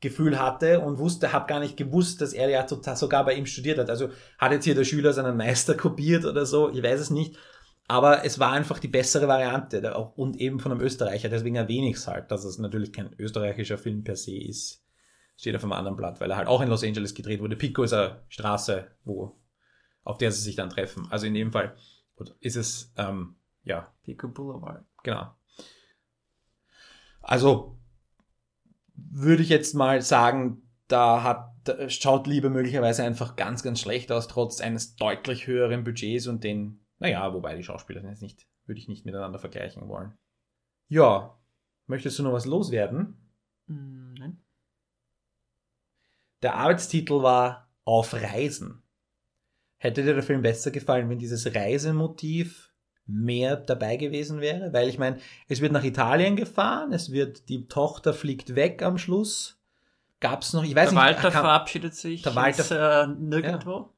Gefühl 0.05 0.39
hatte 0.39 0.81
und 0.81 0.99
wusste, 0.99 1.33
habe 1.33 1.47
gar 1.47 1.61
nicht 1.61 1.79
gewusst, 1.79 2.21
dass 2.21 2.35
er 2.35 2.51
ja 2.51 2.67
sogar 2.69 3.25
bei 3.25 3.35
ihm 3.35 3.47
studiert 3.47 3.79
hat. 3.79 3.89
Also 3.89 4.11
hat 4.39 4.53
jetzt 4.53 4.65
hier 4.65 4.75
der 4.75 4.85
Schüler 4.85 5.15
seinen 5.15 5.37
Meister 5.37 5.75
kopiert 5.79 6.27
oder 6.27 6.45
so, 6.45 6.71
ich 6.71 6.83
weiß 6.83 7.01
es 7.01 7.11
nicht. 7.11 7.37
Aber 7.89 8.25
es 8.25 8.39
war 8.39 8.53
einfach 8.53 8.79
die 8.79 8.89
bessere 8.89 9.29
Variante 9.29 9.95
und 10.17 10.37
eben 10.37 10.61
von 10.61 10.73
einem 10.73 10.81
Österreicher. 10.81 11.29
Deswegen 11.29 11.57
erwähne 11.57 11.91
ich 11.91 11.97
es 11.97 12.07
halt, 12.07 12.31
dass 12.31 12.45
es 12.45 12.59
natürlich 12.59 12.93
kein 12.93 13.15
österreichischer 13.19 13.77
Film 13.77 14.05
per 14.05 14.17
se 14.17 14.37
ist. 14.37 14.83
Steht 15.37 15.57
auf 15.57 15.65
einem 15.65 15.73
anderen 15.73 15.97
Blatt, 15.97 16.21
weil 16.21 16.31
er 16.31 16.37
halt 16.37 16.49
auch 16.49 16.61
in 16.61 16.69
Los 16.69 16.85
Angeles 16.85 17.15
gedreht 17.15 17.41
wurde. 17.41 17.57
Pico 17.57 17.83
ist 17.83 17.93
eine 17.93 18.23
Straße, 18.29 18.91
wo, 19.05 19.39
auf 20.03 20.17
der 20.19 20.33
sie 20.33 20.41
sich 20.41 20.57
dann 20.57 20.71
treffen. 20.71 21.09
Also 21.11 21.27
in 21.27 21.35
dem 21.35 21.53
Fall 21.53 21.77
ist 22.41 22.57
es, 22.57 22.93
ähm, 22.97 23.37
ja. 23.65 23.93
Pico 24.03 24.29
Boulevard. 24.29 24.85
Genau. 25.05 25.33
Also 27.23 27.79
würde 28.97 29.43
ich 29.43 29.49
jetzt 29.49 29.75
mal 29.75 30.03
sagen, 30.03 30.69
da 30.89 31.23
hat 31.23 31.55
schaut 31.89 32.27
Liebe 32.27 32.51
möglicherweise 32.51 33.05
einfach 33.05 33.37
ganz, 33.37 33.63
ganz 33.63 33.81
schlecht 33.81 34.13
aus, 34.13 34.29
trotz 34.29 34.61
eines 34.61 34.97
deutlich 34.97 35.47
höheren 35.47 35.85
Budgets 35.85 36.27
und 36.27 36.45
den, 36.45 36.85
naja, 36.99 37.33
wobei 37.33 37.55
die 37.55 37.63
Schauspieler 37.63 38.01
sind 38.01 38.11
jetzt 38.11 38.23
nicht, 38.23 38.47
würde 38.67 38.81
ich 38.81 38.89
nicht 38.89 39.07
miteinander 39.07 39.39
vergleichen 39.39 39.89
wollen. 39.89 40.13
Ja, 40.89 41.39
möchtest 41.87 42.19
du 42.19 42.23
noch 42.23 42.33
was 42.33 42.45
loswerden? 42.45 43.31
Mm, 43.67 44.13
nein. 44.15 44.45
Der 46.43 46.57
Arbeitstitel 46.57 47.23
war 47.23 47.71
Auf 47.85 48.13
Reisen. 48.13 48.83
Hätte 49.79 50.03
dir 50.03 50.15
der 50.15 50.23
Film 50.23 50.43
besser 50.43 50.71
gefallen, 50.71 51.09
wenn 51.09 51.19
dieses 51.19 51.55
Reisemotiv 51.55 52.74
mehr 53.07 53.57
dabei 53.57 53.97
gewesen 53.97 54.41
wäre, 54.41 54.73
weil 54.73 54.89
ich 54.89 54.99
meine, 54.99 55.19
es 55.49 55.61
wird 55.61 55.73
nach 55.73 55.85
Italien 55.85 56.37
gefahren, 56.37 56.93
es 56.93 57.13
wird, 57.13 57.49
die 57.49 57.69
Tochter 57.69 58.15
fliegt 58.15 58.55
weg 58.55 58.83
am 58.83 58.99
Schluss. 58.99 59.59
Gab 60.21 60.43
es 60.43 60.53
noch, 60.53 60.65
ich 60.65 60.75
weiß 60.75 60.91
der 60.91 60.99
nicht. 60.99 61.17
Walter 61.17 61.31
kann, 61.31 61.43
verabschiedet 61.43 61.95
sich 61.95 62.23
der 62.23 62.35
Walter, 62.35 63.05
ins, 63.05 63.17
äh, 63.17 63.21
nirgendwo. 63.21 63.71
Ja. 63.71 63.91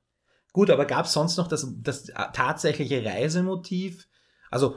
Gut, 0.53 0.71
aber 0.71 0.87
gab 0.87 1.07
es 1.07 1.13
sonst 1.13 1.37
noch 1.37 1.47
das, 1.47 1.69
das 1.83 2.07
tatsächliche 2.33 3.05
Reisemotiv? 3.05 4.09
Also 4.51 4.77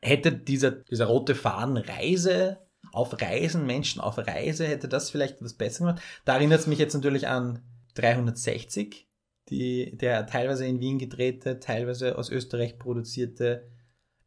hätte 0.00 0.32
dieser, 0.32 0.70
dieser 0.70 1.06
rote 1.06 1.34
Faden 1.34 1.76
Reise 1.76 2.58
auf 2.92 3.20
Reisen, 3.20 3.66
Menschen 3.66 4.00
auf 4.00 4.18
Reise, 4.18 4.66
hätte 4.66 4.88
das 4.88 5.10
vielleicht 5.10 5.42
was 5.42 5.54
besser 5.54 5.84
gemacht? 5.84 6.02
Da 6.24 6.34
erinnert 6.36 6.60
es 6.60 6.66
mich 6.66 6.78
jetzt 6.78 6.94
natürlich 6.94 7.28
an 7.28 7.62
360, 7.94 9.07
die, 9.50 9.96
der 9.96 10.26
teilweise 10.26 10.66
in 10.66 10.80
Wien 10.80 10.98
gedrehte, 10.98 11.60
teilweise 11.60 12.18
aus 12.18 12.30
Österreich 12.30 12.78
produzierte, 12.78 13.68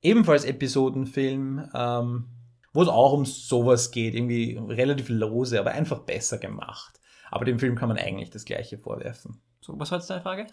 ebenfalls 0.02 0.46
Episodenfilm. 0.46 1.70
Ähm, 1.74 2.30
wo 2.74 2.82
es 2.82 2.88
auch 2.88 3.14
um 3.14 3.26
sowas 3.26 3.92
geht, 3.92 4.16
irgendwie 4.16 4.58
relativ 4.58 5.10
lose, 5.10 5.60
aber 5.60 5.72
einfach 5.72 6.00
besser 6.00 6.38
gemacht. 6.38 7.00
Aber 7.30 7.46
dem 7.46 7.60
Film 7.60 7.76
kann 7.76 7.90
man 7.90 7.98
eigentlich 7.98 8.30
das 8.30 8.46
Gleiche 8.46 8.78
vorwerfen. 8.78 9.42
So, 9.62 9.80
was 9.80 9.92
war 9.92 10.00
jetzt 10.00 10.10
deine 10.10 10.22
Frage? 10.22 10.48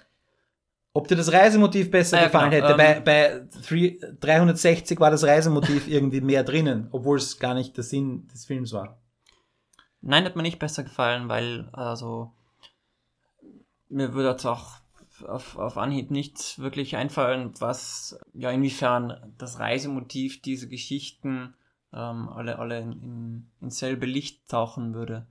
Ob 0.94 1.06
dir 1.06 1.16
das 1.16 1.32
Reisemotiv 1.32 1.90
besser 1.90 2.18
ja, 2.18 2.24
gefallen 2.24 2.50
genau. 2.50 2.68
hätte. 2.68 2.82
Ähm, 2.82 3.04
bei, 3.04 3.40
bei 3.40 3.60
Three- 3.62 3.98
360 4.20 4.98
war 5.00 5.10
das 5.10 5.24
Reisemotiv 5.24 5.86
irgendwie 5.88 6.20
mehr 6.20 6.44
drinnen, 6.44 6.88
obwohl 6.92 7.18
es 7.18 7.38
gar 7.38 7.54
nicht 7.54 7.76
der 7.76 7.84
Sinn 7.84 8.26
des 8.28 8.46
Films 8.46 8.72
war. 8.72 9.00
Nein, 10.00 10.24
hat 10.24 10.36
mir 10.36 10.42
nicht 10.42 10.58
besser 10.58 10.84
gefallen, 10.84 11.28
weil, 11.28 11.68
also, 11.72 12.32
mir 13.88 14.14
würde 14.14 14.30
jetzt 14.30 14.46
auch 14.46 14.78
auf, 15.26 15.56
auf 15.56 15.78
Anhieb 15.78 16.10
nicht 16.10 16.58
wirklich 16.58 16.96
einfallen, 16.96 17.52
was, 17.58 18.18
ja, 18.34 18.50
inwiefern 18.50 19.34
das 19.38 19.58
Reisemotiv 19.58 20.42
diese 20.42 20.68
Geschichten 20.68 21.54
ähm, 21.92 22.28
alle, 22.28 22.58
alle 22.58 22.80
in, 22.80 22.92
in, 23.02 23.50
ins 23.60 23.78
selbe 23.78 24.06
Licht 24.06 24.48
tauchen 24.48 24.94
würde. 24.94 25.26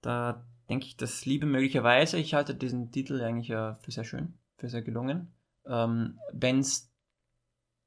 Da 0.00 0.44
denke 0.68 0.86
ich, 0.86 0.96
dass 0.96 1.26
Liebe 1.26 1.46
möglicherweise, 1.46 2.18
ich 2.18 2.34
halte 2.34 2.54
diesen 2.54 2.92
Titel 2.92 3.20
eigentlich 3.22 3.48
ja 3.48 3.74
für 3.76 3.90
sehr 3.90 4.04
schön, 4.04 4.34
für 4.56 4.68
sehr 4.68 4.82
gelungen. 4.82 5.32
Ähm, 5.66 6.18
Wenn 6.32 6.60
es 6.60 6.92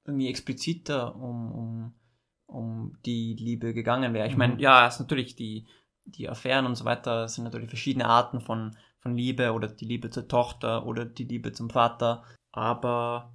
irgendwie 0.05 0.29
expliziter 0.29 1.15
um, 1.15 1.51
um, 1.51 1.93
um 2.45 2.97
die 3.05 3.33
Liebe 3.33 3.73
gegangen 3.73 4.13
wäre. 4.13 4.27
Ich 4.27 4.33
Mhm. 4.33 4.39
meine, 4.39 4.61
ja, 4.61 4.87
es 4.87 4.95
ist 4.95 4.99
natürlich 4.99 5.35
die, 5.35 5.67
die 6.05 6.29
Affären 6.29 6.65
und 6.65 6.75
so 6.75 6.85
weiter 6.85 7.27
sind 7.27 7.43
natürlich 7.43 7.69
verschiedene 7.69 8.05
Arten 8.05 8.39
von, 8.39 8.77
von 9.05 9.15
Liebe 9.15 9.53
oder 9.53 9.67
die 9.67 9.85
Liebe 9.85 10.09
zur 10.09 10.27
Tochter 10.27 10.87
oder 10.87 11.05
die 11.05 11.25
Liebe 11.25 11.51
zum 11.51 11.69
Vater, 11.69 12.23
aber 12.51 13.31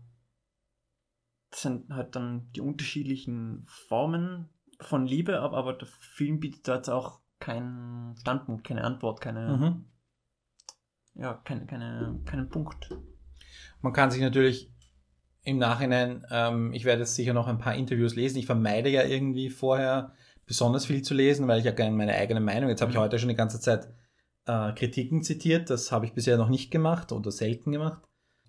das 1.52 1.62
sind 1.62 1.92
halt 1.94 2.16
dann 2.16 2.50
die 2.56 2.60
unterschiedlichen 2.60 3.64
Formen 3.68 4.48
von 4.80 5.06
Liebe, 5.06 5.38
aber, 5.40 5.56
aber 5.56 5.74
der 5.74 5.86
Film 5.86 6.40
bietet 6.40 6.66
da 6.66 6.74
jetzt 6.76 6.88
auch 6.88 7.20
keinen 7.38 8.16
Standpunkt, 8.16 8.66
keine 8.66 8.82
Antwort, 8.82 9.20
keine, 9.20 9.56
Mhm. 9.56 9.84
ja, 11.14 11.34
keine, 11.34 11.66
keine, 11.66 12.20
keinen 12.24 12.48
Punkt. 12.48 12.90
Man 13.80 13.92
kann 13.92 14.10
sich 14.10 14.22
natürlich 14.22 14.72
im 15.44 15.58
Nachhinein, 15.58 16.26
ähm, 16.32 16.72
ich 16.72 16.84
werde 16.84 17.02
jetzt 17.02 17.14
sicher 17.14 17.32
noch 17.32 17.46
ein 17.46 17.58
paar 17.58 17.76
Interviews 17.76 18.16
lesen. 18.16 18.38
Ich 18.38 18.46
vermeide 18.46 18.88
ja 18.90 19.04
irgendwie 19.04 19.50
vorher 19.50 20.14
besonders 20.46 20.86
viel 20.86 21.02
zu 21.02 21.14
lesen, 21.14 21.46
weil 21.46 21.60
ich 21.60 21.64
ja 21.64 21.70
gerne 21.70 21.96
meine 21.96 22.14
eigene 22.14 22.40
Meinung. 22.40 22.68
Jetzt 22.68 22.80
habe 22.82 22.90
ich 22.90 22.96
Mhm. 22.96 23.02
heute 23.02 23.20
schon 23.20 23.28
die 23.28 23.36
ganze 23.36 23.60
Zeit 23.60 23.88
äh, 24.50 24.72
Kritiken 24.74 25.22
zitiert. 25.22 25.70
Das 25.70 25.92
habe 25.92 26.06
ich 26.06 26.12
bisher 26.12 26.36
noch 26.36 26.48
nicht 26.48 26.70
gemacht 26.70 27.12
oder 27.12 27.30
selten 27.30 27.72
gemacht, 27.72 28.00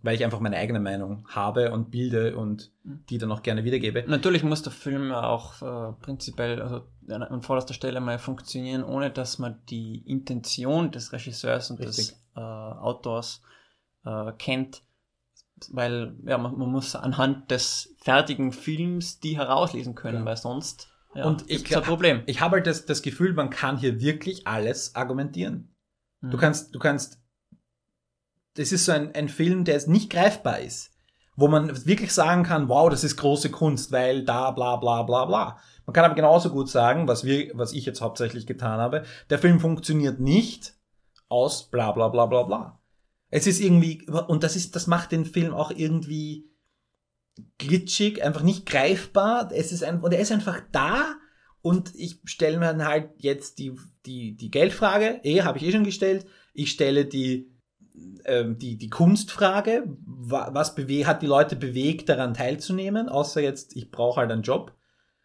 weil 0.02 0.16
ich 0.16 0.24
einfach 0.24 0.40
meine 0.40 0.58
eigene 0.58 0.80
Meinung 0.80 1.26
habe 1.30 1.72
und 1.72 1.92
bilde 1.92 2.36
und 2.38 2.72
Mhm. 2.84 3.04
die 3.10 3.18
dann 3.20 3.32
auch 3.32 3.44
gerne 3.44 3.64
wiedergebe. 3.64 4.04
Natürlich 4.08 4.44
muss 4.44 4.64
der 4.64 4.72
Film 4.72 5.10
ja 5.10 5.24
auch 5.28 5.62
äh, 5.62 5.94
prinzipiell 6.02 6.62
also 6.62 6.82
an, 7.10 7.42
vorderster 7.44 7.74
Stelle 7.76 8.00
mal 8.02 8.18
funktionieren, 8.18 8.84
ohne 8.84 9.12
dass 9.12 9.38
man 9.38 9.60
die 9.70 10.00
Intention 10.10 10.92
des 10.92 11.12
Regisseurs 11.14 11.70
und 11.70 11.80
Richtig. 11.80 12.08
des 12.08 12.22
äh, 12.36 12.40
Autors 12.40 13.42
äh, 14.06 14.32
kennt, 14.40 14.82
weil 15.70 16.16
ja, 16.26 16.38
man, 16.40 16.58
man 16.58 16.70
muss 16.72 16.96
anhand 16.96 17.52
des 17.52 17.94
fertigen 18.00 18.52
Films 18.52 19.20
die 19.20 19.38
herauslesen 19.38 19.94
können, 19.96 20.20
Genau. 20.20 20.30
weil 20.30 20.38
sonst 20.38 20.88
ja, 21.14 21.26
Und 21.26 21.42
ich 21.44 21.58
gibt's 21.58 21.70
glaub- 21.72 21.84
ein 21.84 21.88
Problem. 21.90 22.24
Ich 22.26 22.40
habe 22.40 22.56
halt 22.56 22.68
das, 22.68 22.86
das 22.86 23.02
Gefühl, 23.02 23.34
man 23.34 23.50
kann 23.50 23.78
hier 23.78 24.00
wirklich 24.00 24.48
alles 24.48 24.96
argumentieren. 24.96 25.71
Du 26.22 26.38
Mhm. 26.38 26.40
kannst, 26.40 26.76
du 26.76 26.80
kannst, 26.80 27.20
das 28.56 28.72
ist 28.72 28.86
so 28.86 28.92
ein, 28.92 29.14
ein 29.16 29.30
Film, 29.30 29.64
der 29.64 29.76
jetzt 29.76 29.88
nicht 29.88 30.10
greifbar 30.12 30.60
ist, 30.60 30.92
wo 31.36 31.48
man 31.48 31.86
wirklich 31.86 32.14
sagen 32.14 32.44
kann, 32.44 32.70
wow, 32.70 32.90
das 32.90 33.04
ist 33.04 33.18
große 33.18 33.50
Kunst, 33.50 33.92
weil 33.92 34.24
da 34.24 34.52
bla 34.52 34.76
bla 34.76 35.04
bla 35.04 35.26
bla. 35.26 35.60
Man 35.86 35.94
kann 35.94 36.06
aber 36.06 36.16
genauso 36.16 36.52
gut 36.52 36.70
sagen, 36.70 37.08
was 37.08 37.24
wir, 37.24 37.52
was 37.56 37.74
ich 37.74 37.86
jetzt 37.86 38.02
hauptsächlich 38.02 38.46
getan 38.46 38.80
habe, 38.80 39.04
der 39.30 39.40
Film 39.40 39.60
funktioniert 39.60 40.20
nicht 40.20 40.76
aus 41.28 41.70
bla 41.70 41.92
bla 41.92 42.10
bla 42.10 42.26
bla 42.28 42.44
bla. 42.44 42.80
Es 43.30 43.48
ist 43.48 43.62
irgendwie, 43.62 44.06
und 44.28 44.44
das 44.44 44.56
ist, 44.56 44.76
das 44.76 44.88
macht 44.88 45.12
den 45.12 45.26
Film 45.26 45.54
auch 45.54 45.72
irgendwie 45.72 46.52
glitschig, 47.58 48.22
einfach 48.24 48.44
nicht 48.44 48.66
greifbar. 48.66 49.50
Es 49.54 49.72
ist 49.72 49.84
ein, 49.84 50.02
und 50.02 50.14
er 50.14 50.20
ist 50.20 50.34
einfach 50.34 50.62
da 50.72 51.16
und 51.62 51.94
ich 51.96 52.20
stelle 52.26 52.58
mir 52.58 52.66
dann 52.66 52.86
halt 52.86 53.10
jetzt 53.18 53.60
die, 53.60 53.74
die, 54.06 54.36
die 54.36 54.50
Geldfrage, 54.52 55.20
eh, 55.24 55.42
habe 55.44 55.58
ich 55.58 55.66
eh 55.66 55.72
schon 55.72 55.84
gestellt. 55.84 56.26
Ich 56.54 56.72
stelle 56.72 57.06
die, 57.06 57.52
ähm, 58.26 58.58
die, 58.58 58.78
die 58.78 58.90
Kunstfrage, 58.90 59.84
wa- 60.06 60.50
was 60.54 60.76
bewe 60.76 61.06
hat 61.06 61.22
die 61.22 61.28
Leute 61.28 61.56
bewegt, 61.56 62.10
daran 62.10 62.34
teilzunehmen, 62.34 63.10
außer 63.10 63.42
jetzt, 63.42 63.76
ich 63.76 63.92
brauche 63.92 64.20
halt 64.22 64.32
einen 64.32 64.42
Job. 64.44 64.74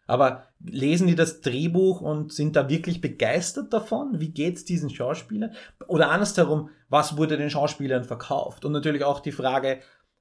Aber 0.09 0.43
lesen 0.63 1.07
die 1.07 1.15
das 1.15 1.41
Drehbuch 1.41 1.99
und 1.99 2.31
sind 2.31 2.55
da 2.55 2.69
wirklich 2.69 3.01
begeistert 3.01 3.73
davon? 3.73 4.21
Wie 4.21 4.29
geht's 4.29 4.63
diesen 4.63 4.89
Schauspielern? 4.89 5.51
Oder 5.87 6.11
andersherum, 6.11 6.69
was 6.87 7.17
wurde 7.17 7.35
den 7.35 7.49
Schauspielern 7.49 8.05
verkauft? 8.05 8.63
Und 8.63 8.71
natürlich 8.71 9.03
auch 9.03 9.19
die 9.19 9.33
Frage, 9.33 9.79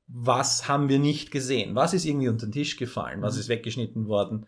was 0.09 0.67
haben 0.67 0.89
wir 0.89 0.99
nicht 0.99 1.31
gesehen? 1.31 1.77
Was 1.77 1.95
ist 1.95 2.05
irgendwie 2.05 2.29
unter 2.29 2.47
den 2.47 2.53
Tisch 2.53 2.77
gefallen? 2.77 3.23
Was 3.23 3.35
Mhm. 3.35 3.41
ist 3.41 3.49
weggeschnitten 3.49 4.09
worden? 4.09 4.47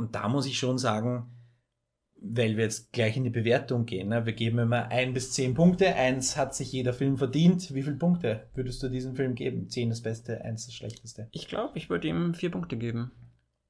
Und 0.00 0.14
da 0.14 0.30
muss 0.30 0.46
ich 0.46 0.58
schon 0.58 0.78
sagen, 0.78 1.30
weil 2.22 2.56
wir 2.56 2.64
jetzt 2.64 2.90
gleich 2.94 3.18
in 3.18 3.24
die 3.24 3.28
Bewertung 3.28 3.84
gehen, 3.84 4.08
ne? 4.08 4.24
wir 4.24 4.32
geben 4.32 4.58
immer 4.58 4.88
ein 4.88 5.12
bis 5.12 5.34
zehn 5.34 5.52
Punkte. 5.52 5.94
Eins 5.94 6.38
hat 6.38 6.54
sich 6.54 6.72
jeder 6.72 6.94
Film 6.94 7.18
verdient. 7.18 7.74
Wie 7.74 7.82
viele 7.82 7.96
Punkte 7.96 8.48
würdest 8.54 8.82
du 8.82 8.88
diesem 8.88 9.14
Film 9.14 9.34
geben? 9.34 9.68
Zehn 9.68 9.90
das 9.90 10.00
Beste, 10.00 10.42
eins 10.42 10.64
das 10.64 10.74
Schlechteste. 10.74 11.28
Ich 11.32 11.48
glaube, 11.48 11.76
ich 11.76 11.90
würde 11.90 12.08
ihm 12.08 12.32
vier 12.32 12.50
Punkte 12.50 12.78
geben. 12.78 13.12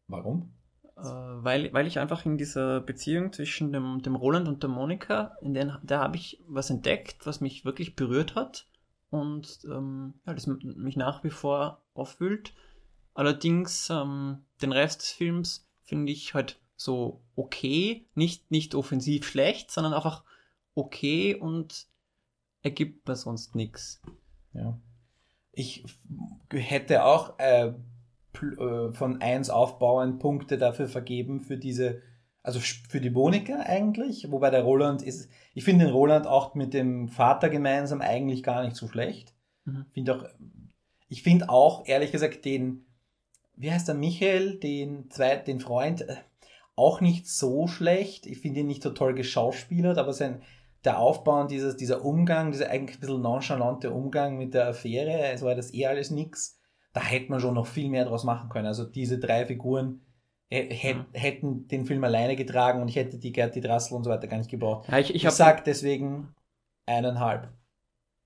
Warum? 0.06 0.52
Äh, 0.96 1.02
weil, 1.02 1.72
weil 1.72 1.88
ich 1.88 1.98
einfach 1.98 2.24
in 2.24 2.38
dieser 2.38 2.80
Beziehung 2.80 3.32
zwischen 3.32 3.72
dem, 3.72 4.00
dem 4.02 4.14
Roland 4.14 4.46
und 4.46 4.62
der 4.62 4.70
Monika, 4.70 5.36
in 5.40 5.52
den, 5.52 5.72
da 5.82 6.00
habe 6.00 6.14
ich 6.14 6.44
was 6.46 6.70
entdeckt, 6.70 7.26
was 7.26 7.40
mich 7.40 7.64
wirklich 7.64 7.96
berührt 7.96 8.36
hat 8.36 8.68
und 9.08 9.58
ähm, 9.64 10.14
ja, 10.24 10.32
das 10.32 10.46
mich 10.46 10.96
nach 10.96 11.24
wie 11.24 11.30
vor 11.30 11.82
aufwühlt. 11.92 12.54
Allerdings 13.14 13.90
ähm, 13.90 14.44
den 14.62 14.70
Rest 14.70 15.00
des 15.00 15.10
Films 15.10 15.69
finde 15.90 16.12
ich 16.12 16.34
halt 16.34 16.60
so 16.76 17.20
okay, 17.36 18.06
nicht, 18.14 18.50
nicht 18.50 18.74
offensiv 18.74 19.26
schlecht, 19.26 19.70
sondern 19.70 19.92
einfach 19.92 20.24
okay 20.74 21.34
und 21.34 21.88
ergibt 22.62 23.06
mir 23.06 23.16
sonst 23.16 23.54
nichts. 23.54 24.00
Ja. 24.54 24.78
Ich 25.52 25.84
hätte 26.52 27.04
auch 27.04 27.38
äh, 27.38 27.72
äh, 28.34 28.92
von 28.92 29.20
eins 29.20 29.50
aufbauend 29.50 30.20
Punkte 30.20 30.58
dafür 30.58 30.86
vergeben 30.86 31.40
für 31.40 31.58
diese, 31.58 32.02
also 32.44 32.60
für 32.60 33.00
die 33.00 33.10
Monika 33.10 33.60
eigentlich, 33.60 34.30
wobei 34.30 34.50
der 34.50 34.62
Roland 34.62 35.02
ist, 35.02 35.28
ich 35.54 35.64
finde 35.64 35.86
den 35.86 35.92
Roland 35.92 36.28
auch 36.28 36.54
mit 36.54 36.72
dem 36.72 37.08
Vater 37.08 37.50
gemeinsam 37.50 38.00
eigentlich 38.00 38.44
gar 38.44 38.64
nicht 38.64 38.76
so 38.76 38.86
schlecht. 38.86 39.34
Mhm. 39.64 39.86
Finde 39.92 40.16
auch, 40.16 40.24
ich 41.08 41.24
finde 41.24 41.50
auch, 41.50 41.84
ehrlich 41.86 42.12
gesagt, 42.12 42.44
den, 42.44 42.86
wie 43.60 43.70
heißt 43.70 43.88
der, 43.88 43.94
Michael, 43.94 44.58
den 44.58 45.10
zweit, 45.10 45.46
den 45.46 45.60
Freund, 45.60 46.02
äh, 46.08 46.16
auch 46.76 47.00
nicht 47.00 47.28
so 47.28 47.66
schlecht. 47.66 48.26
Ich 48.26 48.38
finde 48.40 48.60
ihn 48.60 48.66
nicht 48.66 48.82
so 48.82 48.90
toll 48.90 49.14
geschauspielert, 49.14 49.98
aber 49.98 50.12
sein, 50.12 50.42
der 50.84 50.98
Aufbau 50.98 51.40
und 51.40 51.50
dieses, 51.50 51.76
dieser 51.76 52.04
Umgang, 52.04 52.52
dieser 52.52 52.70
eigentlich 52.70 52.96
ein 52.96 53.00
bisschen 53.00 53.20
nonchalante 53.20 53.90
Umgang 53.92 54.38
mit 54.38 54.54
der 54.54 54.68
Affäre, 54.68 55.30
es 55.32 55.42
war 55.42 55.54
das 55.54 55.74
eh 55.74 55.86
alles 55.86 56.10
nix. 56.10 56.58
Da 56.94 57.02
hätte 57.02 57.30
man 57.30 57.38
schon 57.40 57.54
noch 57.54 57.66
viel 57.66 57.90
mehr 57.90 58.06
draus 58.06 58.24
machen 58.24 58.48
können. 58.48 58.66
Also 58.66 58.84
diese 58.84 59.18
drei 59.18 59.44
Figuren 59.46 60.00
hä- 60.50 60.94
Mhm. 60.94 61.06
hätten 61.12 61.68
den 61.68 61.84
Film 61.84 62.02
alleine 62.02 62.34
getragen 62.34 62.80
und 62.80 62.88
ich 62.88 62.96
hätte 62.96 63.18
die 63.18 63.30
Gerti 63.32 63.60
Drassel 63.60 63.94
und 63.96 64.04
so 64.04 64.10
weiter 64.10 64.26
gar 64.26 64.38
nicht 64.38 64.50
gebraucht. 64.50 64.88
Ja, 64.88 64.98
ich, 64.98 65.14
Ich, 65.14 65.24
ich 65.24 65.30
sag 65.30 65.64
deswegen 65.64 66.34
eineinhalb. 66.86 67.48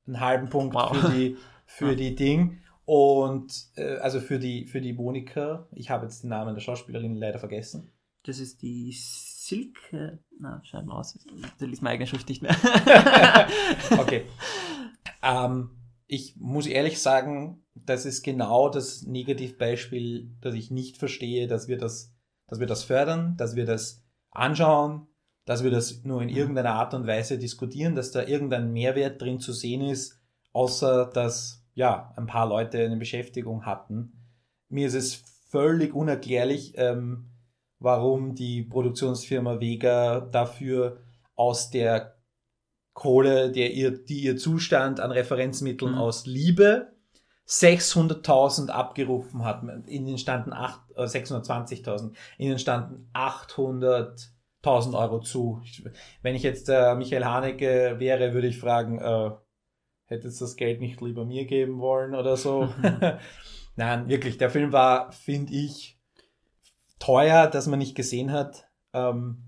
Einen 0.06 0.20
halben 0.20 0.48
Punkt 0.48 0.74
Wow. 0.74 0.96
für 0.96 1.10
die, 1.10 1.36
für 1.66 1.88
Ja. 1.90 1.94
die 1.96 2.14
Ding. 2.14 2.60
Und 2.84 3.70
äh, 3.76 3.96
also 3.96 4.20
für 4.20 4.38
die, 4.38 4.66
für 4.66 4.80
die 4.80 4.92
Monika, 4.92 5.66
ich 5.72 5.90
habe 5.90 6.04
jetzt 6.04 6.22
den 6.22 6.30
Namen 6.30 6.54
der 6.54 6.60
Schauspielerin 6.60 7.16
leider 7.16 7.38
vergessen. 7.38 7.92
Das 8.24 8.38
ist 8.38 8.62
die 8.62 8.92
Silke. 8.92 10.18
Na, 10.38 10.62
schreib 10.64 10.86
mal 10.86 10.98
aus. 10.98 11.18
Du 11.58 11.66
liest 11.66 11.82
meine 11.82 11.94
eigene 11.94 12.06
Schrift 12.06 12.28
nicht 12.28 12.42
mehr. 12.42 12.56
Okay. 13.98 14.24
ähm, 15.22 15.70
ich 16.06 16.36
muss 16.36 16.66
ehrlich 16.66 17.00
sagen, 17.00 17.64
das 17.74 18.06
ist 18.06 18.22
genau 18.22 18.68
das 18.68 19.02
Negativbeispiel, 19.02 20.30
das 20.40 20.54
ich 20.54 20.70
nicht 20.70 20.98
verstehe, 20.98 21.46
dass 21.46 21.68
wir 21.68 21.78
das, 21.78 22.14
dass 22.46 22.60
wir 22.60 22.66
das 22.66 22.84
fördern, 22.84 23.36
dass 23.36 23.56
wir 23.56 23.64
das 23.64 24.04
anschauen, 24.30 25.06
dass 25.44 25.64
wir 25.64 25.70
das 25.70 26.04
nur 26.04 26.22
in 26.22 26.28
irgendeiner 26.28 26.74
Art 26.74 26.94
und 26.94 27.06
Weise 27.06 27.38
diskutieren, 27.38 27.94
dass 27.94 28.10
da 28.10 28.22
irgendein 28.22 28.72
Mehrwert 28.72 29.20
drin 29.20 29.40
zu 29.40 29.52
sehen 29.52 29.82
ist, 29.82 30.20
außer 30.52 31.10
dass 31.12 31.63
ja 31.74 32.12
ein 32.16 32.26
paar 32.26 32.48
Leute 32.48 32.78
eine 32.84 32.96
Beschäftigung 32.96 33.66
hatten. 33.66 34.12
Mir 34.68 34.86
ist 34.86 34.94
es 34.94 35.14
völlig 35.50 35.94
unerklärlich, 35.94 36.74
ähm, 36.76 37.30
warum 37.78 38.34
die 38.34 38.62
Produktionsfirma 38.62 39.60
Vega 39.60 40.20
dafür 40.20 40.98
aus 41.34 41.70
der 41.70 42.14
Kohle, 42.92 43.50
der 43.50 43.72
ihr, 43.72 43.90
die 44.04 44.20
ihr 44.22 44.36
Zustand 44.36 45.00
an 45.00 45.10
Referenzmitteln 45.10 45.92
Mhm. 45.92 45.98
aus 45.98 46.26
Liebe 46.26 46.92
600.000 47.46 48.70
abgerufen 48.70 49.44
hat. 49.44 49.62
Ihnen 49.86 50.16
standen 50.18 50.52
acht- 50.52 50.90
äh, 50.96 51.06
620.000. 51.06 52.16
Ihnen 52.38 52.58
standen 52.58 53.10
800.000 53.12 54.94
Euro 54.94 55.20
zu. 55.20 55.60
Wenn 56.22 56.34
ich 56.34 56.42
jetzt 56.42 56.68
äh, 56.68 56.94
Michael 56.94 57.24
Haneke 57.24 57.96
wäre, 57.98 58.32
würde 58.32 58.46
ich 58.46 58.58
fragen, 58.58 58.98
äh, 58.98 59.30
hättest 60.14 60.40
das 60.40 60.56
Geld 60.56 60.80
nicht 60.80 61.00
lieber 61.00 61.24
mir 61.24 61.44
geben 61.44 61.78
wollen 61.80 62.14
oder 62.14 62.36
so? 62.36 62.68
Nein, 63.76 64.08
wirklich, 64.08 64.38
der 64.38 64.50
Film 64.50 64.72
war, 64.72 65.12
finde 65.12 65.52
ich, 65.52 65.98
teuer, 66.98 67.46
dass 67.48 67.66
man 67.66 67.78
nicht 67.78 67.94
gesehen 67.94 68.32
hat. 68.32 68.68
Ähm, 68.92 69.42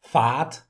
Fahrt, 0.00 0.66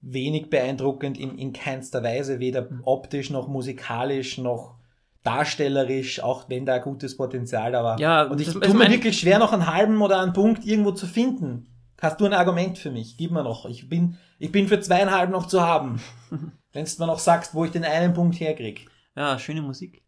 wenig 0.00 0.50
beeindruckend 0.50 1.18
in, 1.18 1.38
in 1.38 1.52
keinster 1.52 2.02
Weise, 2.02 2.38
weder 2.38 2.68
optisch 2.84 3.30
noch 3.30 3.48
musikalisch 3.48 4.38
noch 4.38 4.76
darstellerisch, 5.24 6.22
auch 6.22 6.48
wenn 6.48 6.64
da 6.64 6.78
gutes 6.78 7.16
Potenzial 7.16 7.72
da 7.72 7.82
war. 7.82 7.98
Ja, 7.98 8.22
und 8.24 8.40
ich 8.40 8.46
das- 8.46 8.60
tue 8.60 8.74
mir 8.74 8.88
wirklich 8.90 9.18
schwer, 9.18 9.38
noch 9.38 9.52
einen 9.52 9.66
halben 9.66 10.00
oder 10.00 10.20
einen 10.20 10.32
Punkt 10.32 10.64
irgendwo 10.64 10.92
zu 10.92 11.06
finden. 11.06 11.68
Hast 12.06 12.20
du 12.20 12.24
ein 12.24 12.34
Argument 12.34 12.78
für 12.78 12.92
mich? 12.92 13.16
Gib 13.16 13.32
mir 13.32 13.42
noch. 13.42 13.66
Ich 13.66 13.88
bin, 13.88 14.16
ich 14.38 14.52
bin 14.52 14.68
für 14.68 14.78
zweieinhalb 14.78 15.28
noch 15.28 15.48
zu 15.48 15.62
haben. 15.62 16.00
Wenn 16.72 16.84
du 16.84 16.92
mir 17.00 17.06
noch 17.08 17.18
sagst, 17.18 17.52
wo 17.52 17.64
ich 17.64 17.72
den 17.72 17.82
einen 17.82 18.14
Punkt 18.14 18.38
herkrieg. 18.38 18.88
Ja, 19.16 19.40
schöne 19.40 19.60
Musik. 19.60 20.06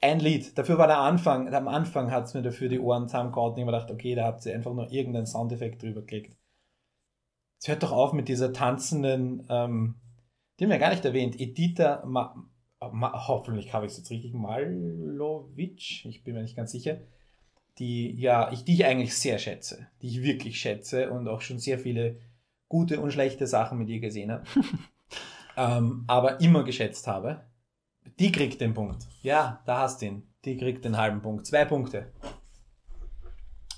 Ein 0.00 0.18
Lied. 0.18 0.56
Dafür 0.56 0.78
war 0.78 0.86
der 0.86 1.00
Anfang, 1.00 1.52
am 1.52 1.68
Anfang 1.68 2.10
hat 2.10 2.24
es 2.24 2.32
mir 2.32 2.40
dafür 2.40 2.70
die 2.70 2.80
Ohren 2.80 3.06
zusammengehauen 3.06 3.52
und 3.52 3.58
ich 3.58 3.66
mir 3.66 3.70
gedacht, 3.70 3.90
okay, 3.90 4.14
da 4.14 4.24
habt 4.24 4.46
ihr 4.46 4.54
einfach 4.54 4.72
nur 4.72 4.90
irgendeinen 4.90 5.26
Soundeffekt 5.26 5.82
drüber 5.82 6.00
gelegt. 6.00 6.38
Es 7.60 7.68
hört 7.68 7.82
doch 7.82 7.92
auf 7.92 8.14
mit 8.14 8.28
dieser 8.28 8.54
tanzenden, 8.54 9.46
ähm, 9.50 10.00
die 10.58 10.64
haben 10.64 10.70
wir 10.70 10.78
gar 10.78 10.88
nicht 10.88 11.04
erwähnt, 11.04 11.38
Edita, 11.38 12.02
Ma, 12.06 12.34
Ma, 12.80 13.26
hoffentlich 13.28 13.74
habe 13.74 13.84
ich 13.84 13.92
es 13.92 13.98
jetzt 13.98 14.10
richtig, 14.10 14.32
Malovic, 14.32 16.06
ich 16.06 16.24
bin 16.24 16.34
mir 16.34 16.40
nicht 16.42 16.56
ganz 16.56 16.72
sicher, 16.72 17.02
die, 17.82 18.14
ja, 18.14 18.52
ich, 18.52 18.64
die 18.64 18.74
ich 18.74 18.84
eigentlich 18.84 19.18
sehr 19.18 19.40
schätze, 19.40 19.88
die 20.02 20.06
ich 20.06 20.22
wirklich 20.22 20.60
schätze 20.60 21.10
und 21.10 21.26
auch 21.26 21.40
schon 21.40 21.58
sehr 21.58 21.80
viele 21.80 22.20
gute 22.68 23.00
und 23.00 23.10
schlechte 23.10 23.48
Sachen 23.48 23.76
mit 23.76 23.88
ihr 23.88 23.98
gesehen 23.98 24.30
habe, 24.30 24.44
ähm, 25.56 26.04
aber 26.06 26.40
immer 26.40 26.62
geschätzt 26.62 27.08
habe. 27.08 27.40
Die 28.20 28.30
kriegt 28.30 28.60
den 28.60 28.72
Punkt. 28.72 29.08
Ja, 29.22 29.62
da 29.66 29.80
hast 29.80 30.00
du 30.00 30.06
ihn. 30.06 30.22
Die 30.44 30.56
kriegt 30.56 30.84
den 30.84 30.96
halben 30.96 31.22
Punkt. 31.22 31.44
Zwei 31.44 31.64
Punkte. 31.64 32.12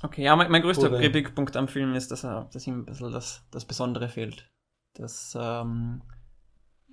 Okay, 0.03 0.25
ja, 0.25 0.37
mein, 0.37 0.51
mein 0.51 0.61
größter 0.61 0.91
Oder- 0.91 0.99
Kritikpunkt 0.99 1.57
am 1.57 1.69
Film 1.69 1.95
ist, 1.95 2.11
dass, 2.11 2.25
er, 2.25 2.51
dass 2.53 2.67
ihm 2.67 2.81
ein 2.81 2.85
bisschen 2.85 3.11
das, 3.11 3.47
das 3.51 3.65
Besondere 3.65 4.11
fehlt. 4.11 4.51
Das, 4.93 5.35
ähm, 5.41 6.03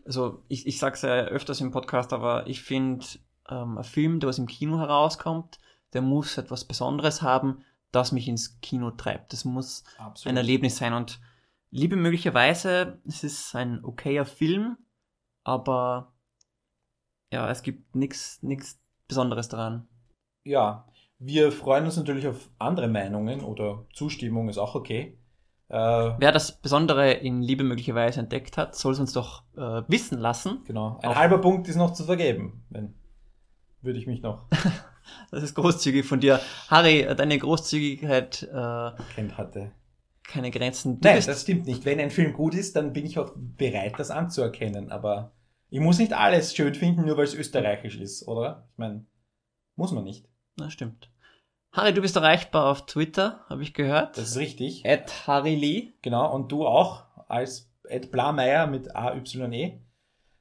also 0.06 0.46
ich, 0.48 0.66
ich 0.66 0.80
sag's 0.80 1.02
ja 1.02 1.26
öfters 1.26 1.60
im 1.60 1.72
Podcast, 1.72 2.14
aber 2.14 2.48
ich 2.48 2.62
finde, 2.62 3.06
ähm, 3.50 3.78
ein 3.78 3.84
Film, 3.84 4.22
der 4.22 4.30
was 4.30 4.40
im 4.40 4.48
Kino 4.48 4.80
herauskommt, 4.80 5.60
der 5.94 6.02
muss 6.02 6.38
etwas 6.38 6.66
Besonderes 6.66 7.22
haben, 7.22 7.64
das 7.92 8.12
mich 8.12 8.28
ins 8.28 8.60
Kino 8.62 8.92
treibt. 8.92 9.34
Das 9.34 9.44
muss 9.46 9.84
Absolut. 9.98 10.34
ein 10.34 10.38
Erlebnis 10.38 10.78
sein. 10.78 10.94
Und 10.94 11.20
liebe 11.72 11.96
möglicherweise, 11.96 13.02
es 13.06 13.24
ist 13.24 13.56
ein 13.56 13.84
okayer 13.84 14.26
Film, 14.26 14.78
aber 15.44 16.14
ja, 17.34 17.50
es 17.50 17.64
gibt 17.64 17.96
nichts 17.96 18.42
nichts 18.44 18.80
Besonderes 19.08 19.50
daran. 19.50 19.88
Ja, 20.44 20.88
wir 21.20 21.52
freuen 21.52 21.86
uns 21.86 21.98
natürlich 21.98 22.28
auf 22.28 22.50
andere 22.60 22.88
Meinungen 22.88 23.42
oder 23.42 23.86
Zustimmung 23.94 24.50
ist 24.50 24.58
auch 24.58 24.76
okay. 24.76 25.18
Äh, 25.68 25.76
Wer 25.78 26.32
das 26.32 26.62
Besondere 26.62 27.12
in 27.14 27.42
Liebe 27.42 27.64
möglicherweise 27.64 28.20
entdeckt 28.20 28.58
hat, 28.58 28.76
soll 28.76 28.94
es 28.94 29.00
uns 29.00 29.14
doch 29.14 29.44
äh, 29.56 29.84
wissen 29.88 30.18
lassen. 30.20 30.64
genau. 30.66 30.98
Ein 31.02 31.10
Auf- 31.12 31.16
halber 31.16 31.38
Punkt 31.40 31.68
ist 31.68 31.76
noch 31.76 31.94
zu 31.94 32.04
vergeben. 32.06 32.66
Wenn, 32.70 32.94
würde 33.82 34.00
ich 34.00 34.08
mich 34.08 34.22
noch 34.22 34.46
Das 35.32 35.44
ist 35.44 35.56
großzügig 35.56 36.06
von 36.06 36.20
dir. 36.20 36.40
Harry, 36.68 37.08
deine 37.16 37.38
Großzügigkeit 37.38 38.44
äh, 38.44 38.92
kennt 39.16 39.38
hatte. 39.38 39.72
keine 40.28 40.52
Grenzen. 40.52 41.00
Du 41.00 41.08
Nein, 41.08 41.22
das 41.26 41.42
stimmt 41.42 41.66
nicht. 41.66 41.86
Wenn 41.86 42.00
ein 42.00 42.12
Film 42.12 42.34
gut 42.34 42.54
ist, 42.56 42.76
dann 42.76 42.94
bin 42.94 43.06
ich 43.06 43.20
auch 43.20 43.34
bereit, 43.36 43.94
das 43.98 44.12
anzuerkennen. 44.12 44.92
Aber 44.92 45.34
ich 45.70 45.80
muss 45.80 46.00
nicht 46.00 46.14
alles 46.14 46.56
schön 46.56 46.74
finden, 46.76 47.06
nur 47.06 47.18
weil 47.18 47.24
es 47.26 47.34
österreichisch 47.34 47.98
ist, 47.98 48.28
oder? 48.28 48.68
Ich 48.74 48.78
meine, 48.78 49.06
muss 49.76 49.92
man 49.92 50.04
nicht. 50.04 50.28
Das 50.58 50.74
stimmt. 50.74 51.10
Harry, 51.72 51.94
du 51.94 52.02
bist 52.02 52.18
erreichbar 52.18 52.70
auf 52.70 52.86
Twitter, 52.86 53.46
habe 53.50 53.64
ich 53.64 53.74
gehört. 53.74 54.18
Das 54.18 54.32
ist 54.32 54.38
richtig. 54.38 54.86
At 54.86 55.26
Harry 55.28 55.56
Lee. 55.56 55.94
Genau, 56.02 56.34
und 56.34 56.52
du 56.52 56.66
auch 56.68 57.06
als 57.30 57.72
Ed 57.86 58.12
Blameyer 58.12 58.68
mit 58.68 58.94
AYE. 58.94 59.80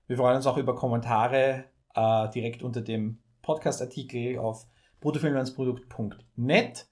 Wir 0.08 0.16
freuen 0.16 0.36
uns 0.36 0.46
auch 0.48 0.56
über 0.56 0.74
Kommentare 0.74 1.66
äh, 1.94 2.28
direkt 2.30 2.64
unter 2.64 2.80
dem 2.80 3.19
Podcast-Artikel 3.42 4.38
auf 4.38 4.66
bruttofilmlandsprodukt.net. 5.00 6.86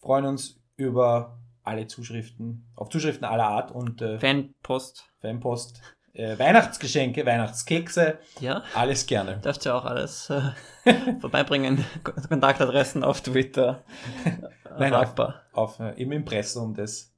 Freuen 0.00 0.24
uns 0.24 0.60
über 0.76 1.38
alle 1.62 1.86
Zuschriften, 1.86 2.66
auf 2.74 2.88
Zuschriften 2.88 3.24
aller 3.24 3.46
Art 3.46 3.70
und 3.70 4.02
äh, 4.02 4.18
Fanpost. 4.18 5.04
Fanpost, 5.20 5.80
äh, 6.12 6.36
Weihnachtsgeschenke, 6.38 7.24
Weihnachtskekse, 7.24 8.18
Ja, 8.40 8.64
alles 8.74 9.06
gerne. 9.06 9.38
darfst 9.38 9.64
ja 9.64 9.74
auch 9.78 9.84
alles 9.84 10.28
äh, 10.30 10.50
vorbeibringen. 11.20 11.84
Ko- 12.02 12.12
Kontaktadressen 12.28 13.04
auf 13.04 13.20
Twitter. 13.20 13.84
Nein, 14.78 14.92
auf, 14.94 15.14
auf, 15.52 15.78
äh, 15.78 15.92
im 16.02 16.10
Impressum 16.12 16.74
des, 16.74 17.14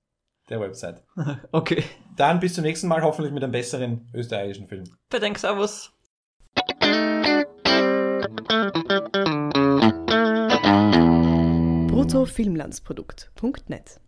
der 0.51 0.61
Website. 0.61 1.03
Okay. 1.53 1.83
Dann 2.17 2.39
bis 2.41 2.55
zum 2.55 2.63
nächsten 2.65 2.87
Mal, 2.89 3.03
hoffentlich 3.03 3.33
mit 3.33 3.43
einem 3.43 3.53
besseren 3.53 4.09
österreichischen 4.13 4.69
Film. 4.69 4.85
Bedenk, 5.09 5.39
Servus. 5.39 5.91
bruttofilmlandsprodukt.net 11.87 14.01